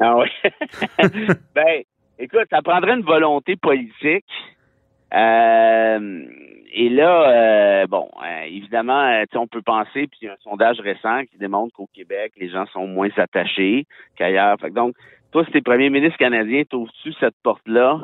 Ah 0.00 0.16
oui. 0.16 0.28
ben, 1.54 1.82
écoute, 2.18 2.46
ça 2.50 2.62
prendrait 2.62 2.94
une 2.94 3.04
volonté 3.04 3.56
politique. 3.56 4.24
Euh, 5.14 6.26
et 6.72 6.88
là, 6.90 7.30
euh, 7.30 7.86
bon, 7.86 8.08
euh, 8.22 8.42
évidemment, 8.42 9.02
euh, 9.08 9.24
on 9.34 9.46
peut 9.46 9.62
penser, 9.62 10.06
puis 10.06 10.18
il 10.22 10.24
y 10.26 10.28
a 10.28 10.34
un 10.34 10.42
sondage 10.42 10.80
récent 10.80 11.22
qui 11.24 11.38
démontre 11.38 11.74
qu'au 11.74 11.88
Québec, 11.94 12.32
les 12.36 12.50
gens 12.50 12.66
sont 12.66 12.86
moins 12.86 13.08
attachés 13.16 13.86
qu'ailleurs. 14.16 14.58
Donc, 14.72 14.94
toi, 15.32 15.44
si 15.44 15.50
t'es 15.50 15.60
premier 15.60 15.90
ministre 15.90 16.18
canadien, 16.18 16.62
t'ouvres-tu 16.68 17.12
cette 17.14 17.34
porte-là, 17.42 18.02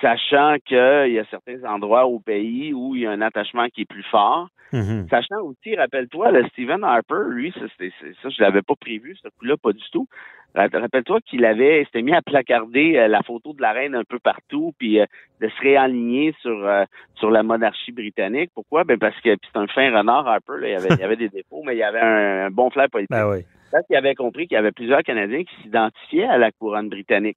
sachant 0.00 0.56
qu'il 0.64 1.12
y 1.12 1.18
a 1.18 1.24
certains 1.30 1.62
endroits 1.64 2.06
au 2.06 2.18
pays 2.20 2.72
où 2.72 2.94
il 2.94 3.02
y 3.02 3.06
a 3.06 3.10
un 3.10 3.20
attachement 3.20 3.68
qui 3.68 3.82
est 3.82 3.88
plus 3.88 4.04
fort? 4.04 4.48
Mhm. 4.72 5.06
Sachant 5.08 5.40
aussi, 5.42 5.76
rappelle-toi, 5.76 6.30
le 6.30 6.46
Stephen 6.48 6.84
Harper, 6.84 7.22
lui, 7.30 7.52
ça, 7.52 7.66
je 7.78 8.42
l'avais 8.42 8.60
pas 8.62 8.74
prévu, 8.78 9.16
ce 9.22 9.28
coup-là, 9.28 9.56
pas 9.56 9.72
du 9.72 9.82
tout. 9.90 10.06
Ra- 10.54 10.68
Rappelle-toi 10.70 11.20
qu'il 11.22 11.44
avait, 11.46 11.80
il 11.82 11.86
s'était 11.86 12.02
mis 12.02 12.12
à 12.14 12.20
placarder 12.20 12.96
euh, 12.96 13.08
la 13.08 13.22
photo 13.22 13.54
de 13.54 13.62
la 13.62 13.72
reine 13.72 13.94
un 13.94 14.04
peu 14.04 14.18
partout, 14.18 14.74
puis 14.78 15.00
euh, 15.00 15.06
de 15.40 15.48
se 15.48 15.60
réaligner 15.62 16.34
sur 16.40 16.66
euh, 16.66 16.84
sur 17.14 17.30
la 17.30 17.42
monarchie 17.42 17.92
britannique. 17.92 18.50
Pourquoi? 18.54 18.84
Ben 18.84 18.98
parce 18.98 19.18
que 19.20 19.30
c'est 19.42 19.58
un 19.58 19.66
fin 19.68 19.90
renard 19.96 20.26
Harper, 20.26 20.54
là, 20.60 20.68
il, 20.68 20.74
avait, 20.74 20.88
il 20.98 21.02
avait 21.02 21.16
des 21.16 21.28
défauts, 21.28 21.62
mais 21.64 21.76
il 21.76 21.82
avait 21.82 22.00
un, 22.00 22.46
un 22.46 22.50
bon 22.50 22.68
flair 22.70 22.88
politique. 22.90 23.10
Ben 23.10 23.28
oui. 23.30 23.44
Parce 23.70 23.86
qu'il 23.86 23.96
avait 23.96 24.14
compris 24.14 24.46
qu'il 24.48 24.54
y 24.54 24.58
avait 24.58 24.72
plusieurs 24.72 25.02
Canadiens 25.02 25.44
qui 25.44 25.54
s'identifiaient 25.62 26.24
à 26.26 26.38
la 26.38 26.50
couronne 26.50 26.88
britannique. 26.88 27.36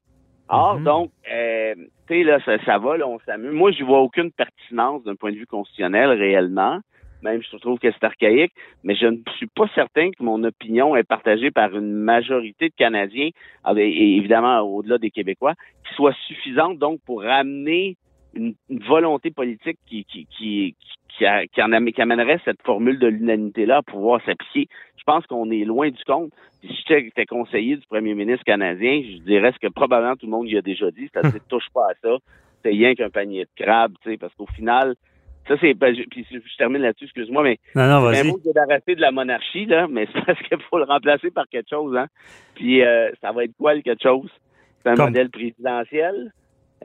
Or, 0.54 0.80
Mhm. 0.80 0.84
donc, 0.84 1.12
euh, 1.32 1.74
tu 1.76 1.90
sais, 2.10 2.24
là, 2.24 2.40
ça, 2.44 2.58
ça 2.66 2.78
va, 2.78 2.98
là, 2.98 3.08
on 3.08 3.20
s'amuse. 3.20 3.54
Moi, 3.54 3.72
je 3.72 3.86
vois 3.86 4.00
aucune 4.02 4.32
pertinence 4.32 5.02
d'un 5.04 5.16
point 5.16 5.32
de 5.32 5.38
vue 5.38 5.48
constitutionnel 5.48 6.10
réellement. 6.10 6.80
Même, 7.24 7.42
je 7.42 7.56
trouve 7.58 7.80
que 7.80 7.90
c'est 7.90 8.04
archaïque, 8.04 8.52
mais 8.84 8.96
je 8.96 9.06
ne 9.06 9.18
suis 9.38 9.48
pas 9.48 9.68
certain 9.76 10.10
que 10.10 10.22
mon 10.22 10.44
opinion 10.44 10.96
est 10.96 11.04
partagée 11.04 11.52
par 11.52 11.74
une 11.78 11.94
majorité 11.94 12.68
de 12.68 12.74
Canadiens, 12.76 13.30
et 13.78 14.18
évidemment 14.18 14.60
au-delà 14.62 14.98
des 14.98 15.12
Québécois, 15.12 15.54
qui 15.88 15.94
soit 15.94 16.16
suffisante 16.28 16.80
donc 16.80 17.00
pour 17.06 17.22
ramener 17.22 17.96
une, 18.36 18.54
une 18.70 18.84
volonté 18.84 19.32
politique 19.32 19.78
qui 19.88 20.06
qui 20.06 20.26
qui 20.38 20.76
qui, 21.17 21.26
a- 21.26 21.46
qui 21.48 21.62
en 21.62 21.70
qui 21.86 22.02
amènerait 22.02 22.39
cette 22.46 22.62
formule 22.63 22.98
de 23.00 23.08
l'unanimité-là 23.08 23.78
à 23.78 23.82
pouvoir 23.82 24.22
s'appliquer. 24.26 24.67
Je 24.98 25.04
pense 25.04 25.26
qu'on 25.28 25.50
est 25.52 25.65
loin 25.65 25.89
du 25.89 26.04
compte. 26.06 26.32
Si 26.62 26.70
j'étais 26.88 27.26
conseiller 27.26 27.76
du 27.78 27.86
premier 27.88 28.13
ministre 28.13 28.44
canadien, 28.46 29.02
je 29.04 29.17
dirais 29.24 29.52
ce 29.52 29.60
que 29.60 29.72
probablement 29.72 30.15
tout 30.15 30.28
le 30.28 30.32
monde 30.32 30.48
y 30.48 30.58
a 30.58 30.62
déjà 30.62 30.89
dit, 30.91 31.10
c'est-à-dire 31.12 31.41
touche 31.50 31.67
pas 31.74 31.88
à 31.89 31.94
ça, 32.02 32.17
c'est 32.63 32.70
rien 32.70 32.94
qu'un 32.94 33.10
panier 33.10 33.46
de 33.46 33.63
crabes, 33.63 33.94
tu 34.04 34.12
sais, 34.12 34.17
parce 34.17 34.34
qu'au 34.36 34.46
final, 34.46 34.94
ça 35.48 35.56
c'est, 35.60 35.74
ben, 35.74 35.96
je- 35.96 36.04
puis 36.04 36.26
je, 36.32 36.38
termine 36.58 36.84
là-dessus, 36.84 37.06
excuse-moi, 37.06 37.41
mais 37.41 37.58
Non, 37.76 37.88
non, 37.88 38.06
c'est 38.06 38.22
bien 38.22 38.24
vas-y. 38.24 38.32
beau 38.32 38.38
de 38.96 39.02
la 39.02 39.12
monarchie, 39.12 39.65
là, 39.65 39.88
mais 39.89 40.08
c'est 40.13 40.24
parce 40.24 40.39
qu'il 40.44 40.60
faut 40.70 40.78
le 40.78 40.84
remplacer 40.86 41.32
par 41.32 41.48
quelque 41.50 41.70
chose, 41.72 41.96
hein. 41.98 42.06
Puis 42.54 42.84
euh, 42.84 43.10
ça 43.22 43.32
va 43.32 43.44
être 43.46 43.58
quoi 43.58 43.74
le 43.74 43.82
quelque 43.82 44.04
chose? 44.04 44.30
C'est 44.84 44.89
un 44.89 44.96
Comme- 44.96 45.06
modèle 45.08 45.30
présidentiel? 45.32 46.32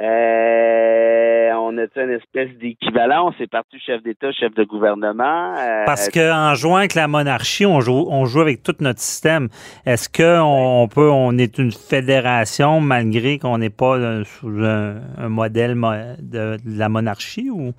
Euh, 0.00 1.50
on 1.59 1.78
a 1.78 1.87
une 1.96 2.11
espèce 2.11 2.50
d'équivalent? 2.59 3.28
On 3.28 3.32
s'est 3.32 3.46
parti 3.46 3.78
chef 3.80 4.02
d'État, 4.02 4.30
chef 4.32 4.54
de 4.54 4.64
gouvernement. 4.64 5.54
Euh, 5.56 5.85
Parce 5.87 6.09
qu'en 6.09 6.54
jouant 6.54 6.76
avec 6.76 6.94
la 6.94 7.09
monarchie, 7.09 7.66
on 7.66 7.80
joue, 7.80 8.06
on 8.11 8.24
joue 8.26 8.40
avec 8.40 8.62
tout 8.62 8.74
notre 8.80 9.00
système. 9.00 9.48
Est-ce 9.85 10.09
qu'on 10.09 10.82
on 10.82 10.88
peut, 10.88 11.11
on 11.11 11.37
est 11.38 11.59
une 11.59 11.72
fédération 11.72 12.80
malgré 12.80 13.38
qu'on 13.38 13.59
n'est 13.59 13.70
pas 13.70 13.96
euh, 13.96 14.24
sous 14.24 14.48
un, 14.64 14.96
un 15.18 15.28
modèle 15.28 15.74
mo- 15.74 15.92
de, 16.20 16.56
de 16.64 16.78
la 16.78 16.88
monarchie 16.88 17.50
ou? 17.50 17.72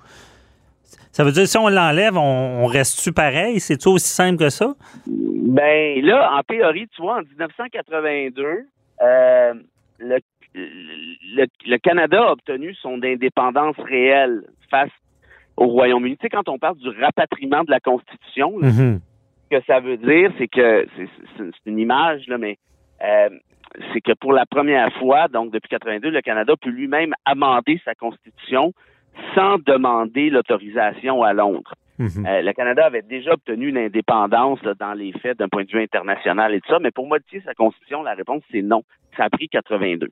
Ça 1.12 1.24
veut 1.24 1.32
dire 1.32 1.48
si 1.48 1.58
on 1.58 1.68
l'enlève, 1.68 2.16
on, 2.16 2.62
on 2.62 2.66
reste-tu 2.66 3.12
pareil? 3.12 3.58
C'est 3.58 3.84
aussi 3.88 4.08
simple 4.08 4.38
que 4.38 4.50
ça? 4.50 4.74
Ben 5.06 6.00
là, 6.04 6.30
en 6.38 6.42
théorie, 6.42 6.86
tu 6.94 7.02
vois, 7.02 7.16
en 7.16 7.22
1982, 7.22 8.44
euh, 9.02 9.54
le, 9.98 10.18
le, 10.54 11.46
le 11.66 11.78
Canada 11.78 12.22
a 12.28 12.32
obtenu 12.32 12.74
son 12.74 13.02
indépendance 13.02 13.76
réelle 13.78 14.42
face 14.70 14.90
au 15.56 15.66
Royaume-Uni. 15.66 16.16
Tu 16.16 16.22
sais, 16.22 16.28
quand 16.30 16.48
on 16.48 16.58
parle 16.58 16.76
du 16.78 16.88
rapatriement 16.88 17.64
de 17.64 17.70
la 17.70 17.80
Constitution, 17.80 18.58
là, 18.58 18.68
Mhm. 18.68 19.00
ce 19.50 19.56
que 19.56 19.64
ça 19.66 19.80
veut 19.80 19.96
dire, 19.96 20.32
c'est 20.38 20.48
que 20.48 20.86
c'est 21.36 21.66
une 21.66 21.78
image, 21.78 22.26
là, 22.28 22.38
mais 22.38 22.58
euh, 23.04 23.30
c'est 23.92 24.00
que 24.00 24.12
pour 24.12 24.32
la 24.32 24.46
première 24.46 24.92
fois, 24.98 25.28
donc 25.28 25.52
depuis 25.52 25.68
82, 25.68 26.10
le 26.10 26.20
Canada 26.22 26.54
peut 26.60 26.70
lui-même 26.70 27.14
amender 27.24 27.80
sa 27.84 27.94
Constitution 27.94 28.72
sans 29.34 29.58
demander 29.58 30.30
l'autorisation 30.30 31.22
à 31.22 31.32
Londres. 31.32 31.74
Mhm. 31.98 32.24
Euh, 32.26 32.42
le 32.42 32.52
Canada 32.52 32.86
avait 32.86 33.02
déjà 33.02 33.32
obtenu 33.32 33.68
une 33.68 33.78
indépendance 33.78 34.62
là, 34.62 34.74
dans 34.74 34.92
les 34.94 35.12
faits 35.12 35.38
d'un 35.38 35.48
point 35.48 35.64
de 35.64 35.70
vue 35.70 35.82
international 35.82 36.54
et 36.54 36.60
tout 36.60 36.70
ça, 36.72 36.78
mais 36.78 36.90
pour 36.92 37.08
modifier 37.08 37.40
sa 37.40 37.54
constitution, 37.54 38.02
la 38.02 38.14
réponse 38.14 38.42
c'est 38.52 38.62
non. 38.62 38.82
Ça 39.16 39.24
a 39.24 39.30
pris 39.30 39.48
82. 39.48 40.08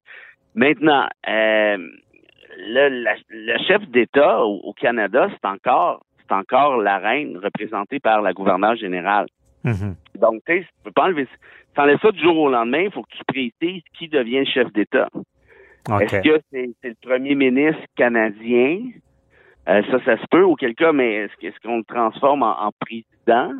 Maintenant, 0.54 1.06
euh, 1.28 1.76
le, 2.58 2.88
la- 3.04 3.14
le 3.28 3.58
chef 3.68 3.82
d'État 3.88 4.42
au, 4.44 4.56
au 4.64 4.72
Canada, 4.72 5.28
c'est 5.30 5.46
encore 5.48 6.04
c'est 6.28 6.34
encore 6.34 6.78
la 6.78 6.98
reine 6.98 7.36
représentée 7.36 8.00
par 8.00 8.20
la 8.20 8.32
gouverneure 8.32 8.74
générale. 8.74 9.26
Mhm. 9.62 9.94
Donc, 10.18 10.42
tu 10.44 10.54
sais, 10.54 10.60
tu 10.62 10.68
peux 10.84 10.90
pas 10.90 11.04
enlever 11.04 11.28
t'enlèves 11.76 12.00
ça 12.00 12.10
du 12.10 12.20
jour 12.20 12.36
au 12.38 12.48
lendemain, 12.50 12.80
il 12.80 12.90
faut 12.90 13.02
que 13.02 13.14
tu 13.16 13.22
précises 13.28 13.82
qui 13.96 14.08
devient 14.08 14.44
chef 14.46 14.72
d'État. 14.72 15.08
Est-ce 16.00 16.16
que 16.22 16.40
c'est 16.50 16.70
c'est 16.82 16.88
le 16.88 16.96
premier 17.08 17.34
ministre 17.36 17.82
canadien? 17.96 18.80
Euh, 19.68 19.82
ça, 19.90 19.98
ça 20.04 20.16
se 20.16 20.26
peut, 20.30 20.44
auquel 20.44 20.74
cas, 20.74 20.92
mais 20.92 21.28
est-ce 21.42 21.60
qu'on 21.62 21.78
le 21.78 21.84
transforme 21.84 22.42
en, 22.42 22.66
en 22.66 22.70
président? 22.80 23.52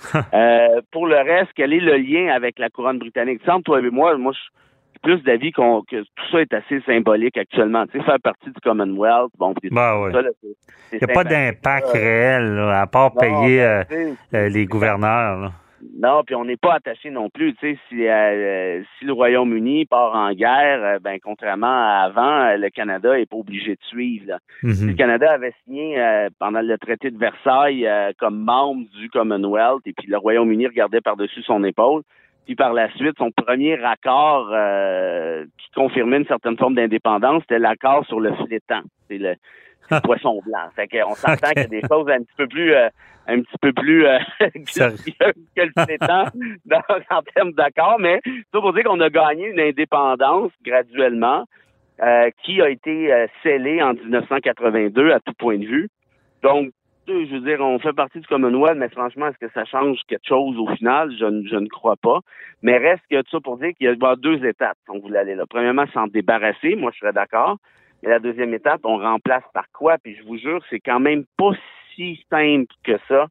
Euh, 0.32 0.80
pour 0.92 1.08
le 1.08 1.16
reste, 1.16 1.50
quel 1.56 1.72
est 1.72 1.80
le 1.80 1.96
lien 1.96 2.28
avec 2.32 2.60
la 2.60 2.68
couronne 2.68 3.00
britannique? 3.00 3.42
Toi 3.64 3.80
et 3.80 3.90
moi, 3.90 4.16
moi, 4.16 4.32
je, 4.32 4.38
plus 5.02 5.22
d'avis 5.22 5.52
qu'on 5.52 5.82
que 5.82 6.02
tout 6.02 6.24
ça 6.30 6.40
est 6.40 6.52
assez 6.52 6.80
symbolique 6.82 7.36
actuellement. 7.36 7.86
Tu 7.86 7.98
sais, 7.98 8.04
faire 8.04 8.20
partie 8.22 8.50
du 8.50 8.60
Commonwealth, 8.62 9.30
bon, 9.38 9.54
Ben 9.70 10.00
oui. 10.00 10.12
ça, 10.12 10.22
là, 10.22 10.30
Il 10.92 10.98
n'y 10.98 11.10
a 11.10 11.14
pas 11.14 11.24
d'impact 11.24 11.88
réel, 11.88 12.54
là, 12.54 12.80
à 12.82 12.86
part 12.86 13.12
non, 13.14 13.20
payer 13.20 13.58
ben, 13.58 13.84
euh, 13.92 14.14
euh, 14.34 14.48
les 14.48 14.66
gouverneurs. 14.66 15.40
là. 15.40 15.52
Non, 16.00 16.22
puis 16.24 16.34
on 16.34 16.44
n'est 16.44 16.56
pas 16.56 16.74
attaché 16.74 17.10
non 17.10 17.30
plus. 17.30 17.54
Tu 17.54 17.72
sais, 17.74 17.78
si, 17.88 18.06
euh, 18.06 18.82
si 18.98 19.04
le 19.04 19.12
Royaume-Uni 19.12 19.86
part 19.86 20.14
en 20.14 20.32
guerre, 20.32 20.82
euh, 20.82 20.98
ben 21.00 21.18
contrairement 21.22 21.66
à 21.66 22.04
avant, 22.06 22.46
euh, 22.46 22.56
le 22.56 22.68
Canada 22.70 23.18
est 23.18 23.26
pas 23.26 23.36
obligé 23.36 23.72
de 23.74 23.82
suivre. 23.82 24.26
Là. 24.28 24.38
Si 24.60 24.84
le 24.84 24.92
Mhm. 24.92 24.96
Canada 24.96 25.32
avait 25.32 25.54
signé 25.64 26.00
euh, 26.00 26.28
pendant 26.38 26.60
le 26.62 26.78
traité 26.78 27.10
de 27.10 27.18
Versailles 27.18 27.86
euh, 27.86 28.12
comme 28.18 28.38
membre 28.42 28.86
du 28.98 29.08
Commonwealth, 29.10 29.86
et 29.86 29.92
puis 29.92 30.08
le 30.08 30.18
Royaume-Uni 30.18 30.66
regardait 30.66 31.00
par-dessus 31.00 31.42
son 31.42 31.62
épaule. 31.64 32.02
Puis 32.46 32.56
par 32.56 32.72
la 32.72 32.90
suite, 32.96 33.16
son 33.18 33.30
premier 33.30 33.78
accord 33.84 34.48
euh, 34.52 35.44
qui 35.58 35.70
confirmait 35.74 36.16
une 36.16 36.26
certaine 36.26 36.56
forme 36.56 36.74
d'indépendance, 36.74 37.42
c'était 37.42 37.58
l'accord 37.58 38.06
sur 38.06 38.20
le 38.20 38.32
flétan. 38.34 38.80
C'est 39.08 39.18
le, 39.18 39.34
c'est 39.88 40.02
poisson 40.02 40.40
blanc. 40.44 40.68
Fait 40.74 40.88
qu'on 40.88 41.14
s'entend 41.14 41.50
qu'il 41.50 41.62
y 41.62 41.64
a 41.64 41.68
des 41.68 41.82
choses 41.90 42.08
un 42.08 42.22
petit 42.22 42.34
peu 42.36 42.46
plus 42.46 42.74
euh, 42.74 42.88
un 43.26 43.40
petit 43.40 43.58
peu 43.60 43.72
plus 43.72 44.06
euh, 44.06 44.18
que 44.40 45.60
le 45.60 45.72
en 47.10 47.22
termes 47.34 47.52
d'accord, 47.52 47.96
mais 47.98 48.20
ça 48.52 48.60
pour 48.60 48.72
dire 48.72 48.84
qu'on 48.84 49.00
a 49.00 49.10
gagné 49.10 49.48
une 49.48 49.60
indépendance 49.60 50.52
graduellement 50.64 51.44
euh, 52.00 52.30
qui 52.44 52.62
a 52.62 52.70
été 52.70 53.26
scellée 53.42 53.82
en 53.82 53.92
1982 53.94 55.12
à 55.12 55.20
tout 55.20 55.34
point 55.34 55.58
de 55.58 55.66
vue. 55.66 55.88
Donc, 56.42 56.70
je 57.08 57.34
veux 57.34 57.40
dire, 57.40 57.60
on 57.60 57.78
fait 57.78 57.92
partie 57.92 58.20
du 58.20 58.26
Commonwealth, 58.26 58.76
mais 58.78 58.88
franchement, 58.88 59.28
est-ce 59.28 59.38
que 59.38 59.52
ça 59.52 59.64
change 59.64 59.98
quelque 60.08 60.26
chose 60.26 60.56
au 60.58 60.68
final? 60.76 61.10
Je, 61.18 61.24
ne- 61.24 61.46
je 61.46 61.56
ne 61.56 61.66
crois 61.66 61.96
pas. 61.96 62.20
Mais 62.62 62.76
reste 62.76 63.02
que 63.10 63.20
tout 63.22 63.30
ça 63.30 63.40
pour 63.40 63.58
dire 63.58 63.70
qu'il 63.76 63.86
y 63.86 63.88
a 63.88 64.16
deux 64.16 64.44
étapes, 64.44 64.76
si 64.84 64.90
on 64.90 65.00
voulait 65.00 65.18
aller 65.18 65.34
là. 65.34 65.44
Premièrement, 65.48 65.86
s'en 65.92 66.06
débarrasser, 66.06 66.76
moi 66.76 66.90
je 66.92 66.98
serais 66.98 67.12
d'accord. 67.12 67.56
Et 68.02 68.08
la 68.08 68.18
deuxième 68.18 68.54
étape, 68.54 68.80
on 68.84 68.98
remplace 68.98 69.42
par 69.52 69.64
quoi? 69.72 69.98
Puis 69.98 70.16
je 70.16 70.22
vous 70.22 70.38
jure, 70.38 70.62
c'est 70.70 70.80
quand 70.80 71.00
même 71.00 71.24
pas 71.36 71.50
si 71.94 72.24
simple 72.30 72.72
que 72.84 72.96
ça. 73.08 73.26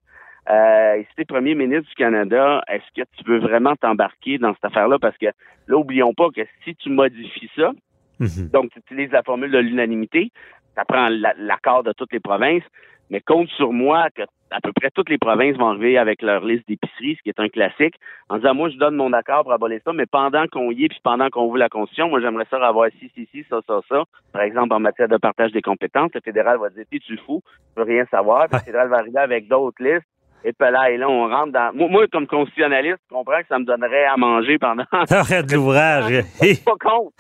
Euh, 0.50 1.02
si 1.02 1.16
tu 1.16 1.22
es 1.22 1.26
premier 1.26 1.56
ministre 1.56 1.90
du 1.90 1.96
Canada, 1.96 2.62
est-ce 2.68 3.02
que 3.02 3.08
tu 3.18 3.24
veux 3.30 3.40
vraiment 3.40 3.76
t'embarquer 3.76 4.38
dans 4.38 4.54
cette 4.54 4.66
affaire-là? 4.66 4.98
Parce 5.00 5.18
que 5.18 5.28
là, 5.68 5.78
oublions 5.78 6.14
pas 6.14 6.30
que 6.36 6.42
si 6.64 6.76
tu 6.76 6.90
modifies 6.90 7.50
ça, 7.56 7.72
Mhm. 8.20 8.50
donc, 8.52 8.72
tu 8.72 8.80
utilises 8.80 9.12
la 9.12 9.24
formule 9.24 9.52
de 9.52 9.60
l'unanimité. 9.60 10.32
Ça 10.76 10.86
prend 10.86 11.08
la- 11.10 11.34
l'accord 11.38 11.84
de 11.84 11.92
toutes 11.94 12.14
les 12.14 12.20
provinces. 12.20 12.64
Mais 13.10 13.22
compte 13.22 13.48
sur 13.50 13.72
moi 13.74 14.10
que 14.16 14.24
à 14.52 14.62
peu 14.62 14.72
près 14.74 14.90
toutes 14.92 15.10
les 15.10 15.18
provinces 15.18 15.58
vont 15.58 15.70
arriver 15.70 15.98
avec 15.98 16.22
leur 16.22 16.46
liste 16.46 16.68
d'épicerie, 16.68 17.16
ce 17.16 17.22
qui 17.22 17.30
est 17.30 17.40
un 17.40 17.50
classique, 17.50 17.96
en 18.30 18.38
disant, 18.38 18.54
moi, 18.54 18.70
je 18.70 18.78
donne 18.78 18.96
mon 18.96 19.14
accord 19.14 19.44
pour 19.44 19.54
abolir 19.54 19.80
ça, 19.84 19.94
mais 19.94 20.06
pendant 20.06 20.48
qu'on 20.48 20.72
y 20.72 20.86
est, 20.86 20.90
puis 20.90 21.00
pendant 21.04 21.30
qu'on 21.30 21.46
ouvre 21.46 21.58
la 21.58 21.70
Constitution, 21.70 22.10
moi, 22.10 22.22
j'aimerais 22.22 22.48
ça 22.50 22.58
avoir 22.66 22.90
ci, 23.00 23.12
ci, 23.14 23.28
ci, 23.32 23.46
ça, 23.50 23.60
ça, 23.68 23.80
ça. 23.90 24.04
Par 24.32 24.42
exemple, 24.42 24.74
en 24.74 24.80
matière 24.80 25.08
de 25.08 25.18
partage 25.18 25.52
des 25.52 25.62
compétences, 25.62 26.12
le 26.14 26.22
fédéral 26.22 26.58
va 26.60 26.70
dire, 26.70 26.86
t'es 26.90 27.00
tu 27.00 27.18
fou, 27.18 27.42
je 27.76 27.82
veux 27.82 27.88
rien 27.88 28.06
savoir. 28.06 28.48
Puis 28.48 28.58
le 28.60 28.66
fédéral 28.66 28.90
va 28.90 28.98
arriver 28.98 29.20
avec 29.20 29.48
d'autres 29.48 29.84
listes. 29.84 30.08
Et 30.44 30.54
puis 30.54 30.72
là, 30.72 30.90
et 30.90 30.98
là, 30.98 31.10
on 31.10 31.28
rentre 31.28 31.52
dans... 31.52 31.72
Moi, 31.76 31.88
moi, 31.90 32.06
comme 32.12 32.28
constitutionnaliste, 32.28 32.98
je 33.10 33.16
comprends 33.16 33.40
que 33.42 33.48
ça 33.50 33.60
me 33.60 33.66
donnerait 33.66 34.06
à 34.06 34.16
manger 34.18 34.58
pendant 34.58 34.84
Arrête 35.10 35.52
l'ouvrage. 35.52 36.24
suis 36.42 36.56
pas 36.58 36.74
contre. 36.80 37.12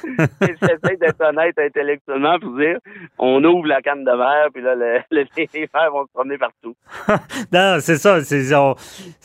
J'essaie 0.41 0.97
d'être 0.97 1.21
honnête 1.21 1.57
intellectuellement 1.57 2.39
pour 2.39 2.55
dire 2.57 2.77
on 3.19 3.43
ouvre 3.43 3.67
la 3.67 3.81
canne 3.81 4.03
de 4.03 4.11
verre, 4.11 4.47
puis 4.53 4.63
là, 4.63 4.75
le, 4.75 4.99
le- 5.11 5.25
les 5.35 5.69
verres 5.73 5.91
vont 5.91 6.05
se 6.05 6.11
promener 6.13 6.37
partout. 6.37 6.75
non, 7.51 7.77
c'est 7.79 7.97
ça. 7.97 8.21
C'est 8.23 8.53
on- 8.55 8.75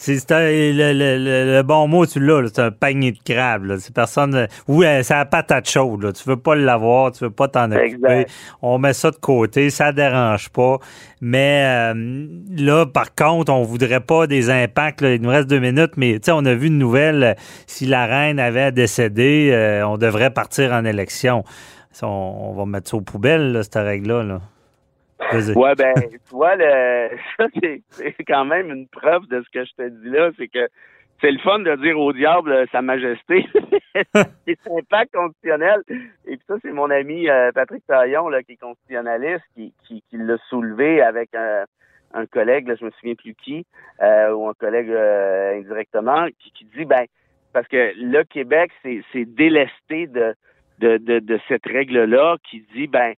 le, 0.08 0.72
le- 0.92 1.18
le- 1.18 1.56
le 1.56 1.62
bon 1.62 1.86
mot, 1.86 2.06
tu 2.06 2.18
l'as. 2.18 2.46
C'est 2.48 2.62
un 2.62 2.70
panier 2.70 3.12
de 3.12 3.18
crabes. 3.24 3.76
C'est 3.78 3.94
personne. 3.94 4.46
Oui, 4.68 4.86
euh, 4.86 5.02
c'est 5.02 5.14
la 5.14 5.24
patate 5.26 5.68
chaude. 5.68 6.02
Là. 6.02 6.12
Tu 6.12 6.28
veux 6.28 6.36
pas 6.36 6.54
l'avoir, 6.56 7.12
tu 7.12 7.24
veux 7.24 7.30
pas 7.30 7.48
t'en 7.48 7.70
occuper. 7.70 7.84
Exact. 7.84 8.30
On 8.62 8.78
met 8.78 8.92
ça 8.94 9.10
de 9.10 9.16
côté, 9.16 9.70
ça 9.70 9.92
dérange 9.92 10.48
pas. 10.50 10.78
Mais 11.20 11.92
euh, 11.94 12.26
là, 12.56 12.84
par 12.86 13.14
contre, 13.14 13.52
on 13.52 13.62
voudrait 13.62 13.91
pas 14.00 14.26
des 14.26 14.50
impacts. 14.50 15.02
Il 15.02 15.22
nous 15.22 15.30
reste 15.30 15.48
deux 15.48 15.58
minutes, 15.58 15.92
mais 15.96 16.18
on 16.30 16.44
a 16.44 16.54
vu 16.54 16.68
une 16.68 16.78
nouvelle. 16.78 17.22
euh, 17.22 17.34
Si 17.66 17.86
la 17.86 18.06
reine 18.06 18.38
avait 18.38 18.72
décédé, 18.72 19.50
euh, 19.52 19.86
on 19.86 19.98
devrait 19.98 20.30
partir 20.30 20.72
en 20.72 20.84
élection. 20.84 21.44
On, 22.02 22.54
va 22.56 22.64
mettre 22.64 22.90
ça 22.90 22.96
aux 22.96 23.02
poubelles, 23.02 23.60
cette 23.62 23.74
règle-là. 23.74 24.22
Là. 24.22 24.40
Ouais, 25.54 25.74
ben, 25.74 25.94
tu 25.96 26.18
vois, 26.30 26.56
ça, 27.36 27.46
c'est 27.60 28.24
quand 28.26 28.44
même 28.44 28.70
une 28.70 28.88
preuve 28.88 29.26
de 29.28 29.42
ce 29.42 29.50
que 29.50 29.64
je 29.64 29.72
te 29.76 29.88
dis 29.88 30.08
là, 30.08 30.30
c'est 30.38 30.48
que 30.48 30.68
c'est 31.22 31.30
le 31.30 31.38
fun 31.38 31.60
de 31.60 31.76
dire 31.76 31.98
au 31.98 32.12
diable 32.12 32.52
euh, 32.52 32.66
Sa 32.72 32.82
Majesté. 32.82 33.46
c'est 34.14 34.58
impact 34.68 35.14
constitutionnel. 35.14 35.82
Et 36.26 36.36
puis 36.36 36.44
ça, 36.48 36.56
c'est 36.60 36.72
mon 36.72 36.90
ami 36.90 37.28
euh, 37.28 37.52
Patrick 37.52 37.86
Taillon, 37.86 38.28
qui 38.44 38.52
est 38.52 38.56
constitutionnaliste, 38.56 39.44
qui, 39.54 39.72
qui, 39.86 40.02
qui 40.10 40.16
l'a 40.18 40.36
soulevé 40.48 41.00
avec 41.00 41.32
un, 41.34 41.64
un 42.14 42.26
collègue, 42.26 42.68
là, 42.68 42.74
je 42.78 42.84
me 42.84 42.90
souviens 42.92 43.14
plus 43.14 43.34
qui, 43.34 43.64
euh, 44.02 44.32
ou 44.32 44.48
un 44.48 44.54
collègue 44.54 44.90
euh, 44.90 45.58
indirectement, 45.58 46.26
qui, 46.38 46.52
qui 46.52 46.64
dit, 46.76 46.84
ben, 46.84 47.04
parce 47.52 47.68
que 47.68 47.92
le 47.96 48.24
Québec, 48.24 48.70
c'est 48.82 49.02
c'est 49.12 49.24
délesté 49.24 50.06
de, 50.06 50.34
de, 50.78 50.96
de, 50.98 51.18
de 51.20 51.40
cette 51.48 51.66
règle-là 51.66 52.36
qui 52.48 52.64
dit, 52.74 52.86
ben, 52.86 53.12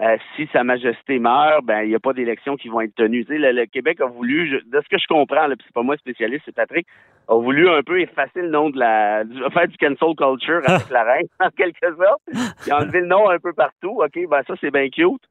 euh, 0.00 0.16
si 0.34 0.48
Sa 0.52 0.64
Majesté 0.64 1.18
meurt, 1.18 1.62
ben 1.64 1.82
il 1.82 1.88
n'y 1.90 1.94
a 1.94 1.98
pas 1.98 2.14
d'élections 2.14 2.56
qui 2.56 2.68
vont 2.68 2.80
être 2.80 2.94
tenues. 2.94 3.26
Tu 3.26 3.32
sais, 3.34 3.38
le, 3.38 3.52
le 3.52 3.66
Québec 3.66 4.00
a 4.00 4.06
voulu, 4.06 4.48
je- 4.48 4.64
de 4.64 4.80
ce 4.82 4.88
que 4.88 4.96
je 4.98 5.06
comprends, 5.06 5.46
puis 5.48 5.58
c'est 5.66 5.74
pas 5.74 5.82
moi 5.82 5.96
spécialiste, 5.98 6.42
c'est 6.46 6.54
Patrick, 6.54 6.86
a 7.28 7.34
voulu 7.34 7.68
un 7.68 7.82
peu 7.82 8.00
effacer 8.00 8.40
le 8.40 8.48
nom 8.48 8.70
de 8.70 8.78
la, 8.78 9.24
du, 9.24 9.36
faire 9.52 9.68
du 9.68 9.76
cancel 9.76 10.14
culture 10.16 10.62
avec 10.64 10.88
la 10.90 11.02
reine, 11.02 11.26
en 11.40 11.50
quelque 11.50 11.94
sorte, 11.96 12.22
puis 12.62 12.72
enlever 12.72 13.00
le 13.00 13.06
nom 13.08 13.28
un 13.28 13.38
peu 13.40 13.52
partout. 13.52 14.00
Ok, 14.02 14.18
ben 14.28 14.42
ça 14.46 14.54
c'est 14.60 14.70
bien 14.70 14.88
cute. 14.88 15.22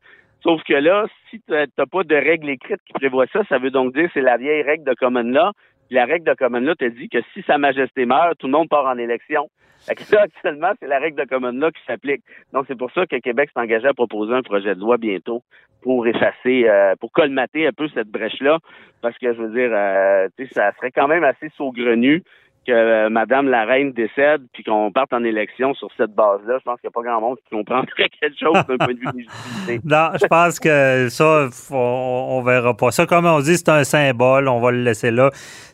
Sauf 0.41 0.63
que 0.63 0.73
là, 0.73 1.05
si 1.29 1.41
tu 1.41 1.51
n'as 1.51 1.85
pas 1.85 2.03
de 2.03 2.15
règle 2.15 2.49
écrite 2.49 2.79
qui 2.85 2.93
prévoit 2.93 3.27
ça, 3.33 3.41
ça 3.49 3.57
veut 3.57 3.71
donc 3.71 3.93
dire 3.93 4.09
c'est 4.13 4.21
la 4.21 4.37
vieille 4.37 4.63
règle 4.63 4.85
de 4.85 4.93
Common 4.93 5.23
Law. 5.23 5.51
La 5.91 6.05
règle 6.05 6.25
de 6.25 6.33
Common 6.33 6.59
Law 6.59 6.75
te 6.75 6.85
dit 6.85 7.09
que 7.09 7.17
si 7.33 7.41
Sa 7.43 7.57
Majesté 7.57 8.05
meurt, 8.05 8.37
tout 8.37 8.47
le 8.47 8.53
monde 8.53 8.69
part 8.69 8.85
en 8.85 8.97
élection. 8.97 9.49
Actuellement, 9.87 10.71
c'est 10.79 10.87
la 10.87 10.99
règle 10.99 11.19
de 11.19 11.27
Common 11.27 11.51
Law 11.51 11.71
qui 11.71 11.81
s'applique. 11.85 12.21
Donc, 12.53 12.65
c'est 12.67 12.77
pour 12.77 12.91
ça 12.91 13.05
que 13.05 13.15
Québec 13.17 13.49
s'est 13.53 13.59
engagé 13.59 13.87
à 13.87 13.93
proposer 13.93 14.33
un 14.33 14.41
projet 14.41 14.75
de 14.75 14.79
loi 14.79 14.97
bientôt 14.97 15.41
pour 15.81 16.05
effacer, 16.07 16.67
euh, 16.67 16.95
pour 16.99 17.11
colmater 17.11 17.65
un 17.65 17.71
peu 17.71 17.87
cette 17.89 18.09
brèche-là. 18.09 18.59
Parce 19.01 19.17
que, 19.17 19.33
je 19.33 19.41
veux 19.41 19.53
dire, 19.53 19.71
euh, 19.73 20.27
ça 20.51 20.73
serait 20.73 20.91
quand 20.91 21.07
même 21.07 21.23
assez 21.23 21.49
saugrenu 21.55 22.23
que 22.69 22.73
euh, 22.75 23.09
Madame 23.09 23.47
la 23.49 23.65
Reine 23.65 23.91
décède 23.93 24.41
puis 24.53 24.63
qu'on 24.63 24.91
parte 24.91 25.11
en 25.13 25.23
élection 25.23 25.73
sur 25.73 25.89
cette 25.97 26.13
base-là. 26.13 26.57
Je 26.59 26.63
pense 26.63 26.79
qu'il 26.79 26.87
n'y 26.87 26.93
a 26.93 27.01
pas 27.01 27.09
grand 27.09 27.21
monde 27.21 27.37
qui 27.43 27.55
comprendrait 27.55 28.09
quelque 28.21 28.37
chose 28.39 28.53
d'un 28.67 28.77
point 28.77 28.93
de 28.93 28.99
vue 28.99 29.05
légitimité. 29.15 29.79
Non, 29.89 30.09
je 30.21 30.27
pense 30.27 30.59
que 30.59 31.07
ça, 31.09 31.47
on, 31.71 32.27
on 32.29 32.41
verra 32.41 32.75
pas. 32.75 32.91
Ça, 32.91 33.05
comme 33.05 33.25
on 33.25 33.39
dit, 33.39 33.57
c'est 33.57 33.69
un 33.69 33.83
symbole. 33.83 34.47
On 34.47 34.59
va 34.59 34.71
le 34.71 34.83
laisser 34.83 35.09
là. 35.11 35.31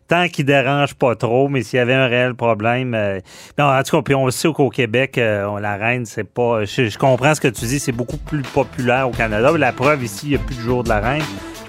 Tant 0.08 0.28
qu'il 0.28 0.46
dérange 0.46 0.94
pas 0.94 1.16
trop, 1.16 1.48
mais 1.50 1.64
s'il 1.64 1.78
y 1.78 1.82
avait 1.82 1.94
un 1.94 2.08
réel 2.08 2.36
problème. 2.36 2.94
euh, 2.94 3.20
non, 3.58 3.66
en 3.66 3.82
tout 3.84 3.98
cas, 3.98 4.02
puis 4.04 4.16
on 4.16 4.30
sait 4.30 4.52
qu'au 4.54 4.70
Québec, 4.70 5.18
euh, 5.18 5.60
la 5.60 5.76
reine, 5.78 6.06
c'est 6.06 6.32
pas. 6.32 6.64
Je, 6.64 6.86
je 6.86 6.98
comprends 6.98 7.34
ce 7.34 7.42
que 7.42 7.48
tu 7.48 7.66
dis, 7.66 7.80
c'est 7.80 7.92
beaucoup 7.92 8.18
plus 8.18 8.44
populaire 8.44 9.10
au 9.10 9.12
Canada. 9.12 9.52
La 9.58 9.74
preuve 9.74 10.04
ici, 10.04 10.28
il 10.28 10.30
n'y 10.30 10.36
a 10.36 10.40
plus 10.40 10.56
de 10.56 10.62
jour 10.62 10.84
de 10.84 10.90
la 10.90 11.00
reine. 11.00 11.24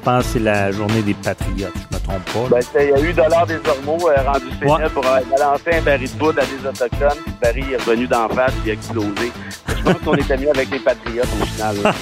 Je 0.06 0.10
pense 0.12 0.26
que 0.26 0.32
c'est 0.34 0.38
la 0.38 0.70
journée 0.70 1.02
des 1.02 1.14
patriotes, 1.14 1.72
je 1.74 1.96
me 1.96 2.00
trompe 2.00 2.24
pas. 2.48 2.56
Ben, 2.56 2.62
il 2.80 2.90
y 2.90 2.92
a 2.92 3.10
eu 3.10 3.12
Dollar 3.12 3.44
des 3.44 3.58
Ormeaux 3.68 4.08
euh, 4.08 4.22
rendu 4.22 4.44
célèbre 4.56 4.78
Ouais. 4.78 4.88
pour 4.90 5.04
euh, 5.04 5.18
balancer 5.36 5.70
un 5.72 5.82
baril 5.82 6.08
de 6.12 6.16
poudre 6.16 6.40
à 6.42 6.44
des 6.46 6.64
Autochtones. 6.68 7.18
Puis 7.24 7.32
le 7.32 7.40
baril 7.42 7.72
est 7.72 7.76
revenu 7.78 8.06
d'en 8.06 8.28
face 8.28 8.52
il 8.64 8.70
a 8.70 8.74
explosé. 8.74 9.32
Je 9.66 9.82
pense 9.82 9.94
qu'on 10.04 10.14
était 10.14 10.36
mieux 10.36 10.50
avec 10.50 10.70
les 10.70 10.78
Patriotes 10.78 11.26
au 11.42 11.44
final. 11.44 11.76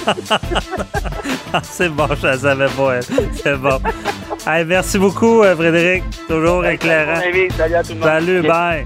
Ah, 1.53 1.61
c'est 1.63 1.87
bon, 1.89 2.07
je 2.21 2.27
la 2.27 2.37
savais 2.37 2.67
pas, 2.67 2.95
elle. 2.95 3.03
C'est 3.41 3.55
bon. 3.55 3.79
Hey, 4.45 4.65
merci 4.65 4.97
beaucoup, 4.99 5.41
euh, 5.41 5.55
Frédéric. 5.55 6.03
Toujours 6.27 6.65
éclairant. 6.65 7.13
Bon, 7.13 7.19
David, 7.21 7.53
Salut 7.53 7.75
à 7.75 7.83
tout 7.83 7.89
le 7.89 7.95
monde. 7.95 8.03
Salut, 8.03 8.41
bye. 8.41 8.85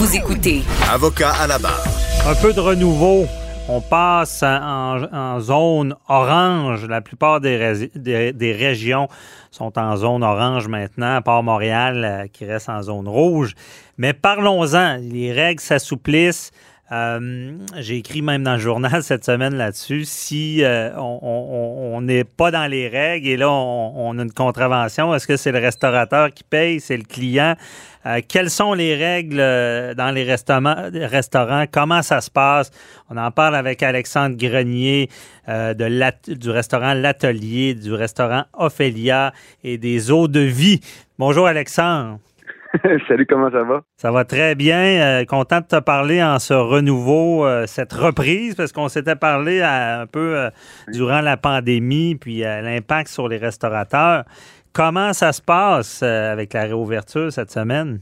Vous 0.00 0.16
écoutez 0.16 0.62
Avocat 0.90 1.30
à 1.42 1.46
la 1.46 1.58
barre. 1.58 1.84
Un 2.26 2.34
peu 2.34 2.54
de 2.54 2.60
renouveau. 2.60 3.26
On 3.68 3.82
passe 3.82 4.42
en, 4.42 5.02
en 5.12 5.40
zone 5.40 5.94
orange. 6.08 6.86
La 6.86 7.02
plupart 7.02 7.38
des, 7.42 7.58
ré- 7.58 7.90
des- 7.94 8.32
des 8.32 8.52
régions 8.52 9.08
sont 9.50 9.78
en 9.78 9.96
zone 9.96 10.22
orange 10.24 10.68
maintenant, 10.68 11.16
à 11.16 11.20
part 11.20 11.42
Montréal 11.42 12.02
euh, 12.02 12.26
qui 12.32 12.46
reste 12.46 12.70
en 12.70 12.80
zone 12.80 13.08
rouge. 13.08 13.52
Mais 13.98 14.14
parlons-en. 14.14 14.96
Les 15.02 15.32
règles 15.34 15.60
s'assouplissent. 15.60 16.50
Euh, 16.92 17.56
J'ai 17.78 17.98
écrit 17.98 18.20
même 18.20 18.42
dans 18.42 18.54
le 18.54 18.58
journal 18.58 19.02
cette 19.04 19.24
semaine 19.24 19.54
là-dessus. 19.54 20.04
Si 20.04 20.64
euh, 20.64 20.90
on- 20.98 22.00
n'est 22.02 22.24
pas 22.24 22.50
dans 22.50 22.66
les 22.66 22.88
règles 22.88 23.28
et 23.28 23.36
là 23.36 23.50
on, 23.50 24.18
a 24.18 24.22
une 24.22 24.32
contravention, 24.32 25.14
est-ce 25.14 25.26
que 25.26 25.36
c'est 25.36 25.52
le 25.52 25.58
restaurateur 25.58 26.32
qui 26.32 26.42
paye, 26.44 26.80
c'est 26.80 26.96
le 26.96 27.04
client? 27.04 27.54
Euh, 28.06 28.20
quelles 28.26 28.48
sont 28.48 28.72
les 28.72 28.94
règles 28.96 29.36
dans 29.96 30.10
les 30.14 30.24
restaurants? 30.24 31.64
Comment 31.70 32.00
ça 32.00 32.22
se 32.22 32.30
passe? 32.30 32.70
On 33.10 33.18
en 33.18 33.30
parle 33.30 33.54
avec 33.54 33.82
Alexandre 33.82 34.36
Grenier 34.36 35.10
de 35.46 36.34
du 36.34 36.50
restaurant 36.50 36.94
L'Atelier, 36.94 37.74
du 37.74 37.92
restaurant 37.92 38.44
Ophélia 38.54 39.32
et 39.62 39.76
des 39.76 40.10
eaux 40.10 40.26
de 40.28 40.40
vie. 40.40 40.80
Bonjour 41.18 41.46
Alexandre. 41.46 42.18
Salut, 43.08 43.26
comment 43.26 43.50
ça 43.50 43.62
va? 43.64 43.82
Ça 43.96 44.12
va 44.12 44.24
très 44.24 44.54
bien. 44.54 44.78
Euh, 45.20 45.24
content 45.24 45.60
de 45.60 45.66
te 45.66 45.80
parler 45.80 46.22
en 46.22 46.38
ce 46.38 46.54
renouveau, 46.54 47.44
euh, 47.44 47.66
cette 47.66 47.92
reprise, 47.92 48.54
parce 48.54 48.72
qu'on 48.72 48.88
s'était 48.88 49.16
parlé 49.16 49.60
à- 49.60 50.00
un 50.00 50.06
peu 50.06 50.36
euh, 50.38 50.50
durant 50.92 51.20
la 51.20 51.36
pandémie, 51.36 52.14
puis 52.14 52.44
euh, 52.44 52.60
l'impact 52.60 53.08
sur 53.08 53.28
les 53.28 53.38
restaurateurs. 53.38 54.24
Comment 54.72 55.12
ça 55.12 55.32
se 55.32 55.42
passe 55.42 56.02
euh, 56.04 56.32
avec 56.32 56.52
la 56.52 56.62
réouverture 56.62 57.32
cette 57.32 57.50
semaine? 57.50 58.00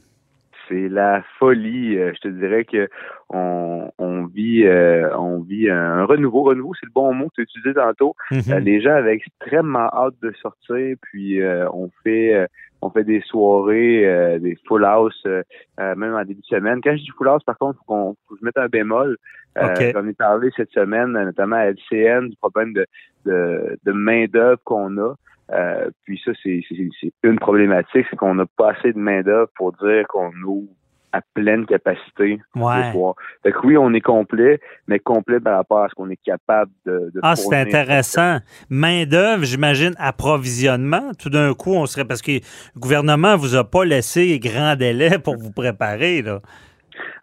C'est 0.69 0.91
la 0.91 1.23
folie. 1.39 1.97
Euh, 1.97 2.13
je 2.15 2.29
te 2.29 2.29
dirais 2.29 2.67
que 2.67 2.91
on, 3.31 3.91
on 3.99 4.27
vit 4.27 4.67
euh, 4.67 5.09
on 5.17 5.41
vit 5.41 5.71
un 5.71 6.05
renouveau. 6.05 6.43
Renouveau, 6.43 6.75
c'est 6.79 6.85
le 6.85 6.93
bon 6.95 7.15
mot 7.15 7.29
que 7.29 7.37
tu 7.37 7.41
as 7.41 7.45
utilisé 7.45 7.73
tantôt. 7.73 8.15
Euh, 8.33 8.61
les 8.61 8.83
gens 8.83 8.93
avaient 8.95 9.15
extrêmement 9.15 9.89
hâte 9.95 10.15
de 10.23 10.31
sortir, 10.43 10.97
puis 11.01 11.41
euh, 11.41 11.67
on 11.73 11.89
fait 12.05 12.35
euh, 12.35 12.47
on 12.81 12.91
fait 12.91 13.05
des 13.05 13.21
soirées, 13.23 14.07
euh, 14.07 14.39
des 14.39 14.57
full 14.67 14.85
house, 14.85 15.21
euh, 15.27 15.43
euh, 15.81 15.95
même 15.97 16.15
en 16.15 16.25
début 16.25 16.41
de 16.41 16.47
semaine. 16.47 16.81
Quand 16.83 16.93
je 16.97 17.03
dis 17.03 17.11
full 17.17 17.29
house, 17.29 17.43
par 17.45 17.59
contre, 17.59 17.79
faut 17.81 17.85
qu'on 17.87 18.17
faut 18.29 18.35
que 18.35 18.41
je 18.41 18.45
mette 18.45 18.59
un 18.59 18.69
bémol. 18.69 19.17
Euh, 19.59 19.63
OK. 19.75 19.93
J'en 19.93 20.07
ai 20.07 20.13
parlé 20.13 20.51
cette 20.57 20.71
semaine, 20.71 21.13
notamment 21.13 21.57
à 21.57 21.67
LCN, 21.73 22.29
du 22.29 22.37
problème 22.37 22.73
de, 22.75 22.87
de, 23.27 23.79
de 23.85 23.93
main-d'œuvre 23.93 24.61
qu'on 24.65 24.97
a. 24.99 25.15
Euh, 25.51 25.91
puis 26.05 26.21
ça, 26.25 26.33
c'est 26.43 26.61
c'est- 26.69 26.89
c'est 27.01 27.13
une 27.25 27.39
problématique, 27.39 28.07
c'est 28.11 28.17
qu'on 28.17 28.35
n'a 28.35 28.47
pas 28.57 28.73
assez 28.73 28.93
de 28.93 28.99
main-d'œuvre 28.99 29.51
pour 29.57 29.73
dire 29.73 30.07
qu'on 30.09 30.31
ouvre 30.45 30.69
à 31.13 31.21
pleine 31.35 31.67
capacité 31.67 32.41
Ouais. 32.55 32.93
soir. 32.93 33.15
Fait 33.43 33.53
que 33.53 33.59
oui, 33.65 33.77
on 33.77 33.93
est 33.95 34.01
complet, 34.01 34.61
mais 34.87 34.99
complet 34.99 35.41
par 35.41 35.57
rapport 35.57 35.85
à 35.85 35.89
ce 35.89 35.95
qu'on 35.95 36.11
est 36.11 36.21
capable 36.23 36.71
de, 36.87 37.11
de 37.15 37.21
Ah, 37.23 37.37
c'est 37.37 37.55
intéressant. 37.57 38.39
Main-d'œuvre, 38.71 39.45
j'imagine, 39.45 39.95
approvisionnement. 39.99 41.13
Tout 41.19 41.31
d'un 41.31 41.55
coup, 41.55 41.75
on 41.75 41.87
serait. 41.87 42.05
Parce 42.05 42.23
que 42.23 42.33
le 42.33 42.81
gouvernement 42.81 43.37
vous 43.37 43.57
a 43.57 43.65
pas 43.65 43.85
laissé 43.85 44.39
grand 44.39 44.77
délai 44.77 45.19
pour 45.19 45.37
vous 45.37 45.51
préparer, 45.53 46.23
là. 46.23 46.41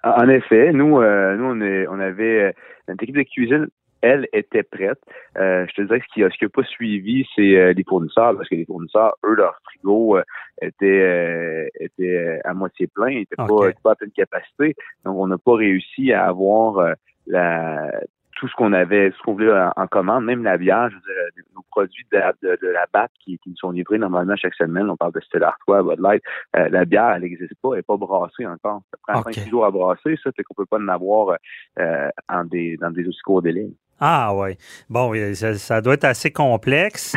En 0.04 0.30
effet, 0.30 0.72
nous, 0.72 1.00
euh, 1.02 1.36
nous 1.36 1.46
on, 1.46 1.62
est, 1.62 1.88
on 1.88 2.00
avait 2.00 2.42
euh, 2.44 2.52
notre 2.88 3.04
équipe 3.04 3.18
de 3.18 3.24
cuisine, 3.24 3.68
elle 4.10 4.28
était 4.34 4.64
prête. 4.64 4.99
Euh, 5.38 5.66
je 5.68 5.74
te 5.76 5.82
dirais 5.82 5.99
que 5.99 6.06
ce 6.10 6.14
qui 6.14 6.24
a, 6.24 6.30
ce 6.30 6.38
qui 6.38 6.45
a 6.45 6.49
pas 6.49 6.64
suivi, 6.64 7.26
c'est 7.36 7.56
euh, 7.58 7.74
les 7.74 7.84
fournisseurs, 7.84 8.36
parce 8.38 8.47
que 8.49 8.56
les 8.56 8.66
fournisseurs, 8.66 9.14
eux, 9.26 9.36
leur 9.36 9.56
frigo 9.66 10.18
euh, 10.18 10.24
était 10.62 10.86
euh, 10.86 11.68
était 11.80 12.18
euh, 12.18 12.39
à 12.49 12.53
moitié 12.53 12.88
plein, 12.88 13.10
il 13.10 13.22
était 13.22 13.41
OK. 13.41 13.47
pas, 13.49 13.72
pas 13.84 13.91
à 13.91 13.95
pleine 13.95 14.12
capacité. 14.12 14.76
Donc, 15.03 15.16
on 15.18 15.28
n'a 15.28 15.38
pas 15.38 15.56
réussi 15.56 16.14
à 16.14 16.26
avoir 16.28 16.78
euh, 16.80 16.93
la 17.28 17.89
tout 18.38 18.49
ce 18.49 18.56
qu'on 18.56 18.74
avait, 18.74 19.12
ce 19.12 19.24
qu'on 19.24 19.32
voulait 19.32 19.49
en, 19.53 19.72
en 19.78 19.88
commande, 19.88 20.26
même 20.26 20.43
la 20.43 20.58
bière, 20.58 20.89
je 20.89 20.95
veux 20.95 21.01
dire, 21.01 21.43
nos 21.56 21.64
produits 21.72 22.06
de, 22.12 22.18
la- 22.18 22.34
de, 22.43 22.58
de 22.62 22.68
la 22.68 22.86
BAT 22.93 23.08
qui, 23.24 23.38
qui 23.39 23.49
nous 23.49 23.56
sont 23.56 23.72
livrés 23.72 23.97
normalement 23.97 24.36
chaque 24.36 24.56
semaine, 24.56 24.89
on 24.89 24.97
parle 24.97 25.14
de 25.14 25.22
Stella 25.22 25.47
Artois, 25.47 25.82
Bud 25.84 26.01
Light, 26.01 26.22
euh, 26.58 26.68
la 26.68 26.84
bière, 26.84 27.14
elle 27.16 27.22
n'existe 27.22 27.53
pas, 27.62 27.70
elle 27.72 27.78
n'est 27.78 27.84
pas 27.84 27.95
brassée 27.95 28.45
encore. 28.45 28.82
Ça 28.91 28.97
prend 29.08 29.22
OK. 29.22 29.34
5 29.36 29.47
jours 29.49 29.66
à 29.66 29.72
brasser, 29.72 30.18
ça, 30.22 30.32
fait 30.34 30.43
qu'on 30.43 30.53
peut 30.53 30.66
pas 30.66 30.80
en 30.80 30.88
avoir 30.89 31.38
euh, 31.80 32.10
en 32.28 32.43
des, 32.43 32.76
dans 32.76 32.91
des 32.91 33.08
aussi 33.08 33.22
courts 33.22 33.41
délais. 33.41 33.70
Ah, 34.00 34.34
oui. 34.36 34.58
Bon, 34.89 35.14
euh, 35.16 35.34
ça, 35.36 35.58
ça 35.58 35.82
doit 35.82 35.93
être 35.93 36.04
assez 36.04 36.30
complexe. 36.32 37.14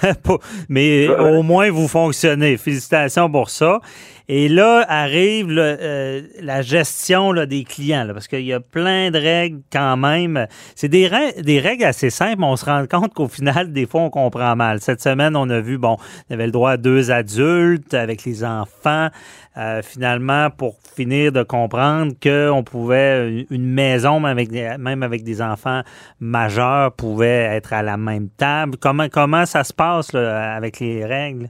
Mais 0.68 1.08
au 1.08 1.42
moins, 1.42 1.70
vous 1.70 1.88
fonctionnez. 1.88 2.56
Félicitations 2.56 3.30
pour 3.30 3.50
ça. 3.50 3.80
Et 4.32 4.48
là 4.48 4.84
arrive 4.88 5.48
le- 5.50 5.76
euh, 5.80 6.22
la 6.40 6.62
gestion 6.62 7.32
là, 7.32 7.46
des 7.46 7.64
clients, 7.64 8.04
là, 8.04 8.14
parce 8.14 8.28
qu'il 8.28 8.44
y 8.44 8.52
a 8.52 8.60
plein 8.60 9.10
de 9.10 9.18
règles 9.18 9.62
quand 9.72 9.96
même. 9.96 10.46
C'est 10.76 10.88
des, 10.88 11.10
des 11.42 11.58
règles 11.58 11.82
assez 11.82 12.10
simples, 12.10 12.36
mais 12.38 12.46
on 12.46 12.54
se 12.54 12.64
rend 12.64 12.86
compte 12.88 13.12
qu'au 13.12 13.26
final, 13.26 13.72
des 13.72 13.86
fois, 13.86 14.02
on 14.02 14.10
comprend 14.10 14.54
mal. 14.54 14.80
Cette 14.80 15.02
semaine, 15.02 15.34
on 15.34 15.50
a 15.50 15.60
vu, 15.60 15.78
bon, 15.78 15.96
on 16.30 16.34
avait 16.34 16.46
le 16.46 16.52
droit 16.52 16.70
à 16.72 16.76
deux 16.76 17.10
adultes 17.10 17.92
avec 17.92 18.24
les 18.24 18.44
enfants. 18.44 19.08
Euh, 19.56 19.82
finalement, 19.82 20.48
pour 20.48 20.76
finir 20.94 21.32
de 21.32 21.42
comprendre 21.42 22.12
qu'on 22.22 22.62
pouvait, 22.62 23.46
une 23.50 23.66
maison, 23.66 24.20
même 24.20 24.30
avec, 24.38 24.52
même 24.52 25.02
avec 25.02 25.24
des 25.24 25.42
enfants 25.42 25.82
majeurs, 26.20 26.94
pouvait 26.94 27.48
être 27.56 27.72
à 27.72 27.82
la 27.82 27.96
même 27.96 28.28
table? 28.28 28.76
Comment, 28.80 29.08
comment 29.08 29.46
ça 29.46 29.64
se 29.64 29.72
passe 29.72 30.12
là, 30.12 30.54
avec 30.54 30.80
les 30.80 31.04
règles? 31.04 31.48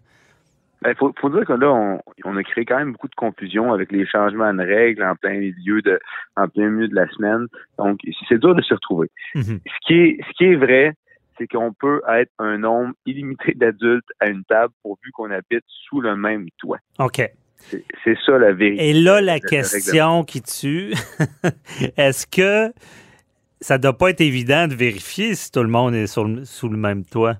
Il 0.87 0.95
faut, 0.95 1.12
faut 1.21 1.29
dire 1.29 1.45
que 1.45 1.53
là, 1.53 1.71
on, 1.71 2.01
on 2.25 2.37
a 2.37 2.43
créé 2.43 2.64
quand 2.64 2.79
même 2.79 2.93
beaucoup 2.93 3.09
de 3.09 3.14
confusion 3.14 3.73
avec 3.73 3.93
les 3.93 4.07
changements 4.07 4.55
de 4.55 4.62
règles 4.62 5.03
en 5.03 5.14
plein 5.14 5.39
milieu 5.39 5.83
de 5.83 6.01
en 6.37 6.49
plein 6.49 6.71
milieu 6.71 6.89
de 6.89 6.95
la 6.95 7.07
semaine. 7.09 7.49
Donc, 7.79 8.01
c'est 8.29 8.39
dur 8.39 8.55
de 8.55 8.62
se 8.62 8.73
retrouver. 8.73 9.11
Mhm. 9.35 9.61
Ce 9.66 9.87
qui 9.87 9.95
est 9.95 10.18
ce 10.27 10.33
qui 10.39 10.45
est 10.45 10.57
vrai, 10.57 10.95
c'est 11.37 11.47
qu'on 11.47 11.75
peut 11.75 12.01
être 12.09 12.33
un 12.39 12.59
nombre 12.59 12.95
illimité 13.05 13.53
d'adultes 13.55 14.09
à 14.21 14.29
une 14.29 14.45
table 14.45 14.73
pourvu 14.83 15.11
qu'on 15.12 15.31
habite 15.31 15.64
sous 15.66 16.01
le 16.01 16.16
même 16.16 16.47
toit. 16.59 16.79
OK. 16.99 17.31
C'est 18.05 18.16
ça 18.25 18.39
la 18.39 18.53
vérité. 18.53 18.89
Et 18.89 18.93
là, 18.95 19.21
la 19.21 19.39
question 19.39 20.25
qui 20.25 20.41
tue, 20.41 20.95
est-ce 21.99 22.27
que 22.27 22.73
ça 23.61 23.79
doit 23.79 23.97
pas 23.97 24.11
être 24.11 24.21
évident 24.21 24.67
de 24.69 24.75
vérifier 24.75 25.35
si 25.35 25.51
tout 25.51 25.63
le 25.63 25.69
monde 25.69 25.95
est 25.95 26.07
sur 26.07 26.25
le- 26.25 26.45
sous 26.45 26.69
le 26.69 26.77
même 26.77 27.05
toit? 27.05 27.37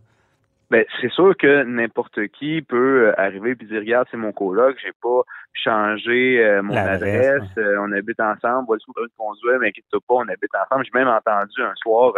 Ben, 0.71 0.85
c'est 1.01 1.11
sûr 1.11 1.37
que 1.37 1.64
n'importe 1.64 2.29
qui 2.29 2.62
peut 2.62 3.09
euh, 3.09 3.21
arriver 3.21 3.57
et 3.61 3.64
dire 3.64 3.81
regarde, 3.81 4.07
c'est 4.09 4.16
mon 4.16 4.31
coloc, 4.31 4.77
j'ai 4.81 4.93
pas 5.03 5.23
changé 5.53 6.39
euh, 6.45 6.62
mon 6.62 6.77
adresse, 6.77 7.43
euh, 7.59 7.77
on 7.81 7.91
habite 7.91 8.21
ensemble, 8.21 8.66
voilà 8.66 8.79
le 8.87 8.93
permis 8.95 9.09
de 9.09 9.16
conduire, 9.16 9.59
mais 9.61 9.68
inquiète 9.68 9.85
pas, 9.91 10.14
on 10.14 10.29
habite 10.29 10.55
ensemble. 10.55 10.85
J'ai 10.85 10.97
même 10.97 11.09
entendu 11.09 11.61
un 11.61 11.75
soir 11.75 12.12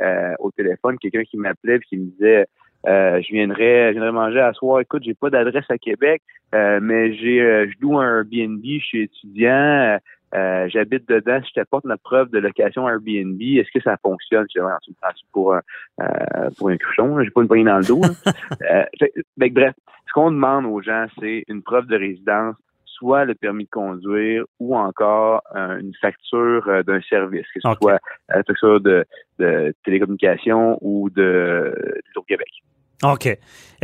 euh, 0.00 0.34
au 0.40 0.50
téléphone 0.50 0.98
quelqu'un 0.98 1.22
qui 1.22 1.36
m'appelait 1.36 1.76
et 1.76 1.80
qui 1.80 1.96
me 1.96 2.10
disait 2.10 2.46
je 2.84 3.32
viendrais 3.32 3.88
je 3.88 3.92
viendrais 3.92 4.10
manger 4.10 4.40
à 4.40 4.52
soir, 4.52 4.80
écoute, 4.80 5.04
j'ai 5.04 5.14
pas 5.14 5.30
d'adresse 5.30 5.70
à 5.70 5.78
Québec, 5.78 6.22
mais 6.52 7.14
j'ai 7.14 7.68
je 7.70 7.80
loue 7.80 8.00
un 8.00 8.18
Airbnb, 8.18 8.64
je 8.64 8.84
suis 8.84 9.02
étudiant, 9.02 10.00
euh, 10.34 10.62
euh, 10.62 10.68
j'habite 10.68 11.08
dedans, 11.08 11.40
si 11.42 11.48
je 11.50 11.54
t'apporte 11.54 11.84
notre 11.84 12.02
preuve 12.02 12.30
de 12.30 12.38
location 12.38 12.88
Airbnb, 12.88 13.40
est-ce 13.40 13.70
que 13.72 13.82
ça 13.82 13.96
fonctionne? 14.02 14.46
Je 14.54 14.58
dis, 14.60 14.64
Ouais, 14.64 14.72
tu 14.82 14.90
me 14.90 14.96
pour 15.32 15.54
un 15.54 15.60
euh, 16.00 16.50
pour 16.58 16.68
un 16.70 16.76
cruchon, 16.76 17.16
là, 17.16 17.24
j'ai 17.24 17.30
pas 17.30 17.42
une 17.42 17.48
poignée 17.48 17.64
dans 17.64 17.78
le 17.78 17.84
dos. 17.84 18.00
là. 18.00 18.08
Euh, 18.70 18.84
fait- 18.98 19.12
fait 19.38 19.50
que 19.50 19.54
bref, 19.54 19.74
ce 20.06 20.12
qu'on 20.12 20.30
demande 20.30 20.66
aux 20.66 20.80
gens, 20.82 21.06
c'est 21.20 21.44
une 21.48 21.62
preuve 21.62 21.86
de 21.86 21.96
résidence, 21.96 22.54
soit 22.84 23.24
le 23.24 23.34
permis 23.34 23.64
de 23.64 23.70
conduire 23.70 24.44
ou 24.60 24.76
encore 24.76 25.42
euh, 25.56 25.78
une 25.80 25.92
facture 26.00 26.66
euh, 26.68 26.82
d'un 26.82 27.00
service, 27.02 27.46
que 27.52 27.60
ce 27.60 27.68
soit 27.80 27.94
euh, 27.94 27.98
la 28.28 28.42
facture 28.44 28.80
de, 28.80 29.04
de 29.38 29.74
télécommunication 29.84 30.78
ou 30.80 31.10
de 31.10 31.74
d'Hydro-Québec. 32.06 32.48
OK. 33.04 33.26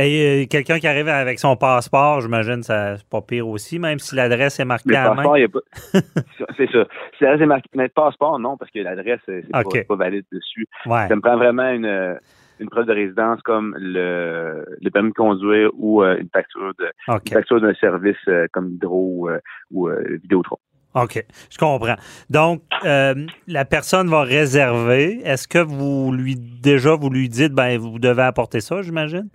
Et 0.01 0.43
euh, 0.43 0.45
quelqu'un 0.49 0.79
qui 0.79 0.87
arrive 0.87 1.09
avec 1.09 1.39
son 1.39 1.57
passeport, 1.57 2.21
j'imagine, 2.21 2.63
ça 2.63 2.95
c'est 2.97 3.09
pas 3.09 3.21
pire 3.21 3.47
aussi, 3.47 3.79
même 3.79 3.99
si 3.99 4.15
l'adresse 4.15 4.59
est 4.59 4.65
marquée 4.65 4.91
Le 4.91 4.95
à 4.95 5.03
la 5.03 5.13
main. 5.13 5.23
passeport, 5.23 5.61
pas. 5.91 5.99
c'est 6.57 6.71
ça. 6.71 6.85
Si 7.17 7.23
l'adresse 7.25 7.41
est 7.41 7.45
marquée, 7.45 7.69
mais 7.75 7.83
le 7.83 7.89
passeport, 7.89 8.39
non, 8.39 8.55
parce 8.55 8.71
que 8.71 8.79
l'adresse, 8.79 9.19
c'est 9.25 9.43
pas, 9.87 9.95
valide 9.95 10.25
dessus. 10.31 10.67
Ouais. 10.85 11.07
Ça 11.09 11.15
me 11.17 11.21
prend 11.21 11.35
vraiment 11.35 11.69
une, 11.69 11.85
euh, 11.85 12.13
une 12.61 12.69
preuve 12.69 12.85
de 12.85 12.93
résidence 12.93 13.41
comme 13.41 13.75
le, 13.77 14.65
le 14.81 14.89
permis 14.89 15.09
de 15.09 15.15
conduire 15.15 15.69
ou 15.73 16.01
euh, 16.01 16.17
une 16.17 16.29
facture 16.29 16.73
de 16.79 16.85
OK. 17.09 17.23
une 17.27 17.33
facture 17.33 17.59
d'un 17.59 17.73
service 17.73 18.15
euh, 18.29 18.47
comme 18.53 18.69
Hydro 18.71 19.27
ou, 19.27 19.29
ou 19.71 19.89
Vidéotron. 20.21 20.57
OK, 21.03 21.23
je 21.49 21.57
comprends. 21.57 21.95
Donc, 22.29 22.61
euh, 22.85 23.15
la 23.47 23.65
personne 23.65 24.09
va 24.09 24.23
réserver. 24.23 25.21
Est-ce 25.23 25.47
que 25.47 25.59
vous 25.59 26.11
lui, 26.11 26.35
déjà, 26.35 26.95
vous 26.95 27.09
lui 27.09 27.29
dites, 27.29 27.53
ben, 27.53 27.77
vous 27.77 27.99
devez 27.99 28.23
apporter 28.23 28.59
ça, 28.59 28.81
j'imagine? 28.81 29.29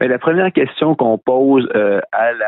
Ben, 0.00 0.08
la 0.08 0.18
première 0.18 0.52
question 0.52 0.94
qu'on 0.94 1.18
pose 1.18 1.68
euh, 1.74 2.00
à, 2.12 2.32
la, 2.32 2.46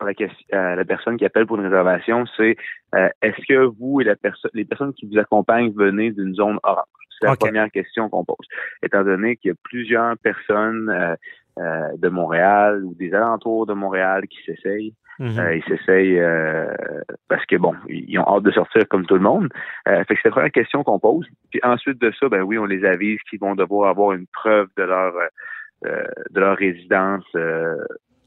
à, 0.00 0.04
la, 0.04 0.14
ques- 0.14 0.52
à 0.52 0.76
la 0.76 0.84
personne 0.84 1.16
qui 1.16 1.24
appelle 1.24 1.46
pour 1.46 1.56
une 1.56 1.64
réservation, 1.64 2.24
c'est 2.36 2.56
euh, 2.94 3.08
est-ce 3.22 3.44
que 3.48 3.64
vous 3.78 4.00
et 4.00 4.04
la 4.04 4.16
personne, 4.16 4.50
les 4.54 4.64
personnes 4.64 4.92
qui 4.94 5.06
vous 5.06 5.18
accompagnent 5.18 5.72
venez 5.74 6.12
d'une 6.12 6.34
zone 6.34 6.58
orange? 6.62 6.84
C'est 7.20 7.26
la 7.28 7.36
première 7.36 7.70
question 7.70 8.08
qu'on 8.08 8.24
pose. 8.24 8.46
Étant 8.82 9.04
donné 9.04 9.36
qu'il 9.36 9.50
y 9.50 9.52
a 9.52 9.56
plusieurs 9.62 10.16
personnes 10.18 10.90
euh, 11.58 11.88
de 11.98 12.08
Montréal 12.08 12.82
ou 12.84 12.94
des 12.94 13.14
alentours 13.14 13.66
de 13.66 13.74
Montréal 13.74 14.24
qui 14.28 14.38
s'essayent. 14.44 14.94
Mhm. 15.20 15.38
Euh, 15.38 15.56
ils 15.56 15.62
s'essayent 15.64 16.18
euh, 16.18 16.66
parce 17.28 17.46
que 17.46 17.54
bon, 17.56 17.74
ils 17.88 18.18
ont 18.18 18.26
hâte 18.36 18.42
de 18.42 18.50
sortir 18.50 18.82
comme 18.88 19.06
tout 19.06 19.14
le 19.14 19.20
monde. 19.20 19.48
Euh, 19.88 20.02
fait 20.04 20.14
que 20.16 20.20
c'est 20.22 20.28
la 20.28 20.32
première 20.32 20.50
question 20.50 20.82
qu'on 20.82 20.98
pose. 20.98 21.26
Puis 21.50 21.60
ensuite 21.62 22.00
de 22.00 22.12
ça, 22.18 22.28
ben 22.28 22.42
oui, 22.42 22.58
on 22.58 22.64
les 22.64 22.84
avise 22.84 23.20
qu'ils 23.30 23.38
vont 23.38 23.54
devoir 23.54 23.90
avoir 23.90 24.12
une 24.12 24.26
preuve 24.32 24.66
de 24.76 24.82
leur 24.82 25.12
euh, 25.86 26.02
de 26.30 26.40
leur 26.40 26.56
résidence 26.56 27.24
euh, 27.36 27.76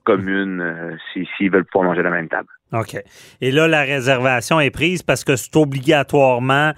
commune 0.05 0.61
euh, 0.61 0.95
si- 1.11 1.27
s'ils 1.35 1.51
veulent 1.51 1.65
pouvoir 1.65 1.89
manger 1.89 1.99
à 1.99 2.03
la 2.03 2.11
même 2.11 2.29
table. 2.29 2.47
OK. 2.71 2.95
Et 3.41 3.51
là, 3.51 3.67
la 3.67 3.81
réservation 3.81 4.59
est 4.61 4.71
prise 4.71 5.03
parce 5.03 5.23
que 5.25 5.35
c'est 5.35 5.55
obligatoirement 5.57 6.71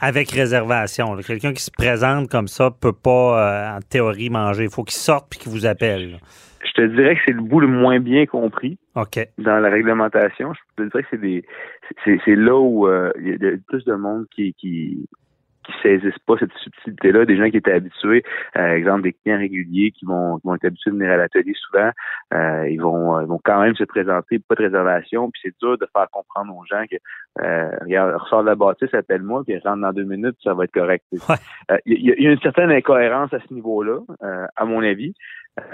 avec 0.00 0.30
réservation. 0.30 1.16
Quelqu'un 1.26 1.52
qui 1.52 1.62
se 1.62 1.70
présente 1.70 2.28
comme 2.30 2.48
ça 2.48 2.70
peut 2.70 2.92
pas, 2.92 3.72
euh, 3.72 3.76
en 3.76 3.80
théorie, 3.80 4.30
manger. 4.30 4.64
Il 4.64 4.70
faut 4.70 4.84
qu'il 4.84 4.94
sorte 4.96 5.28
puis 5.30 5.38
qu'il 5.38 5.50
vous 5.52 5.66
appelle. 5.66 6.12
là. 6.12 6.16
Je 6.64 6.82
te 6.82 6.86
dirais 6.88 7.14
que 7.14 7.20
c'est 7.26 7.32
le 7.32 7.40
bout 7.42 7.60
le 7.60 7.68
moins 7.68 7.98
bien 8.00 8.26
compris 8.26 8.78
dans 9.38 9.58
la 9.58 9.68
réglementation. 9.70 10.52
Je 10.54 10.82
te 10.84 10.88
dirais 10.88 11.02
que 11.02 11.08
c'est 11.12 11.20
des 11.20 11.44
c'est 12.04 12.34
là 12.36 12.56
où 12.58 12.86
euh, 12.86 13.10
il 13.20 13.28
y 13.28 13.32
a 13.32 13.38
de- 13.38 13.60
plus 13.68 13.84
de 13.84 13.94
monde 13.94 14.26
qui 14.34 14.54
qui 14.54 15.06
qui 15.68 15.74
saisissent 15.82 16.18
pas 16.26 16.34
cette 16.38 16.52
subtilité-là, 16.54 17.24
des 17.26 17.36
gens 17.36 17.50
qui 17.50 17.58
étaient 17.58 17.72
habitués, 17.72 18.22
euh, 18.56 18.72
exemple 18.74 19.02
des 19.02 19.12
clients 19.12 19.38
réguliers 19.38 19.90
qui 19.92 20.04
vont, 20.06 20.38
qui 20.38 20.46
vont 20.46 20.54
être 20.54 20.64
habitués 20.64 20.90
de 20.90 20.96
venir 20.96 21.12
à 21.12 21.16
l'atelier 21.18 21.52
souvent, 21.54 21.90
euh, 22.34 22.68
ils 22.68 22.80
vont 22.80 23.16
euh, 23.18 23.22
ils 23.22 23.28
vont 23.28 23.40
quand 23.44 23.60
même 23.60 23.74
se 23.76 23.84
présenter, 23.84 24.38
pas 24.40 24.54
de 24.54 24.62
réservation, 24.62 25.30
puis 25.30 25.40
c'est 25.44 25.54
dur 25.60 25.76
de 25.78 25.86
faire 25.94 26.08
comprendre 26.10 26.56
aux 26.56 26.64
gens 26.64 26.84
que 26.90 26.96
euh, 27.44 27.70
regarde, 27.82 28.14
ressort 28.16 28.42
de 28.42 28.48
la 28.48 28.54
bâtisse, 28.56 28.92
appelle-moi, 28.94 29.44
puis 29.46 29.58
rentre 29.58 29.82
dans 29.82 29.92
deux 29.92 30.04
minutes, 30.04 30.36
ça 30.42 30.54
va 30.54 30.64
être 30.64 30.72
correct. 30.72 31.04
Ouais. 31.12 31.36
Euh, 31.70 31.76
Il 31.86 32.02
y, 32.04 32.10
a- 32.10 32.14
il 32.16 32.24
y 32.24 32.26
a 32.26 32.32
une 32.32 32.40
certaine 32.40 32.70
incohérence 32.72 33.32
à 33.34 33.38
ce 33.46 33.52
niveau-là, 33.54 33.98
euh, 34.24 34.46
à 34.56 34.64
mon 34.64 34.82
avis. 34.82 35.12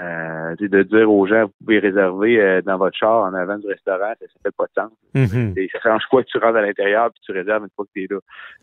Euh, 0.01 0.55
c'est 0.59 0.67
de 0.67 0.81
dire 0.83 1.11
aux 1.11 1.27
gens, 1.27 1.43
vous 1.45 1.51
pouvez 1.63 1.77
réserver 1.79 2.41
euh, 2.41 2.61
dans 2.63 2.77
votre 2.77 2.97
char 2.97 3.21
en 3.23 3.33
avant 3.35 3.57
du 3.59 3.67
restaurant, 3.67 4.13
ça, 4.19 4.25
ça 4.25 4.39
fait 4.43 4.55
pas 4.57 4.65
de 4.65 4.71
sens. 4.81 4.91
Mhm. 5.13 5.53
Et 5.57 5.69
ça 5.71 5.79
change 5.83 6.03
quoi 6.09 6.23
que 6.23 6.27
tu 6.27 6.37
rentres 6.39 6.57
à 6.57 6.61
l'intérieur 6.61 7.11
puis 7.11 7.21
tu 7.23 7.31
réserves 7.31 7.63
une 7.63 7.69
fois 7.75 7.85
que 7.85 7.91
tu 7.93 8.03
es 8.03 8.07
là. 8.09 8.17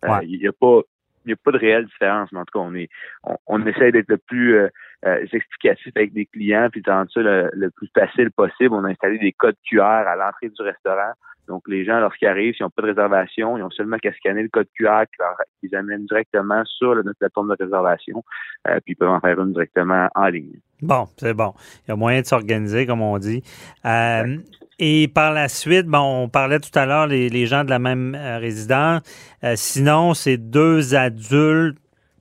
Euh, 0.05 0.09
Ouais. 0.19 0.27
Il 0.27 0.41
n'y 0.41 0.49
a 0.49 0.53
pas 0.53 0.81
il 1.25 1.31
y 1.31 1.33
a 1.33 1.37
pas 1.37 1.53
de 1.53 1.59
réelle 1.59 1.87
différence, 1.87 2.31
mais 2.33 2.41
en 2.41 2.45
tout 2.45 2.59
cas, 2.59 2.65
on 2.65 2.75
est 2.75 2.89
on, 3.25 3.37
on 3.47 3.67
essaie 3.67 3.93
d'être 3.93 4.09
le 4.09 4.19
plus 4.19 4.57
euh, 4.57 4.69
euh, 5.07 5.27
explicatif 5.33 5.93
avec 5.97 6.13
des 6.13 6.27
clients, 6.27 6.69
puis 6.71 6.83
de 6.83 6.91
rendre 6.91 7.11
ça 7.13 7.21
le, 7.21 7.51
le 7.53 7.71
plus 7.71 7.89
facile 7.95 8.31
possible. 8.31 8.75
On 8.75 8.85
a 8.85 8.91
installé 8.91 9.19
des 9.19 9.33
codes 9.33 9.57
QR 9.69 9.83
à 9.83 10.17
l'entrée 10.17 10.49
du 10.49 10.63
restaurant. 10.63 11.13
Donc, 11.53 11.65
les 11.69 11.85
gens, 11.85 12.01
lorsqu'ils 12.01 12.29
arrivent, 12.29 12.55
s'ils 12.55 12.65
n'ont 12.65 12.71
pas 12.71 12.81
de 12.81 12.87
réservation, 12.87 13.59
ils 13.59 13.63
ont 13.63 13.69
seulement 13.71 13.99
qu'à 13.99 14.11
scanner 14.15 14.43
le 14.43 14.49
code 14.49 14.69
QR 14.75 15.03
qui, 15.05 15.17
leur- 15.21 15.37
qui 15.61 15.69
les 15.69 15.75
amène 15.77 16.07
directement 16.07 16.63
sur 16.65 16.95
notre 16.95 17.19
plateforme 17.19 17.51
de 17.51 17.57
réservation, 17.63 18.25
euh, 18.69 18.77
puis 18.83 18.95
ils 18.95 18.97
peuvent 18.97 19.11
en 19.11 19.21
faire 19.21 19.39
une 19.39 19.53
directement 19.53 20.09
en 20.15 20.29
ligne. 20.29 20.55
Bon, 20.81 21.05
c'est 21.19 21.35
bon. 21.35 21.53
Il 21.87 21.91
y 21.91 21.93
a 21.93 21.97
moyen 21.97 22.23
de 22.23 22.27
s'organiser, 22.27 22.87
comme 22.87 23.03
on 23.03 23.19
dit. 23.19 23.43
Euh, 23.85 24.39
et 24.79 25.09
par 25.09 25.33
la 25.35 25.49
suite, 25.49 25.87
bon, 25.87 26.23
on 26.25 26.29
parlait 26.31 26.59
tout 26.59 26.77
à 26.77 26.87
l'heure 26.87 27.07
les, 27.07 27.29
les 27.29 27.45
gens 27.45 27.65
de 27.65 27.71
la 27.71 27.79
même 27.79 28.15
euh, 28.15 28.39
résidence. 28.39 29.03
Euh, 29.45 29.53
sinon, 29.57 30.15
c'est 30.15 30.39
deux 30.39 30.95
adultes 30.95 31.77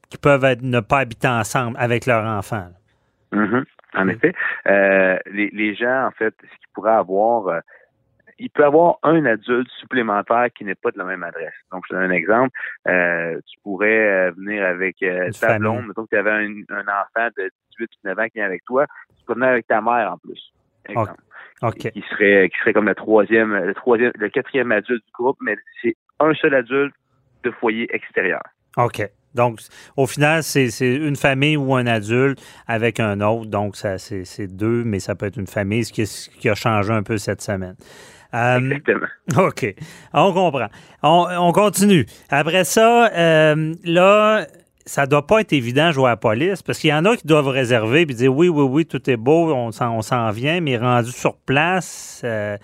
qui 0.09 0.17
peuvent 0.17 0.43
être- 0.43 0.61
ne 0.61 0.81
pas 0.81 0.99
habiter 0.99 1.29
ensemble 1.29 1.77
avec 1.79 2.05
leur 2.05 2.25
enfant. 2.25 2.67
Mhm. 3.31 3.63
En 3.95 4.07
effet, 4.09 4.33
les, 4.65 5.49
les 5.53 5.73
gens, 5.75 6.07
en 6.07 6.11
fait, 6.11 6.33
ce 6.41 6.47
qu'ils 6.47 6.67
pourraient 6.73 6.91
avoir, 6.91 7.61
il 8.41 8.49
peut 8.49 8.65
avoir 8.65 8.97
un 9.03 9.23
adulte 9.25 9.69
supplémentaire 9.79 10.47
qui 10.57 10.65
n'est 10.65 10.75
pas 10.75 10.89
de 10.89 10.97
la 10.97 11.03
même 11.03 11.21
adresse. 11.21 11.53
Donc, 11.71 11.83
je 11.85 11.93
te 11.93 11.99
donne 11.99 12.09
un 12.09 12.13
exemple. 12.13 12.49
Euh, 12.87 13.39
tu 13.45 13.59
pourrais 13.61 14.29
euh, 14.29 14.31
venir 14.31 14.65
avec 14.65 14.95
euh, 15.03 15.29
ta 15.29 15.47
famille. 15.47 15.59
blonde, 15.59 15.87
mettons 15.87 16.05
que 16.05 16.09
tu 16.09 16.17
avais 16.17 16.31
un, 16.31 16.47
un 16.69 16.81
enfant 16.81 17.29
de 17.37 17.51
18-19 18.03 18.19
ans 18.19 18.25
qui 18.25 18.31
vient 18.35 18.45
avec 18.45 18.63
toi, 18.65 18.87
tu 19.15 19.23
peux 19.25 19.35
venir 19.35 19.49
avec 19.49 19.67
ta 19.67 19.79
mère 19.79 20.13
en 20.13 20.17
plus. 20.17 20.51
exemple. 20.89 21.21
OK. 21.61 21.91
Qui 21.91 22.03
serait 22.09 22.49
qui 22.49 22.57
serait 22.59 22.73
comme 22.73 22.87
le 22.87 22.95
troisième, 22.95 23.53
le 23.53 23.75
troisième, 23.75 24.11
le 24.15 24.29
quatrième 24.29 24.71
adulte 24.71 25.05
du 25.05 25.11
groupe, 25.13 25.37
mais 25.41 25.55
c'est 25.83 25.95
un 26.19 26.33
seul 26.33 26.55
adulte 26.55 26.95
de 27.43 27.51
foyer 27.51 27.87
extérieur. 27.95 28.41
OK. 28.77 29.07
Donc, 29.35 29.59
au 29.95 30.07
final, 30.07 30.41
c'est 30.41 30.67
une 30.79 31.15
famille 31.15 31.55
ou 31.55 31.75
un 31.75 31.85
adulte 31.85 32.41
avec 32.67 32.99
un 32.99 33.21
autre. 33.21 33.45
Donc, 33.45 33.75
ça, 33.75 33.99
c'est 33.99 34.25
c'est 34.25 34.47
deux, 34.47 34.83
mais 34.83 34.99
ça 34.99 35.13
peut 35.13 35.27
être 35.27 35.37
une 35.37 35.47
famille, 35.47 35.85
ce 35.85 35.93
qui, 35.93 36.07
ce 36.07 36.29
qui 36.31 36.49
a 36.49 36.55
changé 36.55 36.91
un 36.91 37.03
peu 37.03 37.17
cette 37.17 37.41
semaine. 37.41 37.75
Euh, 38.33 38.57
Exactement. 38.59 39.07
OK. 39.47 39.75
On 40.13 40.33
comprend. 40.33 40.67
On, 41.03 41.27
on 41.39 41.51
continue. 41.51 42.05
Après 42.29 42.63
ça, 42.63 43.07
euh, 43.13 43.73
là, 43.83 44.45
ça 44.85 45.05
doit 45.05 45.27
pas 45.27 45.41
être 45.41 45.53
évident 45.53 45.87
de 45.87 45.91
jouer 45.93 46.07
à 46.07 46.09
la 46.11 46.17
police 46.17 46.61
parce 46.61 46.79
qu'il 46.79 46.89
y 46.89 46.93
en 46.93 47.05
a 47.05 47.15
qui 47.17 47.27
doivent 47.27 47.47
réserver 47.49 48.05
puis 48.05 48.15
dire 48.15 48.33
oui, 48.35 48.47
oui, 48.49 48.63
oui, 48.63 48.85
tout 48.85 49.09
est 49.09 49.17
beau, 49.17 49.53
on 49.53 49.71
s'en, 49.71 50.31
vient, 50.31 50.61
mais 50.61 50.77
rendu 50.77 51.11
sur 51.11 51.35
place, 51.35 52.21
euh, 52.23 52.57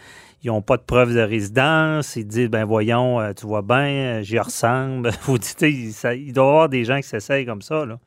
ils 0.43 0.47
n'ont 0.47 0.61
pas 0.61 0.77
de 0.77 0.83
preuve 0.83 1.13
de 1.13 1.19
résidence. 1.21 2.15
Ils 2.15 2.25
disent, 2.25 2.49
ben 2.49 2.63
voyons, 2.63 3.19
tu 3.33 3.45
vois 3.45 3.61
bien, 3.61 4.21
j'y 4.21 4.39
ressemble. 4.39 5.11
Vous 5.23 5.37
dites, 5.37 5.61
il, 5.63 5.91
ça- 5.91 6.15
il 6.15 6.31
doit 6.31 6.45
y 6.45 6.47
avoir 6.47 6.69
des 6.69 6.85
gens 6.85 6.97
qui 6.97 7.07
s'essayent 7.07 7.45
comme 7.45 7.61
ça. 7.61 7.85
Là. 7.85 7.97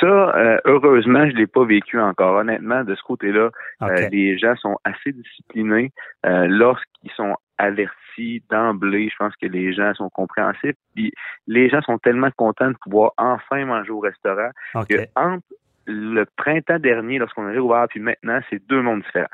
Ça, 0.00 0.36
euh, 0.36 0.58
heureusement, 0.66 1.28
je 1.28 1.34
l'ai 1.34 1.46
pas 1.46 1.64
vécu 1.64 1.98
encore. 1.98 2.36
Honnêtement, 2.36 2.84
de 2.84 2.94
ce 2.94 3.02
côté-là, 3.02 3.50
euh, 3.82 4.08
les 4.10 4.36
gens 4.38 4.54
sont 4.56 4.76
assez 4.84 5.12
disciplinés 5.12 5.90
euh, 6.26 6.46
lorsqu'ils 6.48 7.10
sont 7.12 7.36
avertis 7.56 8.42
d'emblée. 8.50 9.08
Je 9.10 9.16
pense 9.16 9.34
que 9.36 9.46
les 9.46 9.72
gens 9.72 9.94
sont 9.94 10.10
compréhensifs. 10.10 10.76
Puis 10.94 11.12
les 11.46 11.68
gens 11.70 11.80
sont 11.82 11.98
tellement 11.98 12.30
contents 12.36 12.68
de 12.68 12.76
pouvoir 12.82 13.12
enfin 13.16 13.64
manger 13.64 13.90
au 13.90 14.00
restaurant 14.00 14.50
que 14.88 15.06
entre 15.16 15.44
le 15.86 16.24
printemps 16.36 16.78
dernier, 16.78 17.18
lorsqu'on 17.18 17.46
a 17.46 17.50
réouvert, 17.50 17.86
puis 17.88 18.00
maintenant, 18.00 18.40
c'est 18.50 18.66
deux 18.66 18.80
mondes 18.82 19.02
différents. 19.02 19.26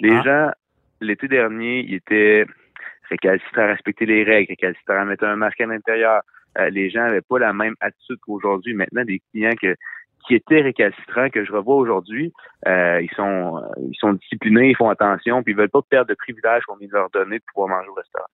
Les 0.00 0.14
Ah. 0.14 0.22
gens, 0.22 0.50
l'été 1.00 1.28
dernier, 1.28 1.80
ils 1.80 1.94
étaient 1.96 2.46
récalcitrants 3.10 3.62
à 3.62 3.66
respecter 3.66 4.06
les 4.06 4.22
règles, 4.22 4.50
récalcitrants 4.50 5.00
à 5.00 5.04
mettre 5.04 5.24
un 5.24 5.36
masque 5.36 5.60
à 5.60 5.66
l'intérieur. 5.66 6.22
Euh, 6.58 6.70
les 6.70 6.90
gens 6.90 7.00
n'avaient 7.00 7.20
pas 7.20 7.38
la 7.38 7.52
même 7.52 7.74
attitude 7.80 8.18
qu'aujourd'hui. 8.24 8.74
Maintenant, 8.74 9.04
des 9.04 9.20
clients 9.30 9.54
qui 10.26 10.34
étaient 10.34 10.60
récalcitrants 10.60 11.30
que 11.30 11.44
je 11.44 11.52
revois 11.52 11.76
aujourd'hui, 11.76 12.32
euh, 12.66 13.00
ils 13.00 13.10
sont 13.14 13.56
euh, 13.58 13.80
ils 13.90 13.96
sont 13.96 14.12
disciplinés, 14.14 14.70
ils 14.70 14.76
font 14.76 14.90
attention, 14.90 15.42
puis 15.42 15.52
ils 15.52 15.56
veulent 15.56 15.70
pas 15.70 15.82
perdre 15.82 16.08
de 16.08 16.14
privilèges 16.14 16.64
qu'on 16.64 16.76
vient 16.76 16.88
de 16.88 16.92
leur 16.92 17.10
donner 17.10 17.38
de 17.38 17.44
pouvoir 17.52 17.68
manger 17.68 17.88
au 17.88 17.94
restaurant. 17.94 18.26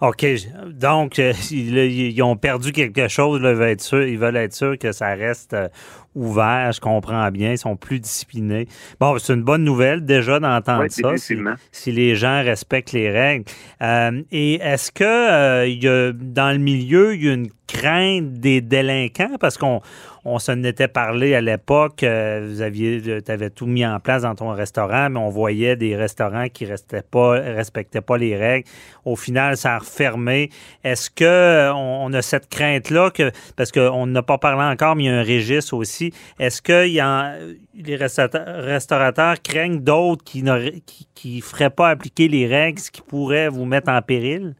OK. 0.00 0.26
Donc, 0.72 1.18
euh, 1.18 1.32
ils, 1.50 2.22
ont 2.22 2.36
perdu 2.36 2.72
quelque 2.72 3.08
chose. 3.08 3.40
Là, 3.40 3.50
ils, 3.50 3.56
veulent 3.56 3.68
être 3.68 3.82
sûrs, 3.82 4.02
ils 4.02 4.18
veulent 4.18 4.36
être 4.36 4.54
sûrs 4.54 4.78
que 4.78 4.92
ça 4.92 5.14
reste 5.14 5.54
euh, 5.54 5.68
ouvert. 6.14 6.72
Je 6.72 6.80
comprends 6.80 7.30
bien. 7.30 7.52
Ils 7.52 7.58
sont 7.58 7.76
plus 7.76 8.00
disciplinés. 8.00 8.66
Bon, 8.98 9.18
c'est 9.18 9.34
une 9.34 9.42
bonne 9.42 9.64
nouvelle 9.64 10.04
déjà 10.04 10.40
d'entendre 10.40 10.82
Oui, 10.82 10.90
ça. 10.90 11.56
Si, 11.72 11.92
les 11.92 12.14
gens 12.14 12.42
respectent 12.42 12.92
les 12.92 13.10
règles. 13.10 13.44
Euh, 13.82 14.22
et 14.30 14.54
est-ce 14.54 14.90
que 14.92 15.66
il 15.66 15.82
y 15.82 15.88
a, 15.88 16.12
dans 16.12 16.52
le 16.52 16.58
milieu, 16.58 17.14
il 17.14 17.24
y 17.24 17.28
a 17.28 17.32
une 17.32 17.50
crainte 17.66 18.34
des 18.34 18.60
délinquants? 18.60 19.36
Parce 19.38 19.56
qu'on 19.56 19.80
on 20.24 20.38
s'en 20.38 20.62
était 20.64 20.88
parlé 20.88 21.34
à 21.34 21.40
l'époque. 21.40 22.04
vous 22.04 22.60
aviez, 22.60 23.22
tu 23.22 23.32
avais 23.32 23.50
tout 23.50 23.66
mis 23.66 23.86
en 23.86 23.98
place 24.00 24.22
dans 24.22 24.34
ton 24.34 24.50
restaurant, 24.50 25.08
mais 25.10 25.18
on 25.18 25.30
voyait 25.30 25.76
des 25.76 25.96
restaurants 25.96 26.48
qui 26.48 26.66
restaient 26.66 27.02
pas, 27.02 27.32
respectaient 27.32 28.00
pas 28.00 28.18
les 28.18 28.36
règles. 28.36 28.68
Au 29.04 29.16
final, 29.16 29.56
ça 29.60 29.74
a 29.74 29.78
refermé. 29.78 30.50
Est-ce 30.82 31.10
que 31.10 31.24
euh, 31.24 31.72
on, 31.74 32.12
a 32.12 32.22
cette 32.22 32.48
crainte-là 32.48 33.10
que, 33.10 33.30
parce 33.56 33.70
qu'on 33.72 34.06
n'a 34.06 34.22
pas 34.22 34.38
parlé 34.38 34.64
encore, 34.64 34.96
mais 34.96 35.04
il 35.04 35.06
y 35.06 35.10
a 35.10 35.18
un 35.18 35.22
registre 35.22 35.74
aussi. 35.74 36.12
Est-ce 36.38 36.60
que 36.62 36.86
y 36.88 37.00
a, 37.00 37.34
les 37.74 37.96
restaurateurs, 37.96 39.42
craignent 39.42 39.80
d'autres 39.80 40.24
qui 40.24 40.42
ne 40.42 40.70
qui, 40.86 41.06
qui 41.14 41.40
feraient 41.40 41.70
pas 41.70 41.88
appliquer 41.88 42.28
les 42.28 42.46
règles, 42.46 42.78
ce 42.78 42.90
qui 42.90 43.02
pourrait 43.02 43.48
vous 43.48 43.64
mettre 43.64 43.90
en 43.90 44.02
péril? 44.02 44.54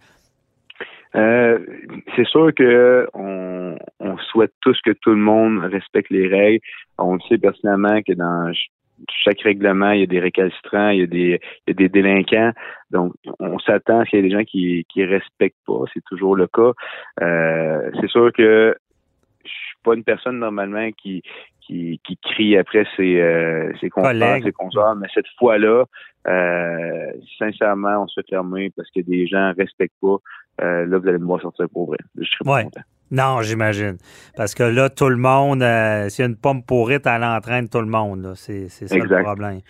Euh, 1.17 1.59
c'est 2.15 2.27
sûr 2.27 2.55
que 2.55 3.09
on, 3.15 3.77
souhaite 4.33 4.53
tous 4.61 4.79
que 4.85 4.93
tout 4.93 5.11
le 5.11 5.17
monde 5.17 5.59
respecte 5.73 6.11
les 6.11 6.29
règles. 6.29 6.61
On 6.99 7.15
le 7.15 7.21
sait 7.29 7.39
personnellement 7.39 8.01
que 8.07 8.13
dans 8.13 8.53
chaque 9.25 9.41
règlement, 9.43 9.93
il 9.93 10.01
y 10.01 10.03
a 10.05 10.07
des 10.07 10.21
récalcitrants, 10.21 10.91
il 10.91 11.01
y 11.01 11.03
a 11.03 11.07
des, 11.07 11.41
il 11.67 11.69
y 11.69 11.71
a 11.71 11.75
des 11.75 11.89
délinquants. 11.89 12.53
Donc, 12.91 13.13
on 13.39 13.59
s'attend 13.59 14.01
à 14.01 14.05
ce 14.05 14.11
qu'il 14.11 14.19
y 14.19 14.21
ait 14.21 14.29
des 14.29 14.35
gens 14.35 14.45
qui 14.45 14.85
qui 14.93 15.05
respectent 15.05 15.57
pas. 15.67 15.85
C'est 15.95 16.05
toujours 16.05 16.37
le 16.37 16.47
cas. 16.47 16.73
Euh, 17.23 17.91
c'est 18.01 18.09
sûr 18.09 18.33
que 18.33 18.77
je 19.45 19.49
suis 19.49 19.77
pas 19.83 19.95
une 19.95 20.05
personne 20.05 20.39
normalement 20.39 20.91
qui 20.93 21.23
qui, 21.61 22.01
qui 22.05 22.17
crie 22.17 22.57
après 22.57 22.85
ses, 22.97 23.21
euh, 23.21 23.73
ses 23.81 23.91
confrères, 23.91 24.43
ses 24.43 24.51
consoeurs, 24.51 24.97
mais 24.97 25.07
cette 25.15 25.29
fois-là, 25.39 25.85
euh, 26.27 27.13
sincèrement, 27.39 28.03
on 28.03 28.09
se 28.09 28.21
fait 28.21 28.29
fermer 28.29 28.71
parce 28.77 28.91
que 28.91 29.01
des 29.01 29.29
gens 29.29 29.53
respectent 29.57 29.95
pas. 30.03 30.17
Euh, 30.63 30.85
là, 30.87 30.99
vous 30.99 31.07
allez 31.09 31.19
me 31.19 31.27
voir 31.27 31.41
sortir 31.41 31.67
pour 31.73 31.87
vrai. 31.87 31.99
Je 32.19 32.25
serais 32.25 32.45
pas 32.45 32.55
Ouais. 32.57 32.65
content. 32.65 32.81
Non, 33.11 33.43
j'imagine. 33.43 33.97
Parce 34.37 34.55
que 34.55 34.63
là, 34.63 34.89
tout 34.89 35.09
le 35.09 35.17
monde, 35.17 35.63
euh, 35.63 36.09
s'il 36.09 36.23
y 36.23 36.27
a 36.27 36.29
une 36.29 36.37
pomme 36.37 36.63
pourrite, 36.63 37.07
elle 37.07 37.25
entraîne 37.25 37.69
tout 37.69 37.81
le 37.81 37.87
monde. 37.87 38.35
C'est 38.37 38.69
c'est 38.69 38.87
ça 38.87 38.97
le 38.97 39.23
problème. 39.23 39.61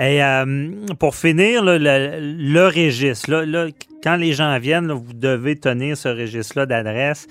Et 0.00 0.22
euh, 0.24 0.70
pour 0.98 1.14
finir, 1.14 1.62
là, 1.62 1.78
le, 1.78 2.18
le 2.20 2.66
registre, 2.66 3.30
là, 3.30 3.44
là, 3.44 3.66
quand 4.02 4.16
les 4.16 4.32
gens 4.32 4.58
viennent, 4.58 4.86
là, 4.86 4.94
vous 4.94 5.12
devez 5.12 5.56
tenir 5.56 5.96
ce 5.96 6.08
registre-là 6.08 6.66
d'adresse 6.66 7.26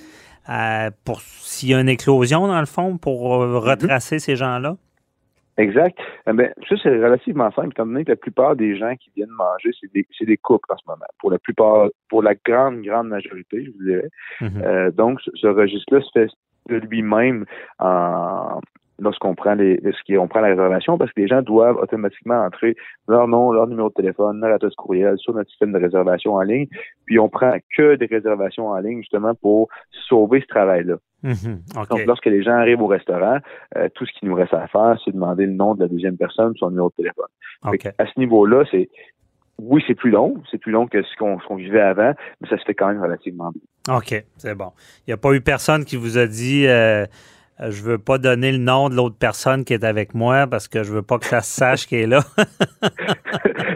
euh, 0.50 0.90
pour 1.04 1.22
s'il 1.22 1.70
y 1.70 1.74
a 1.74 1.80
une 1.80 1.90
éclosion, 1.90 2.48
dans 2.48 2.60
le 2.60 2.66
fond, 2.66 2.98
pour 2.98 3.42
euh, 3.42 3.60
retracer 3.60 4.20
ces 4.20 4.36
gens-là? 4.36 4.78
Exact. 5.58 5.98
Eh 6.28 6.34
ben, 6.34 6.52
ça, 6.68 6.76
c'est 6.82 6.90
relativement 6.90 7.52
simple, 7.52 7.70
étant 7.72 7.86
donné 7.86 8.06
que 8.06 8.12
la 8.12 8.16
plupart 8.16 8.56
des 8.56 8.76
gens 8.78 8.96
qui 8.96 9.12
viennent 9.16 9.30
manger, 9.30 9.72
c'est 9.80 9.92
des, 9.94 10.06
c'est 10.18 10.26
des 10.26 10.38
couples 10.38 10.72
en 10.72 10.78
ce 10.78 10.84
moment. 10.88 11.06
Pour 11.20 11.30
la 11.32 11.40
plupart, 11.40 11.90
pour 12.10 12.24
la 12.24 12.36
grande, 12.36 12.82
grande 12.82 13.10
majorité, 13.10 13.66
je 13.66 13.72
vous 13.72 13.84
dirais. 13.84 14.10
Mhm. 14.40 14.62
Euh, 14.64 14.92
donc, 14.92 15.20
ce- 15.22 15.32
ce 15.36 15.48
registre-là 15.48 16.02
se 16.02 16.12
fait 16.14 16.28
de 16.70 16.76
lui-même 16.78 17.46
en 17.80 18.60
lorsqu'on 19.00 19.34
prend 19.34 19.56
les 19.56 19.78
lorsqu'on 19.78 20.28
prend 20.28 20.42
la 20.42 20.50
réservation 20.50 20.96
parce 20.98 21.12
que 21.12 21.22
les 21.22 21.28
gens 21.28 21.42
doivent 21.42 21.78
automatiquement 21.78 22.46
entrer 22.46 22.76
leur 23.08 23.28
nom, 23.28 23.52
leur 23.52 23.66
numéro 23.66 23.90
de 23.90 23.94
téléphone, 23.96 24.40
leur 24.40 24.54
adresse 24.54 24.76
courriel 24.76 25.18
sur 25.18 25.34
notre 25.34 25.50
système 25.50 25.72
de 25.72 25.80
réservation 25.80 26.36
en 26.36 26.42
ligne. 26.44 26.68
Puis 27.08 27.18
on 27.18 27.28
prend 27.28 27.54
que 27.76 27.96
des 27.96 28.06
réservations 28.06 28.68
en 28.68 28.78
ligne 28.78 29.00
justement 29.00 29.34
pour 29.34 29.70
sauver 30.08 30.42
ce 30.42 30.46
travail-là. 30.46 30.98
Mhm. 31.24 31.62
Donc, 31.90 32.06
lorsque 32.06 32.26
les 32.26 32.44
gens 32.44 32.54
arrivent 32.54 32.82
au 32.82 32.88
restaurant, 32.88 33.38
euh, 33.78 33.90
tout 33.94 34.06
ce 34.06 34.12
qu'il 34.18 34.28
nous 34.30 34.36
reste 34.36 34.54
à 34.54 34.68
faire, 34.68 35.00
c'est 35.04 35.12
demander 35.12 35.46
le 35.46 35.54
nom 35.54 35.76
de 35.76 35.82
la 35.82 35.88
deuxième 35.88 36.18
personne, 36.18 36.54
son 36.58 36.70
numéro 36.70 36.90
de 36.90 36.96
téléphone. 36.96 37.28
À 37.98 38.06
ce 38.06 38.20
niveau-là, 38.20 38.64
c'est 38.72 38.90
oui, 39.62 39.84
c'est 39.86 39.94
plus 39.94 40.10
long, 40.10 40.42
c'est 40.50 40.58
plus 40.58 40.72
long 40.72 40.88
que 40.88 41.04
ce 41.04 41.16
qu'on 41.18 41.56
vivait 41.56 41.82
avant, 41.82 42.14
mais 42.40 42.50
ça 42.50 42.58
se 42.58 42.64
fait 42.64 42.74
quand 42.74 42.88
même 42.88 43.02
relativement 43.02 43.52
bien. 43.52 43.96
OK, 43.96 44.26
c'est 44.38 44.56
bon. 44.56 44.72
Il 45.06 45.12
n'y 45.12 45.14
a 45.14 45.18
pas 45.18 45.34
eu 45.34 45.42
personne 45.42 45.86
qui 45.86 45.98
vous 45.98 46.18
a 46.18 46.26
dit 46.26 46.66
euh, 46.68 47.06
je 47.70 47.84
veux 47.84 47.98
pas 47.98 48.18
donner 48.18 48.52
le 48.52 48.58
nom 48.58 48.90
de 48.90 48.96
l'autre 48.96 49.16
personne 49.18 49.64
qui 49.64 49.74
est 49.74 49.84
avec 49.84 50.14
moi 50.14 50.48
parce 50.48 50.68
que 50.68 50.84
je 50.84 50.92
veux 50.92 51.02
pas 51.02 51.20
que 51.20 51.26
ça 51.26 51.42
se 51.42 51.52
sache 51.52 51.88
qu'elle 51.88 52.00
est 52.00 52.08
là. 52.08 52.22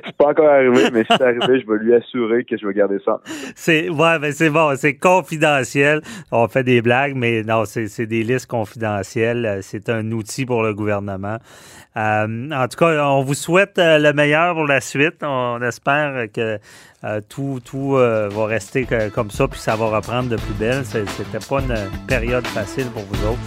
c'est 0.06 0.18
pas 0.18 0.30
encore 0.30 0.50
arrivé, 0.50 0.90
mais 0.92 1.02
si 1.02 1.08
c'est 1.12 1.22
arrivé, 1.22 1.62
je 1.62 1.72
vais 1.72 1.80
lui 1.80 1.94
assurer 1.94 2.44
que 2.46 2.58
je 2.58 2.66
vais 2.66 2.74
garder 2.74 2.98
ça. 3.06 3.20
c'est 3.56 3.90
ouais, 3.90 4.20
ben 4.20 4.32
c'est 4.32 4.50
bon, 4.50 4.76
c'est 4.76 4.96
confidentiel. 4.96 6.02
On 6.32 6.48
fait 6.48 6.64
des 6.64 6.82
blagues, 6.82 7.16
mais 7.16 7.44
non, 7.44 7.66
c'est 7.66 7.88
c'est 7.88 8.08
des 8.08 8.24
listes 8.24 8.48
confidentielles. 8.48 9.46
Euh, 9.46 9.60
C'est 9.62 9.90
un 9.90 10.12
outil 10.12 10.46
pour 10.46 10.64
le 10.64 10.74
gouvernement. 10.74 11.38
Euh, 11.98 12.50
en 12.52 12.68
tout 12.68 12.78
cas, 12.78 13.08
on 13.08 13.24
vous 13.24 13.34
souhaite 13.34 13.78
euh, 13.80 13.98
le 14.00 14.14
meilleur 14.14 14.54
pour 14.54 14.66
la 14.66 14.82
suite. 14.82 15.22
On 15.22 15.62
espère 15.62 16.28
que 16.34 16.60
euh, 17.06 17.22
tout, 17.30 17.60
tout 17.64 17.96
euh, 17.98 18.30
va 18.32 18.46
rester 18.46 18.86
que- 18.86 19.10
comme 19.10 19.30
ça, 19.30 19.48
puis 19.48 19.60
ça 19.60 19.76
va 19.76 19.86
reprendre 19.88 20.30
de 20.30 20.36
plus 20.38 20.54
belle. 20.54 20.84
C'était 20.86 21.46
pas 21.48 21.60
une 21.62 21.76
période 22.08 22.46
facile 22.48 22.86
pour 22.88 23.04
vous 23.04 23.28
autres. 23.28 23.40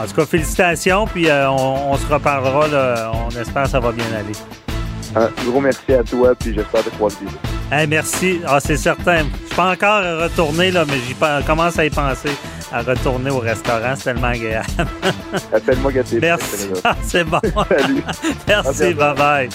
En 0.00 0.06
tout 0.06 0.14
cas, 0.14 0.26
félicitations, 0.26 1.06
puis 1.06 1.28
euh, 1.28 1.50
on, 1.50 1.92
on 1.92 1.96
se 1.96 2.06
reparlera. 2.06 2.68
là. 2.68 3.10
On 3.14 3.30
espère 3.30 3.62
que 3.64 3.70
ça 3.70 3.80
va 3.80 3.92
bien 3.92 4.04
aller. 4.16 4.34
Un 5.16 5.30
gros 5.50 5.60
merci 5.60 5.92
à 5.94 6.02
toi, 6.04 6.34
puis 6.38 6.52
j'espère 6.54 6.84
te 6.84 6.90
croiser. 6.90 7.16
Hey, 7.72 7.86
merci. 7.86 8.40
Ah, 8.46 8.60
c'est 8.60 8.76
certain. 8.76 9.20
Je 9.42 9.46
suis 9.46 9.56
pas 9.56 9.70
encore 9.72 10.02
retourné, 10.22 10.70
là, 10.70 10.84
mais 10.86 10.98
j'y 11.06 11.14
commence 11.46 11.78
à 11.78 11.84
y 11.86 11.90
penser 11.90 12.30
à 12.72 12.82
retourner 12.82 13.30
au 13.30 13.38
restaurant. 13.38 13.94
C'est 13.96 14.04
tellement 14.04 14.28
agréable. 14.28 14.66
Appelle-moi 15.52 15.92
Merci. 16.20 16.68
Ah, 16.84 16.94
c'est 17.02 17.24
bon. 17.24 17.40
Salut. 17.68 18.02
Merci. 18.48 18.94
Bye-bye. 18.94 19.48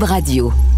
Radio. 0.00 0.71